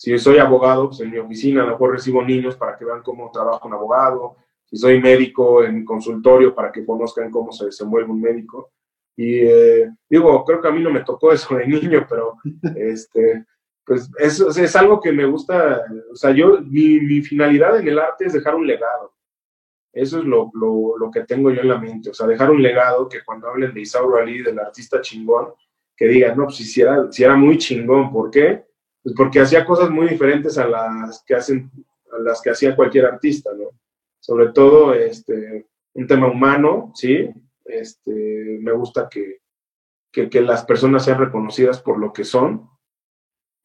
si 0.03 0.19
soy 0.19 0.39
abogado, 0.39 0.89
pues 0.89 0.99
en 0.99 1.13
mi 1.13 1.19
oficina 1.19 1.63
a 1.63 1.65
lo 1.65 1.71
mejor 1.73 1.93
recibo 1.93 2.25
niños 2.25 2.57
para 2.57 2.77
que 2.77 2.85
vean 2.85 3.05
cómo 3.05 3.31
trabaja 3.31 3.65
un 3.65 3.75
abogado. 3.75 4.35
Si 4.65 4.77
soy 4.77 5.01
médico, 5.01 5.63
en 5.63 5.77
mi 5.77 5.85
consultorio 5.85 6.53
para 6.53 6.73
que 6.73 6.85
conozcan 6.85 7.31
cómo 7.31 7.53
se 7.53 7.67
desenvuelve 7.67 8.11
un 8.11 8.21
médico. 8.21 8.73
Y 9.17 9.37
eh, 9.45 9.89
digo, 10.11 10.45
creo 10.45 10.61
que 10.61 10.67
a 10.67 10.73
mí 10.73 10.81
no 10.83 10.91
me 10.91 11.05
tocó 11.05 11.33
eso 11.33 11.55
de 11.55 11.69
niño, 11.69 12.05
pero 12.11 12.35
este, 12.75 13.45
pues 13.87 14.11
eso 14.19 14.49
es 14.49 14.75
algo 14.75 15.01
que 15.01 15.13
me 15.13 15.25
gusta. 15.25 15.85
O 16.13 16.17
sea, 16.17 16.33
yo, 16.33 16.61
mi, 16.63 17.23
finalidad 17.23 17.79
en 17.79 17.87
el 17.87 18.01
arte 18.01 18.25
es 18.25 18.33
dejar 18.33 18.57
un 18.57 18.67
legado. 18.67 19.15
Eso 19.93 20.19
es 20.19 20.25
lo, 20.25 20.51
lo, 20.55 20.99
lo, 20.99 21.13
que 21.13 21.23
tengo 21.23 21.53
yo 21.53 21.61
en 21.61 21.69
la 21.69 21.79
mente. 21.79 22.11
O 22.11 22.15
sea, 22.15 22.27
dejar 22.27 22.51
un 22.51 22.61
legado 22.61 23.09
que 23.09 23.23
cuando 23.25 23.47
hablen 23.47 23.73
de 23.73 23.83
Isauro 23.83 24.17
Ali, 24.17 24.43
del 24.43 24.59
artista 24.59 25.01
chingón, 25.01 25.53
que 25.97 26.09
digan, 26.09 26.37
no, 26.37 26.47
pues 26.47 26.57
si 26.57 26.81
era, 26.81 27.07
si 27.13 27.23
era 27.23 27.37
muy 27.37 27.57
chingón. 27.57 28.13
¿Por 28.13 28.33
qué? 28.33 28.65
Pues 29.03 29.15
porque 29.17 29.41
hacía 29.41 29.65
cosas 29.65 29.91
muy 29.91 30.09
diferentes 30.09 30.59
a 30.59 30.67
las 30.67 31.23
que 31.27 31.35
hacen, 31.35 31.71
a 32.13 32.19
las 32.21 32.41
que 32.41 32.51
hacía 32.51 32.77
cualquier 32.77 33.07
artista, 33.07 33.51
¿no? 33.57 33.71
Sobre 34.21 34.53
todo, 34.53 34.95
este, 34.95 35.67
un 35.95 36.07
tema 36.07 36.29
humano, 36.29 36.93
¿sí? 36.95 37.29
Este, 37.65 38.59
me 38.61 38.73
gusta 38.73 39.09
que, 39.09 39.41
que, 40.13 40.29
que 40.29 40.41
las 40.41 40.65
personas 40.65 41.05
sean 41.05 41.19
reconocidas 41.19 41.81
por 41.81 41.99
lo 41.99 42.13
que 42.13 42.25
son. 42.25 42.69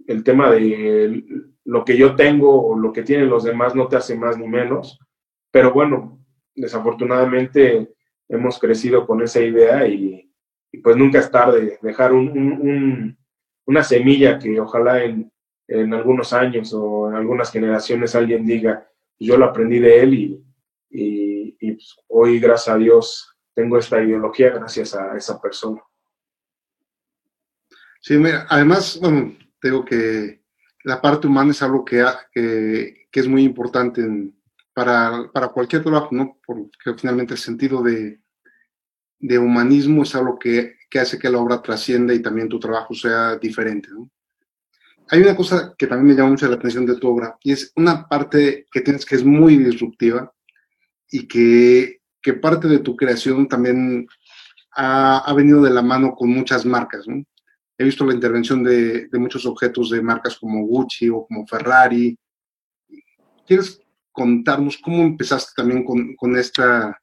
El 0.07 0.23
tema 0.23 0.51
de 0.51 1.23
lo 1.65 1.83
que 1.83 1.97
yo 1.97 2.15
tengo 2.15 2.69
o 2.69 2.77
lo 2.77 2.93
que 2.93 3.03
tienen 3.03 3.29
los 3.29 3.43
demás 3.43 3.75
no 3.75 3.87
te 3.87 3.97
hace 3.97 4.15
más 4.15 4.37
ni 4.37 4.47
menos. 4.47 4.99
Pero 5.51 5.73
bueno, 5.73 6.19
desafortunadamente 6.55 7.93
hemos 8.29 8.59
crecido 8.59 9.05
con 9.05 9.21
esa 9.21 9.41
idea 9.41 9.87
y, 9.87 10.31
y 10.71 10.77
pues 10.79 10.95
nunca 10.95 11.19
es 11.19 11.31
tarde 11.31 11.77
dejar 11.81 12.13
un, 12.13 12.29
un, 12.29 13.17
una 13.67 13.83
semilla 13.83 14.39
que 14.39 14.59
ojalá 14.59 15.03
en, 15.03 15.31
en, 15.67 15.93
algunos 15.93 16.33
años 16.33 16.73
o 16.73 17.09
en 17.09 17.15
algunas 17.15 17.51
generaciones 17.51 18.15
alguien 18.15 18.45
diga, 18.45 18.89
yo 19.19 19.37
lo 19.37 19.45
aprendí 19.45 19.79
de 19.79 19.99
él 19.99 20.13
y, 20.13 20.43
y, 20.89 21.71
pues, 21.73 21.95
hoy, 22.07 22.39
gracias 22.39 22.75
a 22.75 22.79
Dios, 22.79 23.35
tengo 23.53 23.77
esta 23.77 24.01
ideología 24.01 24.51
gracias 24.51 24.95
a 24.95 25.15
esa 25.15 25.39
persona. 25.41 25.81
Sí, 27.99 28.17
mira, 28.17 28.47
además, 28.49 28.97
bueno, 29.01 29.35
tengo 29.59 29.83
que 29.83 30.41
la 30.83 31.01
parte 31.01 31.27
humana 31.27 31.51
es 31.51 31.61
algo 31.61 31.83
que, 31.83 32.05
que, 32.31 33.07
que 33.11 33.19
es 33.19 33.27
muy 33.27 33.43
importante 33.43 34.01
para, 34.73 35.29
para, 35.33 35.49
cualquier 35.49 35.83
trabajo, 35.83 36.09
¿no? 36.11 36.39
Porque 36.45 36.93
finalmente 36.97 37.33
el 37.33 37.39
sentido 37.39 37.83
de, 37.83 38.21
de 39.19 39.37
humanismo 39.37 40.03
es 40.03 40.15
algo 40.15 40.39
que 40.39 40.76
que 40.89 40.99
hace 40.99 41.19
que 41.19 41.29
la 41.29 41.39
obra 41.39 41.61
trascienda 41.61 42.13
y 42.13 42.21
también 42.21 42.49
tu 42.49 42.59
trabajo 42.59 42.93
sea 42.93 43.35
diferente. 43.37 43.89
¿no? 43.91 44.09
Hay 45.09 45.21
una 45.21 45.35
cosa 45.35 45.73
que 45.77 45.87
también 45.87 46.07
me 46.07 46.15
llama 46.15 46.31
mucho 46.31 46.47
la 46.47 46.55
atención 46.55 46.85
de 46.85 46.97
tu 46.97 47.07
obra 47.07 47.37
y 47.41 47.51
es 47.51 47.71
una 47.75 48.07
parte 48.07 48.65
que 48.71 48.81
tienes 48.81 49.05
que 49.05 49.15
es 49.15 49.23
muy 49.23 49.57
disruptiva 49.57 50.31
y 51.09 51.27
que, 51.27 52.01
que 52.21 52.33
parte 52.33 52.67
de 52.67 52.79
tu 52.79 52.95
creación 52.95 53.47
también 53.47 54.07
ha, 54.75 55.19
ha, 55.19 55.33
venido 55.33 55.61
de 55.61 55.69
la 55.69 55.81
mano 55.81 56.13
con 56.13 56.29
muchas 56.29 56.65
marcas. 56.65 57.07
¿no? 57.07 57.23
He 57.77 57.83
visto 57.83 58.05
la 58.05 58.13
intervención 58.13 58.63
de, 58.63 59.07
de 59.07 59.19
muchos 59.19 59.45
objetos 59.45 59.89
de 59.89 60.01
marcas 60.01 60.37
como 60.37 60.65
Gucci 60.65 61.09
o 61.09 61.25
como 61.25 61.47
Ferrari. 61.47 62.17
¿Quieres 63.45 63.81
contarnos 64.11 64.77
cómo 64.77 65.03
empezaste 65.03 65.51
también 65.55 65.83
con, 65.83 66.15
con 66.15 66.35
esta 66.35 66.99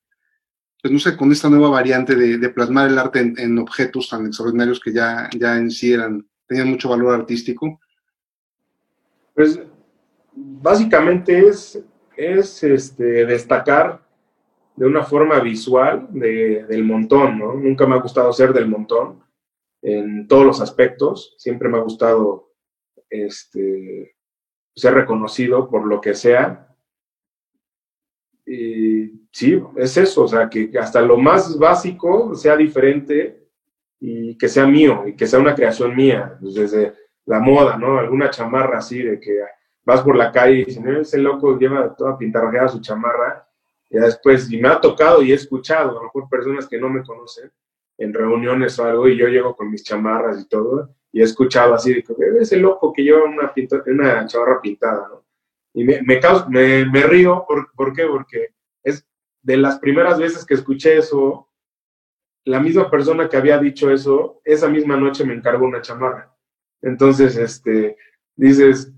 pues 0.84 0.92
no 0.92 0.98
sé, 0.98 1.16
con 1.16 1.32
esta 1.32 1.48
nueva 1.48 1.70
variante 1.70 2.14
de, 2.14 2.48
plasmar 2.50 2.90
el 2.90 2.98
arte 2.98 3.18
en, 3.18 3.58
objetos 3.58 4.06
tan 4.10 4.26
extraordinarios 4.26 4.78
que 4.78 4.92
ya, 4.92 5.30
ya 5.34 5.56
en 5.56 5.70
sí 5.70 5.94
eran, 5.94 6.28
tenían 6.46 6.68
mucho 6.68 6.90
valor 6.90 7.14
artístico? 7.14 7.80
Pues 9.34 9.62
básicamente 10.34 11.38
es, 11.48 11.82
es 12.14 12.62
este, 12.62 13.24
destacar 13.24 14.06
de 14.76 14.84
una 14.84 15.02
forma 15.04 15.40
visual 15.40 16.06
de, 16.10 16.66
del 16.68 16.84
montón, 16.84 17.38
¿no? 17.38 17.54
Nunca 17.54 17.86
me 17.86 17.94
ha 17.94 18.02
gustado 18.02 18.30
ser 18.34 18.52
del 18.52 18.68
montón 18.68 19.22
en 19.80 20.28
todos 20.28 20.44
los 20.44 20.60
aspectos, 20.60 21.34
siempre 21.38 21.70
me 21.70 21.78
ha 21.78 21.80
gustado 21.80 22.52
este, 23.08 24.16
ser 24.76 24.92
reconocido 24.92 25.70
por 25.70 25.86
lo 25.86 26.02
que 26.02 26.12
sea 26.12 26.73
y 28.46 29.28
sí, 29.30 29.62
es 29.76 29.96
eso, 29.96 30.24
o 30.24 30.28
sea, 30.28 30.48
que 30.48 30.70
hasta 30.78 31.00
lo 31.00 31.16
más 31.16 31.58
básico 31.58 32.34
sea 32.34 32.56
diferente 32.56 33.48
y 33.98 34.36
que 34.36 34.48
sea 34.48 34.66
mío 34.66 35.04
y 35.06 35.14
que 35.14 35.26
sea 35.26 35.38
una 35.38 35.54
creación 35.54 35.96
mía, 35.96 36.36
pues 36.40 36.54
desde 36.54 36.92
la 37.26 37.40
moda, 37.40 37.78
¿no? 37.78 37.98
Alguna 37.98 38.28
chamarra 38.28 38.78
así 38.78 39.02
de 39.02 39.18
que 39.18 39.40
vas 39.84 40.02
por 40.02 40.16
la 40.16 40.30
calle 40.30 40.60
y 40.60 40.64
dicen, 40.64 40.88
ese 40.96 41.18
loco 41.18 41.58
lleva 41.58 41.94
toda 41.94 42.18
pintarrajeada 42.18 42.68
su 42.68 42.80
chamarra, 42.80 43.46
y 43.90 43.98
después, 43.98 44.50
y 44.50 44.58
me 44.58 44.68
ha 44.68 44.80
tocado 44.80 45.22
y 45.22 45.32
he 45.32 45.34
escuchado, 45.34 45.90
a 45.90 45.94
lo 45.94 46.02
mejor 46.02 46.28
personas 46.28 46.66
que 46.66 46.78
no 46.78 46.88
me 46.88 47.02
conocen 47.02 47.50
en 47.98 48.12
reuniones 48.12 48.78
o 48.78 48.84
algo, 48.84 49.08
y 49.08 49.16
yo 49.16 49.28
llego 49.28 49.54
con 49.54 49.70
mis 49.70 49.84
chamarras 49.84 50.40
y 50.40 50.48
todo, 50.48 50.90
y 51.12 51.20
he 51.20 51.24
escuchado 51.24 51.74
así, 51.74 51.94
de 51.94 52.02
que 52.02 52.14
ese 52.40 52.56
loco 52.56 52.92
que 52.92 53.02
lleva 53.02 53.24
una, 53.24 53.52
una 53.86 54.26
chamarra 54.26 54.60
pintada, 54.60 55.08
¿no? 55.08 55.23
Y 55.74 55.84
me, 55.84 56.00
me, 56.02 56.20
me, 56.48 56.86
me 56.86 57.02
río, 57.02 57.44
¿por, 57.46 57.72
¿por 57.72 57.92
qué? 57.92 58.06
Porque 58.06 58.54
es 58.82 59.06
de 59.42 59.56
las 59.56 59.78
primeras 59.80 60.18
veces 60.18 60.46
que 60.46 60.54
escuché 60.54 60.96
eso, 60.96 61.50
la 62.44 62.60
misma 62.60 62.90
persona 62.90 63.28
que 63.28 63.36
había 63.36 63.58
dicho 63.58 63.90
eso, 63.90 64.40
esa 64.44 64.68
misma 64.68 64.96
noche 64.96 65.24
me 65.24 65.34
encargó 65.34 65.66
una 65.66 65.82
chamarra. 65.82 66.32
Entonces, 66.80 67.36
este, 67.36 67.96
dices, 68.36 68.92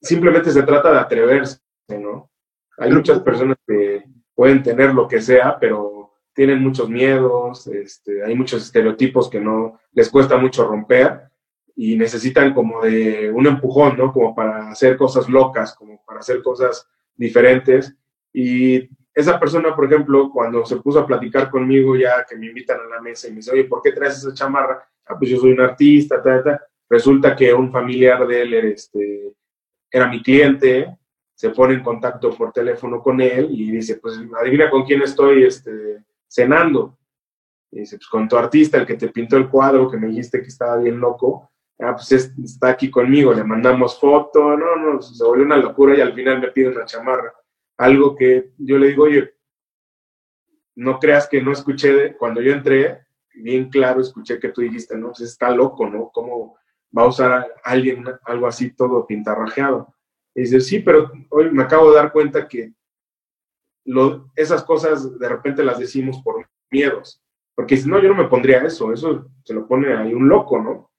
simplemente 0.00 0.50
se 0.50 0.62
trata 0.62 0.90
de 0.90 0.98
atreverse, 1.00 1.58
¿no? 1.88 2.30
Hay 2.78 2.92
muchas 2.92 3.20
personas 3.20 3.56
que 3.66 4.04
pueden 4.34 4.62
tener 4.62 4.94
lo 4.94 5.06
que 5.08 5.20
sea, 5.20 5.58
pero 5.58 6.14
tienen 6.32 6.62
muchos 6.62 6.88
miedos, 6.88 7.66
este, 7.66 8.22
hay 8.24 8.34
muchos 8.34 8.62
estereotipos 8.62 9.28
que 9.28 9.40
no 9.40 9.80
les 9.92 10.08
cuesta 10.10 10.36
mucho 10.36 10.66
romper 10.66 11.30
y 11.78 11.94
necesitan 11.96 12.54
como 12.54 12.80
de 12.82 13.30
un 13.30 13.46
empujón, 13.46 13.98
¿no? 13.98 14.10
Como 14.10 14.34
para 14.34 14.70
hacer 14.70 14.96
cosas 14.96 15.28
locas, 15.28 15.74
como 15.74 16.02
para 16.06 16.20
hacer 16.20 16.42
cosas 16.42 16.88
diferentes. 17.14 17.94
Y 18.32 18.88
esa 19.12 19.38
persona, 19.38 19.76
por 19.76 19.84
ejemplo, 19.84 20.30
cuando 20.32 20.64
se 20.64 20.76
puso 20.76 21.00
a 21.00 21.06
platicar 21.06 21.50
conmigo 21.50 21.94
ya 21.94 22.24
que 22.28 22.34
me 22.36 22.46
invitan 22.46 22.80
a 22.80 22.96
la 22.96 23.02
mesa 23.02 23.28
y 23.28 23.30
me 23.30 23.36
dice, 23.36 23.52
oye, 23.52 23.64
¿por 23.64 23.82
qué 23.82 23.92
traes 23.92 24.16
esa 24.16 24.32
chamarra? 24.32 24.88
Ah, 25.04 25.18
pues 25.18 25.30
yo 25.30 25.38
soy 25.38 25.52
un 25.52 25.60
artista, 25.60 26.22
ta, 26.22 26.42
ta. 26.42 26.62
Resulta 26.88 27.36
que 27.36 27.52
un 27.52 27.70
familiar 27.70 28.26
de 28.26 28.42
él 28.42 28.54
era, 28.54 28.68
este, 28.68 29.34
era 29.90 30.08
mi 30.08 30.22
cliente, 30.22 30.96
se 31.34 31.50
pone 31.50 31.74
en 31.74 31.82
contacto 31.82 32.30
por 32.30 32.52
teléfono 32.52 33.02
con 33.02 33.20
él 33.20 33.48
y 33.50 33.70
dice, 33.70 33.96
pues 33.96 34.18
adivina 34.40 34.70
con 34.70 34.84
quién 34.84 35.02
estoy 35.02 35.44
este, 35.44 36.02
cenando. 36.26 36.96
Y 37.70 37.80
dice, 37.80 37.98
pues 37.98 38.08
con 38.08 38.26
tu 38.26 38.38
artista, 38.38 38.78
el 38.78 38.86
que 38.86 38.94
te 38.94 39.08
pintó 39.08 39.36
el 39.36 39.50
cuadro, 39.50 39.90
que 39.90 39.98
me 39.98 40.06
dijiste 40.06 40.40
que 40.40 40.48
estaba 40.48 40.78
bien 40.78 40.98
loco, 40.98 41.50
ah, 41.80 41.94
pues 41.94 42.12
está 42.12 42.68
aquí 42.68 42.90
conmigo, 42.90 43.32
le 43.32 43.44
mandamos 43.44 43.98
foto, 43.98 44.56
no, 44.56 44.76
no, 44.76 45.02
se 45.02 45.24
volvió 45.24 45.44
una 45.44 45.56
locura 45.56 45.96
y 45.96 46.00
al 46.00 46.14
final 46.14 46.40
me 46.40 46.50
pide 46.50 46.68
una 46.68 46.84
chamarra. 46.84 47.34
Algo 47.78 48.14
que 48.16 48.52
yo 48.58 48.78
le 48.78 48.88
digo, 48.88 49.04
oye, 49.04 49.34
no 50.76 50.98
creas 50.98 51.28
que 51.28 51.42
no 51.42 51.52
escuché, 51.52 52.16
cuando 52.16 52.40
yo 52.40 52.52
entré, 52.52 53.06
bien 53.34 53.68
claro 53.68 54.00
escuché 54.00 54.38
que 54.38 54.50
tú 54.50 54.62
dijiste, 54.62 54.96
no, 54.96 55.08
pues 55.08 55.20
está 55.20 55.50
loco, 55.50 55.88
¿no? 55.88 56.10
¿Cómo 56.12 56.56
va 56.96 57.02
a 57.02 57.08
usar 57.08 57.54
alguien 57.64 58.04
algo 58.24 58.46
así 58.46 58.74
todo 58.74 59.06
pintarrajeado? 59.06 59.94
Y 60.34 60.42
dice, 60.42 60.60
sí, 60.60 60.80
pero 60.80 61.10
hoy 61.30 61.50
me 61.50 61.62
acabo 61.62 61.90
de 61.90 61.96
dar 61.96 62.12
cuenta 62.12 62.46
que 62.46 62.72
esas 64.34 64.64
cosas 64.64 65.18
de 65.18 65.28
repente 65.28 65.64
las 65.64 65.78
decimos 65.78 66.20
por 66.22 66.46
miedos. 66.70 67.22
Porque 67.54 67.76
dice, 67.76 67.88
no, 67.88 68.00
yo 68.00 68.08
no 68.08 68.14
me 68.14 68.28
pondría 68.28 68.62
eso, 68.62 68.92
eso 68.92 69.30
se 69.44 69.54
lo 69.54 69.66
pone 69.66 69.94
ahí 69.96 70.12
un 70.12 70.28
loco, 70.28 70.60
¿no? 70.60 70.90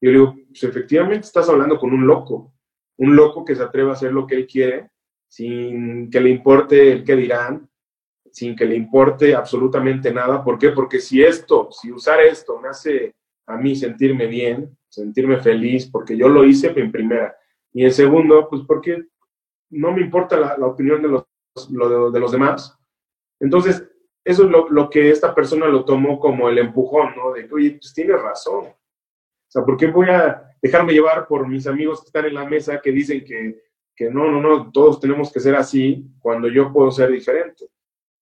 Yo 0.00 0.10
digo, 0.10 0.34
pues 0.48 0.62
efectivamente 0.64 1.26
estás 1.26 1.48
hablando 1.48 1.78
con 1.78 1.92
un 1.92 2.06
loco, 2.06 2.52
un 2.98 3.16
loco 3.16 3.44
que 3.44 3.54
se 3.54 3.62
atreve 3.62 3.90
a 3.90 3.94
hacer 3.94 4.12
lo 4.12 4.26
que 4.26 4.36
él 4.36 4.46
quiere 4.46 4.90
sin 5.28 6.10
que 6.10 6.20
le 6.20 6.30
importe 6.30 6.92
el 6.92 7.04
que 7.04 7.16
dirán, 7.16 7.68
sin 8.30 8.54
que 8.54 8.64
le 8.64 8.76
importe 8.76 9.34
absolutamente 9.34 10.12
nada. 10.12 10.44
¿Por 10.44 10.58
qué? 10.58 10.70
Porque 10.70 11.00
si 11.00 11.22
esto, 11.22 11.68
si 11.70 11.90
usar 11.90 12.20
esto 12.20 12.60
me 12.60 12.68
hace 12.68 13.14
a 13.46 13.56
mí 13.56 13.74
sentirme 13.74 14.26
bien, 14.26 14.76
sentirme 14.88 15.38
feliz, 15.38 15.86
porque 15.90 16.16
yo 16.16 16.28
lo 16.28 16.44
hice 16.44 16.72
en 16.76 16.92
primera. 16.92 17.36
Y 17.72 17.84
en 17.84 17.92
segundo, 17.92 18.48
pues 18.48 18.62
porque 18.66 19.04
no 19.70 19.92
me 19.92 20.00
importa 20.00 20.36
la, 20.36 20.66
opinión 20.66 21.02
de 21.02 21.08
los, 21.08 21.24
de 22.12 22.20
los 22.20 22.32
demás. 22.32 22.76
Entonces, 23.40 23.86
eso 24.24 24.44
es 24.44 24.50
lo, 24.50 24.90
que 24.90 25.10
esta 25.10 25.34
persona 25.34 25.66
lo 25.66 25.84
tomó 25.84 26.18
como 26.18 26.48
el 26.48 26.58
empujón, 26.58 27.14
¿no? 27.16 27.32
De 27.32 27.46
que, 27.46 27.54
oye, 27.54 27.70
pues 27.72 27.94
tienes 27.94 28.20
razón. 28.20 28.66
O 29.48 29.50
sea, 29.50 29.64
¿por 29.64 29.76
qué 29.76 29.86
voy 29.86 30.08
a 30.08 30.42
dejarme 30.60 30.92
llevar 30.92 31.26
por 31.26 31.46
mis 31.46 31.66
amigos 31.66 32.00
que 32.00 32.06
están 32.06 32.24
en 32.26 32.34
la 32.34 32.44
mesa 32.44 32.80
que 32.80 32.90
dicen 32.90 33.24
que, 33.24 33.62
que 33.94 34.10
no, 34.10 34.30
no, 34.30 34.40
no, 34.40 34.70
todos 34.70 35.00
tenemos 35.00 35.32
que 35.32 35.40
ser 35.40 35.54
así 35.54 36.06
cuando 36.18 36.48
yo 36.48 36.72
puedo 36.72 36.90
ser 36.90 37.10
diferente? 37.10 37.66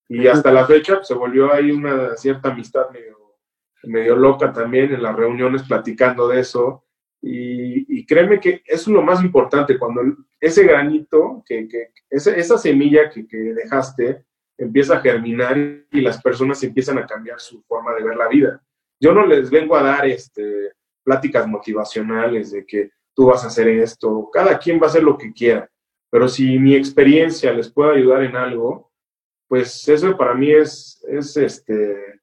Y 0.09 0.27
hasta 0.27 0.53
la 0.53 0.67
fecha 0.67 0.97
pues, 0.97 1.09
se 1.09 1.15
volvió 1.15 1.53
ahí 1.53 1.71
una 1.71 2.17
cierta 2.17 2.51
amistad 2.51 2.91
medio, 2.91 3.37
medio 3.85 4.17
loca 4.17 4.53
también 4.53 4.93
en 4.93 5.03
las 5.03 5.17
reuniones 5.17 5.63
platicando 5.63 6.29
de 6.29 6.41
eso. 6.41 6.85
Y, 7.23 8.05
créeme 8.05 8.39
que 8.39 8.63
eso 8.67 8.91
es 8.91 8.95
lo 8.95 9.01
más 9.01 9.25
importante, 9.25 9.79
cuando 9.79 10.03
ese 10.39 10.65
granito, 10.65 11.43
que, 11.47 11.67
que 11.67 11.89
esa, 12.11 12.37
esa 12.37 12.59
semilla 12.59 13.09
que, 13.09 13.27
que 13.27 13.39
dejaste, 13.55 14.27
empieza 14.59 14.99
a 14.99 15.01
germinar 15.01 15.57
y 15.91 16.01
las 16.03 16.21
personas 16.21 16.63
empiezan 16.63 16.99
a 16.99 17.07
cambiar 17.07 17.41
su 17.41 17.63
forma 17.63 17.95
de 17.95 18.05
ver 18.05 18.17
la 18.17 18.29
vida. 18.29 18.63
Yo 19.01 19.13
no 19.13 19.27
les 19.27 19.51
vengo 19.51 19.75
a 19.75 19.83
dar 19.83 20.07
este, 20.07 20.73
pláticas 21.05 21.47
motivacionales 21.47 22.51
de 22.51 22.65
que 22.67 22.91
tú 23.15 23.27
vas 23.27 23.45
a 23.45 23.49
hacer 23.49 23.69
esto, 23.69 24.29
cada 24.33 24.59
quien 24.59 24.81
va 24.81 24.87
a 24.87 24.89
hacer 24.89 25.03
lo 25.03 25.17
que 25.17 25.33
quiera, 25.33 25.69
pero 26.11 26.29
si 26.29 26.59
mi 26.59 26.75
experiencia 26.75 27.53
les 27.53 27.71
puede 27.71 27.97
ayudar 27.97 28.25
en 28.25 28.37
algo, 28.37 28.91
pues 29.49 29.89
eso 29.89 30.17
para 30.17 30.35
mí 30.35 30.51
es, 30.51 31.05
es 31.09 31.37
este, 31.37 32.21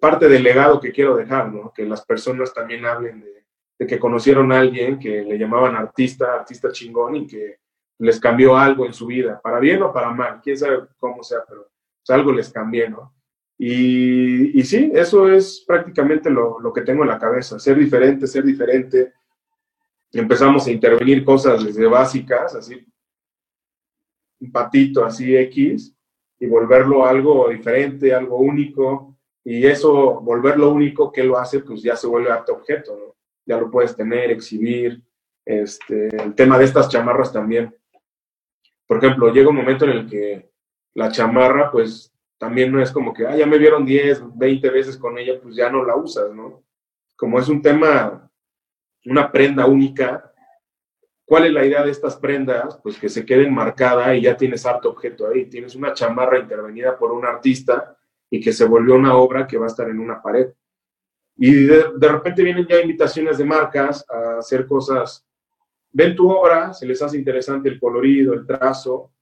parte 0.00 0.28
del 0.28 0.42
legado 0.42 0.80
que 0.80 0.92
quiero 0.92 1.16
dejar, 1.16 1.52
¿no? 1.52 1.72
Que 1.72 1.84
las 1.84 2.04
personas 2.04 2.52
también 2.52 2.84
hablen 2.84 3.20
de, 3.20 3.86
que 3.86 3.98
conocieron 3.98 4.50
a 4.50 4.58
alguien 4.58 4.98
que 4.98 5.22
le 5.22 5.38
llamaban 5.38 5.76
artista, 5.76 6.34
artista 6.34 6.72
chingón 6.72 7.16
y 7.16 7.26
que 7.26 7.58
les 7.98 8.18
cambió 8.18 8.56
algo 8.56 8.86
en 8.86 8.92
su 8.92 9.06
vida, 9.06 9.40
para 9.42 9.58
bien 9.60 9.82
o 9.82 9.92
para 9.92 10.10
mal, 10.10 10.40
quién 10.42 10.56
sabe 10.56 10.80
cómo 10.98 11.22
sea, 11.22 11.38
pero 11.48 11.68
algo 12.08 12.32
les 12.32 12.50
cambié, 12.50 12.88
¿no? 12.88 13.14
Y, 13.58 14.62
sí, 14.62 14.92
eso 14.94 15.28
es 15.28 15.64
prácticamente 15.66 16.30
lo, 16.30 16.60
lo, 16.60 16.72
que 16.72 16.82
tengo 16.82 17.02
en 17.02 17.08
la 17.08 17.18
cabeza, 17.18 17.58
ser 17.58 17.76
diferente, 17.76 18.26
ser 18.26 18.44
diferente. 18.44 19.14
Empezamos 20.12 20.66
a 20.66 20.70
intervenir 20.70 21.24
cosas 21.24 21.64
desde 21.64 21.86
básicas, 21.86 22.54
así, 22.54 22.86
un 24.40 24.52
patito 24.52 25.04
así 25.04 25.36
X, 25.36 25.94
y 26.38 26.46
volverlo 26.46 27.04
algo 27.04 27.48
diferente, 27.48 28.14
algo 28.14 28.38
único, 28.38 29.16
y 29.44 29.66
eso, 29.66 30.20
volverlo 30.20 30.70
único, 30.70 31.10
¿qué 31.10 31.24
lo 31.24 31.36
hace? 31.36 31.60
Pues 31.60 31.82
ya 31.82 31.96
se 31.96 32.06
vuelve 32.06 32.30
arte 32.30 32.52
objeto. 32.52 33.16
Ya 33.44 33.58
lo 33.58 33.70
puedes 33.70 33.96
tener, 33.96 34.30
exhibir, 34.30 35.02
este, 35.44 36.08
el 36.22 36.34
tema 36.34 36.58
de 36.58 36.66
estas 36.66 36.88
chamarras 36.88 37.32
también 37.32 37.74
por 38.88 38.96
ejemplo, 38.96 39.30
llega 39.30 39.50
un 39.50 39.56
momento 39.56 39.84
en 39.84 39.90
el 39.90 40.08
que 40.08 40.50
la 40.94 41.12
chamarra, 41.12 41.70
pues 41.70 42.10
también 42.38 42.72
no 42.72 42.80
es 42.80 42.92
como 42.92 43.12
que, 43.12 43.26
ah, 43.26 43.36
ya 43.36 43.46
me 43.46 43.58
vieron 43.58 43.84
10, 43.84 44.36
20 44.36 44.70
veces 44.70 44.96
con 44.96 45.18
ella, 45.18 45.40
pues 45.40 45.56
ya 45.56 45.70
no 45.70 45.84
la 45.84 45.96
usas, 45.96 46.32
¿no? 46.32 46.62
Como 47.16 47.38
es 47.38 47.48
un 47.48 47.60
tema, 47.60 48.30
una 49.06 49.30
prenda 49.30 49.66
única, 49.66 50.32
¿cuál 51.24 51.46
es 51.46 51.52
la 51.52 51.66
idea 51.66 51.82
de 51.82 51.90
estas 51.90 52.16
prendas? 52.16 52.78
Pues 52.82 52.98
que 52.98 53.08
se 53.08 53.26
queden 53.26 53.52
marcadas 53.52 54.16
y 54.16 54.22
ya 54.22 54.36
tienes 54.36 54.64
harto 54.64 54.90
objeto 54.90 55.28
ahí, 55.28 55.46
tienes 55.46 55.74
una 55.74 55.92
chamarra 55.92 56.38
intervenida 56.38 56.96
por 56.96 57.12
un 57.12 57.26
artista 57.26 57.96
y 58.30 58.40
que 58.40 58.52
se 58.52 58.64
volvió 58.64 58.94
una 58.94 59.16
obra 59.16 59.46
que 59.46 59.58
va 59.58 59.66
a 59.66 59.68
estar 59.68 59.88
en 59.88 59.98
una 59.98 60.22
pared. 60.22 60.52
Y 61.36 61.52
de, 61.64 61.92
de 61.96 62.08
repente 62.08 62.42
vienen 62.42 62.66
ya 62.66 62.80
invitaciones 62.80 63.38
de 63.38 63.44
marcas 63.44 64.04
a 64.08 64.38
hacer 64.38 64.66
cosas 64.66 65.28
ven 65.92 66.14
tu 66.14 66.30
obra, 66.30 66.72
se 66.72 66.86
les 66.86 67.00
hace 67.02 67.16
interesante 67.16 67.68
el 67.68 67.80
colorido, 67.80 68.34
el 68.34 68.46
trazo, 68.46 69.12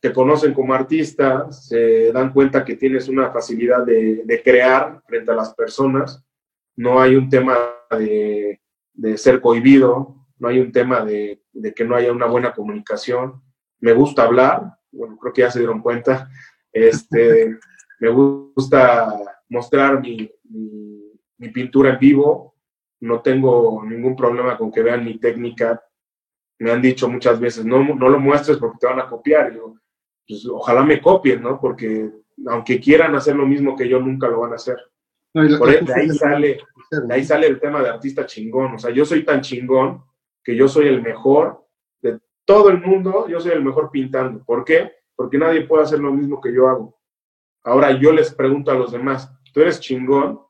te 0.00 0.12
conocen 0.12 0.52
como 0.52 0.74
artista, 0.74 1.50
se 1.50 2.12
dan 2.12 2.32
cuenta 2.32 2.64
que 2.64 2.76
tienes 2.76 3.08
una 3.08 3.30
facilidad 3.30 3.84
de, 3.86 4.42
crear 4.44 5.00
frente 5.06 5.30
a 5.30 5.34
las 5.34 5.54
personas, 5.54 6.22
no 6.76 7.00
hay 7.00 7.16
un 7.16 7.28
tema 7.28 7.56
de, 7.90 8.60
ser 9.16 9.40
cohibido, 9.40 10.26
no 10.38 10.48
hay 10.48 10.60
un 10.60 10.72
tema 10.72 11.04
de, 11.04 11.40
que 11.74 11.84
no 11.84 11.96
haya 11.96 12.12
una 12.12 12.26
buena 12.26 12.52
comunicación. 12.52 13.42
Me 13.80 13.92
gusta 13.92 14.24
hablar, 14.24 14.76
bueno, 14.92 15.16
creo 15.18 15.32
que 15.32 15.42
ya 15.42 15.50
se 15.50 15.60
dieron 15.60 15.80
cuenta, 15.80 16.28
este, 16.72 17.58
me 18.00 18.08
gusta 18.10 19.14
mostrar 19.48 20.00
mi, 20.00 20.30
mi 21.38 21.48
pintura 21.48 21.90
en 21.90 21.98
vivo, 21.98 22.54
no 23.04 23.20
tengo 23.20 23.84
ningún 23.84 24.16
problema 24.16 24.56
con 24.56 24.72
que 24.72 24.82
vean 24.82 25.04
mi 25.04 25.18
técnica. 25.18 25.82
Me 26.58 26.70
han 26.70 26.80
dicho 26.80 27.08
muchas 27.08 27.38
veces, 27.38 27.64
no, 27.64 27.82
no 27.94 28.08
lo 28.08 28.18
muestres 28.18 28.58
porque 28.58 28.78
te 28.80 28.86
van 28.86 29.00
a 29.00 29.08
copiar. 29.08 29.52
Pues, 30.26 30.46
ojalá 30.46 30.82
me 30.82 31.00
copien, 31.00 31.42
¿no? 31.42 31.60
Porque 31.60 32.10
aunque 32.46 32.80
quieran 32.80 33.14
hacer 33.14 33.36
lo 33.36 33.46
mismo 33.46 33.76
que 33.76 33.88
yo, 33.88 34.00
nunca 34.00 34.28
lo 34.28 34.40
van 34.40 34.52
a 34.52 34.56
hacer. 34.56 34.76
Por 35.32 35.68
ahí, 35.68 35.84
de, 35.84 35.94
ahí 35.94 36.08
sale, 36.10 36.60
de 36.90 37.14
ahí 37.14 37.24
sale 37.24 37.46
el 37.46 37.60
tema 37.60 37.82
de 37.82 37.88
artista 37.88 38.24
chingón. 38.24 38.74
O 38.74 38.78
sea, 38.78 38.90
yo 38.90 39.04
soy 39.04 39.24
tan 39.24 39.40
chingón 39.40 40.04
que 40.42 40.54
yo 40.54 40.68
soy 40.68 40.86
el 40.86 41.02
mejor 41.02 41.66
de 42.00 42.20
todo 42.44 42.70
el 42.70 42.80
mundo, 42.80 43.26
yo 43.28 43.40
soy 43.40 43.52
el 43.52 43.64
mejor 43.64 43.90
pintando. 43.90 44.44
¿Por 44.44 44.64
qué? 44.64 44.92
Porque 45.16 45.38
nadie 45.38 45.62
puede 45.62 45.82
hacer 45.82 45.98
lo 45.98 46.12
mismo 46.12 46.40
que 46.40 46.52
yo 46.52 46.68
hago. 46.68 47.00
Ahora 47.64 47.98
yo 47.98 48.12
les 48.12 48.32
pregunto 48.34 48.70
a 48.70 48.74
los 48.74 48.92
demás, 48.92 49.32
¿tú 49.52 49.60
eres 49.60 49.80
chingón? 49.80 50.40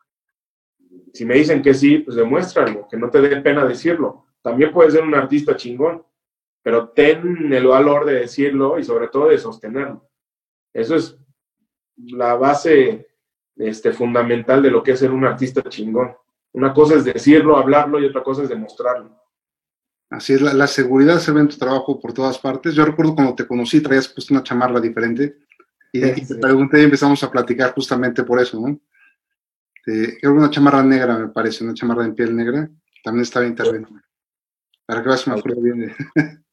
Si 1.12 1.24
me 1.24 1.34
dicen 1.34 1.62
que 1.62 1.72
sí, 1.72 2.00
pues 2.00 2.16
demuéstralo, 2.16 2.88
que 2.88 2.96
no 2.96 3.08
te 3.08 3.20
dé 3.20 3.40
pena 3.40 3.64
decirlo. 3.64 4.26
También 4.42 4.72
puedes 4.72 4.92
ser 4.92 5.02
un 5.02 5.14
artista 5.14 5.56
chingón, 5.56 6.04
pero 6.64 6.88
ten 6.88 7.52
el 7.52 7.66
valor 7.66 8.06
de 8.06 8.20
decirlo 8.20 8.78
y 8.78 8.84
sobre 8.84 9.08
todo 9.08 9.28
de 9.28 9.36
sostenerlo. 9.36 10.08
Eso 10.72 10.96
es 10.96 11.18
la 11.94 12.36
base 12.36 13.06
este, 13.56 13.92
fundamental 13.92 14.62
de 14.62 14.70
lo 14.70 14.82
que 14.82 14.92
es 14.92 14.98
ser 14.98 15.10
un 15.10 15.26
artista 15.26 15.62
chingón. 15.68 16.16
Una 16.54 16.72
cosa 16.72 16.94
es 16.94 17.04
decirlo, 17.04 17.58
hablarlo 17.58 18.00
y 18.00 18.06
otra 18.06 18.22
cosa 18.22 18.44
es 18.44 18.48
demostrarlo. 18.48 19.14
Así 20.08 20.32
es, 20.32 20.40
la, 20.40 20.66
seguridad 20.66 21.18
se 21.18 21.32
ve 21.32 21.40
en 21.40 21.48
tu 21.48 21.58
trabajo 21.58 22.00
por 22.00 22.14
todas 22.14 22.38
partes. 22.38 22.74
Yo 22.74 22.86
recuerdo 22.86 23.14
cuando 23.14 23.34
te 23.34 23.46
conocí, 23.46 23.82
traías 23.82 24.08
puesto 24.08 24.32
una 24.32 24.42
chamarra 24.42 24.80
diferente 24.80 25.36
y, 25.92 26.00
te 26.00 26.34
pregunté 26.36 26.80
y 26.80 26.84
empezamos 26.84 27.22
a 27.22 27.30
platicar 27.30 27.74
justamente 27.74 28.22
por 28.22 28.40
eso, 28.40 28.58
¿no? 28.58 28.80
Este, 29.84 30.26
una 30.26 30.48
chamarra 30.48 30.82
negra, 30.82 31.18
me 31.18 31.28
parece, 31.28 31.62
una 31.62 31.74
chamarra 31.74 32.06
en 32.06 32.14
piel 32.14 32.34
negra, 32.34 32.70
también 33.02 33.22
estaba 33.22 33.44
intervenida. 33.44 34.02
Para 34.86 35.02
que 35.02 35.08
veas, 35.08 35.26
me 35.26 35.34
acuerdo 35.34 35.60
bien 35.60 35.94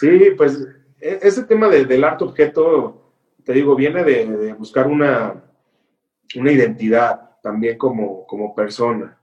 Sí, 0.00 0.30
pues 0.34 0.66
e, 0.98 1.18
ese 1.20 1.44
tema 1.44 1.68
del 1.68 2.04
arte 2.04 2.24
objeto, 2.24 3.12
te 3.44 3.52
digo, 3.52 3.76
viene 3.76 4.02
de, 4.02 4.54
buscar 4.54 4.86
una, 4.86 5.44
una 6.36 6.52
identidad 6.52 7.38
también 7.42 7.76
como, 7.76 8.26
como 8.26 8.54
persona. 8.54 9.20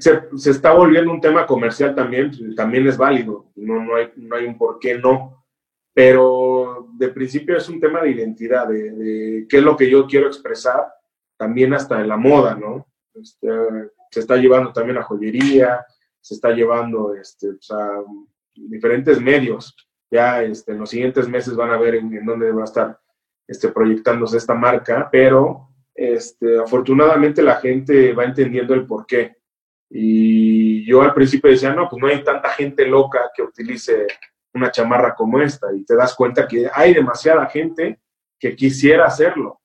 Se, 0.00 0.22
se, 0.36 0.50
está 0.50 0.72
volviendo 0.72 1.12
un 1.12 1.20
tema 1.20 1.46
comercial 1.46 1.94
también, 1.94 2.32
también 2.56 2.88
es 2.88 2.96
válido, 2.96 3.52
no, 3.54 3.80
no, 3.80 3.94
hay, 3.94 4.10
no 4.16 4.34
hay 4.34 4.46
un 4.46 4.58
por 4.58 4.80
qué 4.80 4.98
no, 4.98 5.44
pero 5.94 6.88
de 6.94 7.10
principio 7.10 7.56
es 7.56 7.68
un 7.68 7.78
tema 7.78 8.02
de 8.02 8.10
identidad, 8.10 8.66
de, 8.66 9.46
qué 9.48 9.58
es 9.58 9.62
lo 9.62 9.76
que 9.76 9.88
yo 9.88 10.08
quiero 10.08 10.26
expresar, 10.26 10.92
también 11.36 11.72
hasta 11.72 12.00
en 12.00 12.08
la 12.08 12.16
moda, 12.16 12.56
¿no? 12.56 12.88
Este, 13.14 13.48
se 14.10 14.18
está 14.18 14.36
llevando 14.36 14.72
también 14.72 14.98
a 14.98 15.04
joyería, 15.04 15.86
se 16.20 16.34
está 16.34 16.50
llevando 16.50 17.14
este, 17.14 17.52
pues, 17.52 17.70
a 17.70 18.02
diferentes 18.54 19.20
medios. 19.20 19.74
Ya 20.10 20.42
este, 20.42 20.72
en 20.72 20.78
los 20.78 20.90
siguientes 20.90 21.28
meses 21.28 21.54
van 21.54 21.70
a 21.70 21.78
ver 21.78 21.96
en, 21.96 22.24
dónde 22.24 22.50
va 22.52 22.62
a 22.62 22.64
estar 22.64 23.00
este, 23.46 23.68
proyectándose 23.68 24.36
esta 24.36 24.54
marca, 24.54 25.08
pero 25.10 25.68
este, 25.94 26.58
afortunadamente 26.58 27.42
la 27.42 27.56
gente 27.56 28.12
va 28.12 28.24
entendiendo 28.24 28.74
el 28.74 28.86
por 28.86 29.06
qué. 29.06 29.36
Y 29.88 30.84
yo 30.86 31.02
al 31.02 31.14
principio 31.14 31.50
decía, 31.50 31.72
no, 31.74 31.88
pues 31.88 32.00
no 32.00 32.08
hay 32.08 32.22
tanta 32.22 32.50
gente 32.50 32.86
loca 32.86 33.30
que 33.34 33.42
utilice 33.42 34.06
una 34.54 34.70
chamarra 34.70 35.14
como 35.14 35.40
esta. 35.40 35.74
Y 35.74 35.84
te 35.84 35.96
das 35.96 36.14
cuenta 36.14 36.46
que 36.46 36.68
hay 36.72 36.94
demasiada 36.94 37.46
gente 37.46 38.00
que 38.38 38.56
quisiera 38.56 39.06
hacerlo, 39.06 39.60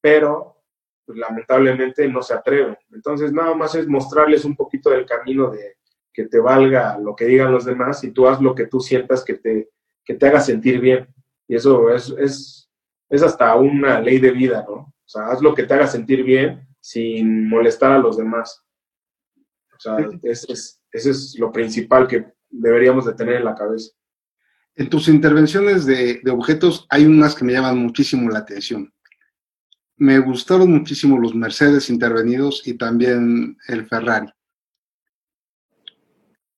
pero 0.00 0.62
pues, 1.04 1.18
lamentablemente 1.18 2.08
no 2.08 2.22
se 2.22 2.34
atreven. 2.34 2.76
Entonces 2.90 3.32
nada 3.32 3.54
más 3.54 3.74
es 3.74 3.86
mostrarles 3.86 4.44
un 4.44 4.56
poquito 4.56 4.90
del 4.90 5.06
camino 5.06 5.50
de 5.50 5.73
que 6.14 6.26
te 6.26 6.38
valga 6.38 6.96
lo 6.98 7.16
que 7.16 7.26
digan 7.26 7.52
los 7.52 7.64
demás 7.64 8.04
y 8.04 8.12
tú 8.12 8.28
haz 8.28 8.40
lo 8.40 8.54
que 8.54 8.68
tú 8.68 8.78
sientas 8.80 9.24
que 9.24 9.34
te, 9.34 9.70
que 10.04 10.14
te 10.14 10.26
haga 10.28 10.40
sentir 10.40 10.80
bien. 10.80 11.12
Y 11.48 11.56
eso 11.56 11.90
es, 11.90 12.14
es, 12.16 12.70
es 13.10 13.22
hasta 13.22 13.54
una 13.56 14.00
ley 14.00 14.20
de 14.20 14.30
vida, 14.30 14.64
¿no? 14.66 14.74
O 14.74 14.94
sea, 15.04 15.26
haz 15.26 15.42
lo 15.42 15.54
que 15.54 15.64
te 15.64 15.74
haga 15.74 15.88
sentir 15.88 16.22
bien 16.22 16.66
sin 16.80 17.48
molestar 17.48 17.92
a 17.92 17.98
los 17.98 18.16
demás. 18.16 18.62
O 19.76 19.80
sea, 19.80 19.96
ese 20.22 20.52
es, 20.52 20.80
es 20.92 21.38
lo 21.38 21.50
principal 21.50 22.06
que 22.06 22.32
deberíamos 22.48 23.04
de 23.04 23.14
tener 23.14 23.34
en 23.34 23.44
la 23.44 23.54
cabeza. 23.54 23.90
En 24.76 24.88
tus 24.88 25.08
intervenciones 25.08 25.84
de, 25.84 26.20
de, 26.22 26.30
objetos 26.30 26.86
hay 26.88 27.04
unas 27.06 27.34
que 27.34 27.44
me 27.44 27.52
llaman 27.52 27.78
muchísimo 27.78 28.30
la 28.30 28.40
atención. 28.40 28.92
Me 29.96 30.18
gustaron 30.20 30.70
muchísimo 30.70 31.18
los 31.18 31.34
Mercedes 31.34 31.90
intervenidos 31.90 32.66
y 32.66 32.74
también 32.74 33.56
el 33.68 33.86
Ferrari. 33.86 34.28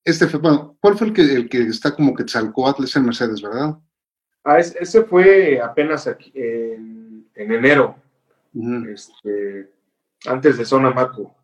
Este 0.07 0.29
fue, 0.29 0.39
bueno, 0.39 0.79
¿cuál 0.81 0.97
fue 0.97 1.09
el 1.09 1.13
que, 1.13 1.23
el 1.23 1.49
que 1.49 1.63
está 1.63 1.93
como 1.93 2.15
que 2.15 2.23
Quetzalcóatl? 2.23 2.85
Es 2.85 2.95
el 2.95 3.03
Mercedes, 3.03 3.43
¿verdad? 3.43 3.77
Ah, 4.45 4.61
ese 4.61 5.03
fue 5.03 5.61
apenas 5.61 6.07
aquí, 6.07 6.31
en, 6.33 7.27
enero, 7.35 7.97
este, 8.89 9.69
antes 10.25 10.59
de 10.59 10.65
Zona 10.65 10.93
Maco. 10.93 11.35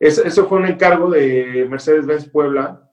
eso 0.00 0.48
fue 0.48 0.58
un 0.58 0.66
encargo 0.66 1.08
de 1.08 1.64
Mercedes-Benz 1.70 2.28
Puebla, 2.30 2.90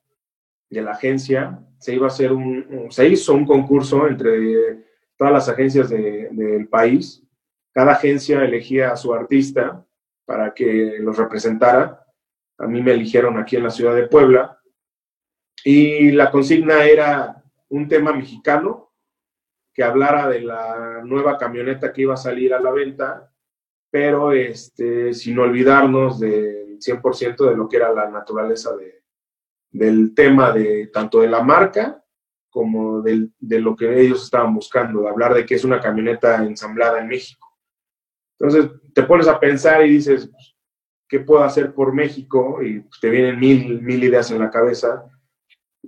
de 0.70 0.84
la 0.84 0.92
agencia. 0.92 1.60
Se 1.80 1.96
iba 1.96 2.06
a 2.06 2.12
hacer 2.12 2.32
un, 2.32 2.92
se 2.92 3.08
hizo 3.08 3.34
un 3.34 3.48
concurso 3.48 4.08
entre 4.08 4.86
todas 5.18 5.34
las 5.34 5.50
agencias 5.50 5.90
del 5.90 6.68
país. 6.70 7.24
Cada 7.72 7.94
agencia 7.94 8.44
elegía 8.44 8.92
a 8.92 8.98
su 8.98 9.16
artista 9.16 9.84
para 10.26 10.54
que 10.54 10.98
los 11.00 11.18
representara 11.18 12.03
a 12.64 12.68
mí 12.68 12.82
me 12.82 12.94
eligieron 12.94 13.38
aquí 13.38 13.56
en 13.56 13.64
la 13.64 13.70
ciudad 13.70 13.96
de 13.96 14.08
Puebla 14.08 14.60
y 15.64 16.12
la 16.12 16.32
consigna 16.32 16.86
era 16.86 17.44
un 17.70 17.88
tema 17.88 18.14
mexicano 18.14 18.92
que 19.74 19.84
hablara 19.84 20.28
de 20.28 20.42
la 20.42 21.02
nueva 21.04 21.38
camioneta 21.38 21.92
que 21.92 22.04
iba 22.04 22.14
a 22.14 22.18
salir 22.18 22.54
a 22.54 22.60
la 22.60 22.72
venta, 22.72 23.32
pero 23.90 24.32
este, 24.32 25.14
sin 25.14 25.40
olvidarnos 25.40 26.20
del 26.20 26.78
100% 26.80 27.50
de 27.50 27.56
lo 27.56 27.68
que 27.68 27.78
era 27.78 27.92
la 27.92 28.10
naturaleza 28.10 28.76
de, 28.76 29.04
del 29.72 30.14
tema 30.14 30.52
de 30.52 30.88
tanto 30.88 31.22
de 31.22 31.30
la 31.30 31.42
marca 31.42 32.04
como 32.50 33.02
de 33.02 33.60
lo 33.60 33.76
que 33.76 34.00
ellos 34.00 34.24
estaban 34.24 34.54
buscando, 34.54 35.02
de 35.02 35.10
hablar 35.10 35.34
de 35.34 35.44
que 35.44 35.56
es 35.56 35.64
una 35.64 35.80
camioneta 35.80 36.44
ensamblada 36.44 37.00
en 37.00 37.08
México. 37.08 37.58
Entonces 38.38 38.72
te 38.94 39.02
pones 39.04 39.28
a 39.28 39.40
pensar 39.40 39.84
y 39.84 39.90
dices, 39.90 40.30
qué 41.14 41.20
puedo 41.20 41.44
hacer 41.44 41.76
por 41.76 41.94
México 41.94 42.64
y 42.64 42.80
pues, 42.80 43.00
te 43.00 43.08
vienen 43.12 43.40
mil, 43.40 43.80
mil 43.84 44.04
ideas 44.04 44.32
en 44.32 44.40
la 44.40 44.50
cabeza. 44.50 45.06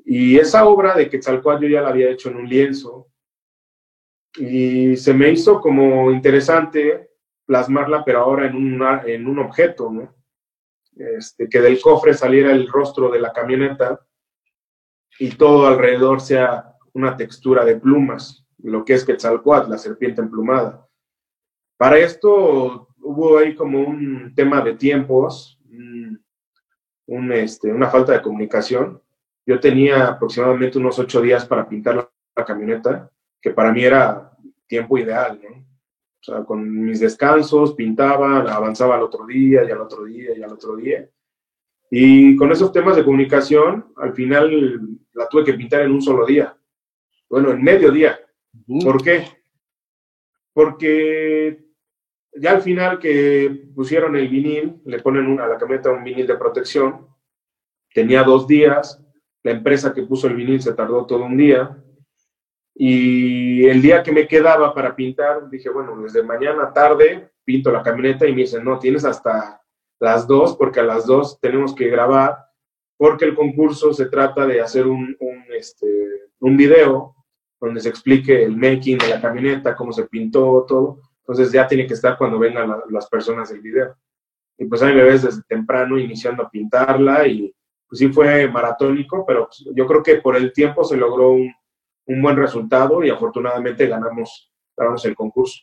Y 0.06 0.38
esa 0.38 0.68
obra 0.68 0.94
de 0.94 1.10
Quetzalcóatl 1.10 1.64
yo 1.64 1.70
ya 1.70 1.82
la 1.82 1.90
había 1.90 2.12
hecho 2.12 2.30
en 2.30 2.36
un 2.36 2.48
lienzo 2.48 3.08
y 4.38 4.96
se 4.96 5.16
me 5.16 5.32
hizo 5.32 5.60
como 5.60 6.12
interesante 6.12 7.10
plasmarla, 7.44 8.06
pero 8.06 8.20
ahora 8.20 8.46
en, 8.46 8.56
una, 8.56 9.02
en 9.04 9.26
un 9.26 9.40
objeto, 9.40 9.90
¿no? 9.90 10.14
Este, 10.96 11.50
que 11.50 11.60
del 11.60 11.82
cofre 11.82 12.14
saliera 12.14 12.52
el 12.52 12.68
rostro 12.68 13.10
de 13.10 13.20
la 13.20 13.34
camioneta 13.34 14.00
y 15.18 15.32
todo 15.32 15.66
alrededor 15.66 16.22
sea 16.22 16.72
una 16.94 17.18
textura 17.18 17.66
de 17.66 17.78
plumas, 17.78 18.46
lo 18.60 18.86
que 18.86 18.94
es 18.94 19.04
Quetzalcóatl, 19.04 19.72
la 19.72 19.80
serpiente 19.80 20.22
emplumada. 20.22 20.88
Para 21.78 21.98
esto 21.98 22.85
hubo 23.06 23.38
ahí 23.38 23.56
como 23.56 23.80
un 23.80 24.34
tema 24.36 24.62
de 24.62 24.74
tiempos, 24.74 25.60
un, 27.08 27.32
este, 27.32 27.72
una 27.72 27.88
falta 27.88 28.14
de 28.14 28.22
comunicación. 28.22 29.01
Yo 29.45 29.60
tenía 29.60 30.08
aproximadamente 30.08 30.80
unos 30.80 30.97
ocho 30.97 31.22
días 31.22 31.45
para 31.45 31.70
pintar 31.70 31.95
la, 31.95 32.45
camioneta, 32.45 33.10
que 33.39 33.51
para 33.51 33.72
mí 33.72 33.84
era 33.84 34.32
tiempo 34.68 34.97
ideal, 34.97 35.39
¿no? 35.41 35.56
O 35.58 36.24
sea, 36.26 36.43
con 36.43 36.84
mis 36.84 36.99
descansos, 36.99 37.76
pintaba, 37.76 38.39
avanzaba 38.51 38.95
al 38.95 39.03
otro 39.03 39.26
día, 39.26 39.64
y 39.64 39.72
al 39.72 39.80
otro 39.80 40.03
día, 40.03 40.36
y 40.36 40.41
al 40.41 40.51
otro 40.51 40.76
día. 40.76 41.08
Y 41.91 42.36
con 42.36 42.51
esos 42.51 42.72
temas 42.72 42.95
de 42.95 43.06
comunicación, 43.06 43.93
al 43.95 44.14
final 44.14 44.97
la 45.14 45.30
tuve 45.30 45.45
que 45.45 45.53
pintar 45.53 45.84
en 45.84 45.91
un 45.91 46.01
solo 46.01 46.26
día. 46.26 46.58
Bueno, 47.30 47.51
en 47.51 47.62
medio 47.62 47.91
día. 47.91 48.20
¿Por 48.84 49.01
qué? 49.03 49.24
Porque 50.51 51.64
ya 52.36 52.52
al 52.52 52.62
final 52.62 53.00
que 53.00 53.70
pusieron 53.74 54.16
el 54.16 54.28
vinil, 54.28 54.82
le 54.86 55.00
ponen 55.00 55.40
a 55.40 55.48
la 55.48 55.58
camioneta 55.58 55.92
un 55.92 56.04
vinil 56.04 56.28
de 56.28 56.38
protección, 56.38 57.08
tenía 57.94 58.24
dos 58.24 58.48
días, 58.48 59.02
la 59.44 59.52
empresa 59.52 59.94
que 59.94 60.04
puso 60.04 60.28
el 60.28 60.36
vinil 60.36 60.62
se 60.62 60.74
tardó 60.74 61.06
todo 61.06 61.24
un 61.26 61.38
día, 61.38 61.78
y 62.78 63.66
el 63.68 63.82
día 63.82 64.04
que 64.04 64.12
me 64.12 64.28
quedaba 64.28 64.74
para 64.74 64.96
pintar, 64.96 65.50
dije, 65.50 65.70
bueno, 65.70 66.02
desde 66.02 66.24
mañana 66.24 66.74
tarde 66.74 67.32
pinto 67.46 67.72
la 67.72 67.84
camioneta 67.84 68.28
y 68.28 68.34
me 68.34 68.42
dicen, 68.42 68.66
no, 68.66 68.80
tienes 68.80 69.06
hasta 69.06 69.62
las 70.00 70.28
dos, 70.28 70.58
porque 70.58 70.82
a 70.82 70.84
las 70.84 71.06
dos 71.06 71.40
tenemos 71.40 71.74
que 71.74 71.88
grabar, 71.88 72.38
porque 72.98 73.26
el 73.26 73.36
concurso 73.36 73.94
se 73.94 74.08
trata 74.08 74.46
de 74.46 74.60
hacer 74.60 74.88
un, 74.88 75.16
un, 75.20 75.44
este, 75.56 75.88
video 76.40 77.16
donde 77.62 77.82
se 77.82 77.90
explique 77.90 78.44
el 78.44 78.58
making 78.58 78.98
de 78.98 79.10
la 79.10 79.22
camioneta, 79.22 79.76
cómo 79.76 79.92
se 79.94 80.04
pintó, 80.04 80.66
todo. 80.68 81.00
Entonces 81.28 81.52
ya 81.52 81.68
tiene 81.68 81.88
que 81.88 81.96
estar 81.96 82.18
cuando 82.18 82.38
vengan 82.38 82.72
las 82.90 83.10
personas 83.10 83.50
del 83.50 83.62
video. 83.62 83.98
Y 84.58 84.66
pues 84.66 84.84
ahí 84.84 84.94
me 84.94 85.04
ves 85.04 85.24
desde 85.24 85.42
temprano 85.44 85.98
iniciando 85.98 86.44
a 86.44 86.50
pintarla 86.50 87.28
y 87.28 87.54
pues 87.88 88.00
sí 88.00 88.10
fue 88.10 88.48
maratónico, 88.48 89.26
pero 89.26 89.48
pues, 89.48 89.66
yo 89.76 89.88
creo 89.88 90.04
que 90.04 90.18
por 90.18 90.36
el 90.36 90.54
tiempo 90.54 90.84
se 90.84 90.98
logró 90.98 91.32
un, 91.32 91.52
un 92.06 92.22
buen 92.22 92.38
resultado 92.38 93.04
y 93.04 93.10
afortunadamente 93.10 93.88
ganamos, 93.88 94.52
ganamos 94.78 95.04
el 95.06 95.16
concurso. 95.16 95.62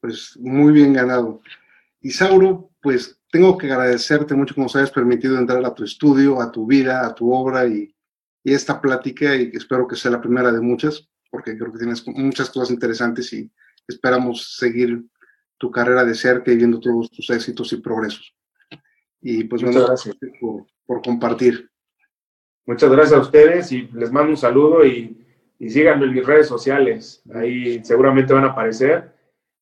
Pues 0.00 0.38
muy 0.38 0.72
bien 0.72 0.92
ganado. 0.92 1.40
Isauro, 2.00 2.70
pues 2.80 3.20
tengo 3.30 3.58
que 3.58 3.70
agradecerte 3.70 4.34
mucho 4.34 4.54
que 4.54 4.60
nos 4.60 4.76
hayas 4.76 4.92
permitido 4.92 5.36
entrar 5.38 5.64
a 5.64 5.74
tu 5.74 5.84
estudio, 5.84 6.40
a 6.40 6.50
tu 6.50 6.66
vida, 6.66 7.04
a 7.04 7.14
tu 7.14 7.32
obra 7.32 7.66
y, 7.66 7.94
y 8.44 8.54
esta 8.54 8.80
plática 8.80 9.34
y 9.34 9.50
espero 9.54 9.86
que 9.86 9.96
sea 9.96 10.12
la 10.12 10.20
primera 10.20 10.52
de 10.52 10.60
muchas, 10.60 11.08
porque 11.30 11.58
creo 11.58 11.72
que 11.72 11.78
tienes 11.78 12.06
muchas 12.06 12.48
cosas 12.50 12.70
interesantes 12.70 13.32
y 13.32 13.50
esperamos 13.88 14.56
seguir 14.56 15.04
tu 15.58 15.70
carrera 15.70 16.04
de 16.04 16.14
cerca 16.14 16.50
y 16.50 16.56
viendo 16.56 16.80
todos 16.80 17.10
tus 17.10 17.28
éxitos 17.30 17.72
y 17.72 17.76
progresos. 17.76 18.34
Y 19.20 19.44
pues 19.44 19.62
Muchas 19.62 19.86
gracias 19.86 20.16
por, 20.40 21.02
compartir. 21.02 21.70
Muchas 22.66 22.90
gracias 22.90 23.18
a 23.18 23.22
ustedes 23.22 23.70
y 23.72 23.82
les 23.92 24.10
mando 24.10 24.30
un 24.30 24.36
saludo 24.36 24.84
y, 24.84 25.26
y 25.58 25.68
síganme 25.68 26.06
en 26.06 26.14
mis 26.14 26.24
redes 26.24 26.48
sociales. 26.48 27.22
Ahí 27.34 27.84
seguramente 27.84 28.32
van 28.32 28.44
a 28.44 28.48
aparecer, 28.48 29.14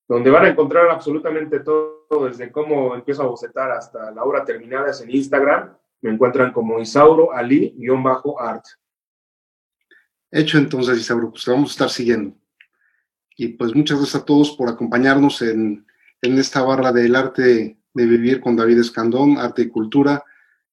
donde 0.06 0.30
van 0.30 0.44
a 0.44 0.48
encontrar 0.50 0.88
absolutamente 0.88 1.60
todo, 1.60 2.28
desde 2.28 2.52
cómo 2.52 2.94
empiezo 2.94 3.24
a 3.24 3.26
bocetar 3.26 3.72
hasta 3.72 4.10
la 4.12 4.22
obra 4.22 4.44
terminada 4.44 4.90
es 4.90 5.00
en 5.00 5.10
Instagram. 5.10 5.76
Me 6.00 6.12
encuentran 6.12 6.52
como 6.52 6.78
Isauro 6.78 7.32
Ali-art. 7.32 8.64
Hecho 10.30 10.58
entonces, 10.58 10.98
Isauro, 10.98 11.30
pues 11.30 11.44
te 11.44 11.50
vamos 11.50 11.70
a 11.70 11.72
estar 11.72 11.90
siguiendo. 11.90 12.36
Y 13.40 13.48
pues 13.50 13.74
muchas 13.74 13.98
gracias 13.98 14.20
a 14.20 14.24
todos 14.24 14.50
por 14.50 14.68
acompañarnos 14.68 15.42
en, 15.42 15.86
en 16.22 16.38
esta 16.38 16.60
barra 16.62 16.90
del 16.90 17.14
arte 17.14 17.78
de 17.94 18.06
vivir 18.06 18.40
con 18.40 18.56
David 18.56 18.80
Escandón, 18.80 19.38
arte 19.38 19.62
y 19.62 19.68
cultura, 19.68 20.24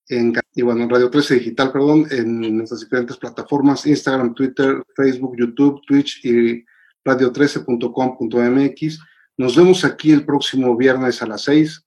en, 0.10 0.34
y 0.56 0.64
bueno, 0.64 0.90
Radio 0.90 1.12
13 1.12 1.36
Digital, 1.36 1.72
perdón, 1.72 2.08
en 2.10 2.58
nuestras 2.58 2.82
diferentes 2.82 3.18
plataformas, 3.18 3.86
Instagram, 3.86 4.34
Twitter, 4.34 4.84
Facebook, 4.96 5.38
YouTube, 5.38 5.80
Twitch 5.86 6.26
y 6.26 6.66
radio13.com.mx. 7.06 9.00
Nos 9.38 9.56
vemos 9.56 9.86
aquí 9.86 10.12
el 10.12 10.26
próximo 10.26 10.76
viernes 10.76 11.22
a 11.22 11.28
las 11.28 11.44
6 11.44 11.86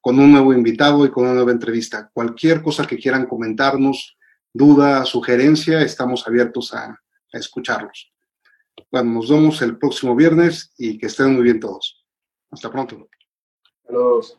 con 0.00 0.20
un 0.20 0.30
nuevo 0.30 0.52
invitado 0.52 1.04
y 1.04 1.10
con 1.10 1.24
una 1.24 1.34
nueva 1.34 1.50
entrevista. 1.50 2.08
Cualquier 2.12 2.62
cosa 2.62 2.86
que 2.86 2.96
quieran 2.96 3.26
comentarnos, 3.26 4.16
duda, 4.52 5.04
sugerencia, 5.04 5.82
estamos 5.82 6.28
abiertos 6.28 6.72
a 6.74 6.96
escucharlos. 7.32 8.15
Nos 8.90 9.28
vemos 9.28 9.62
el 9.62 9.78
próximo 9.78 10.14
viernes 10.14 10.72
y 10.78 10.98
que 10.98 11.06
estén 11.06 11.34
muy 11.34 11.42
bien 11.42 11.60
todos. 11.60 12.04
Hasta 12.50 12.70
pronto. 12.70 13.08
Saludos. 13.84 14.38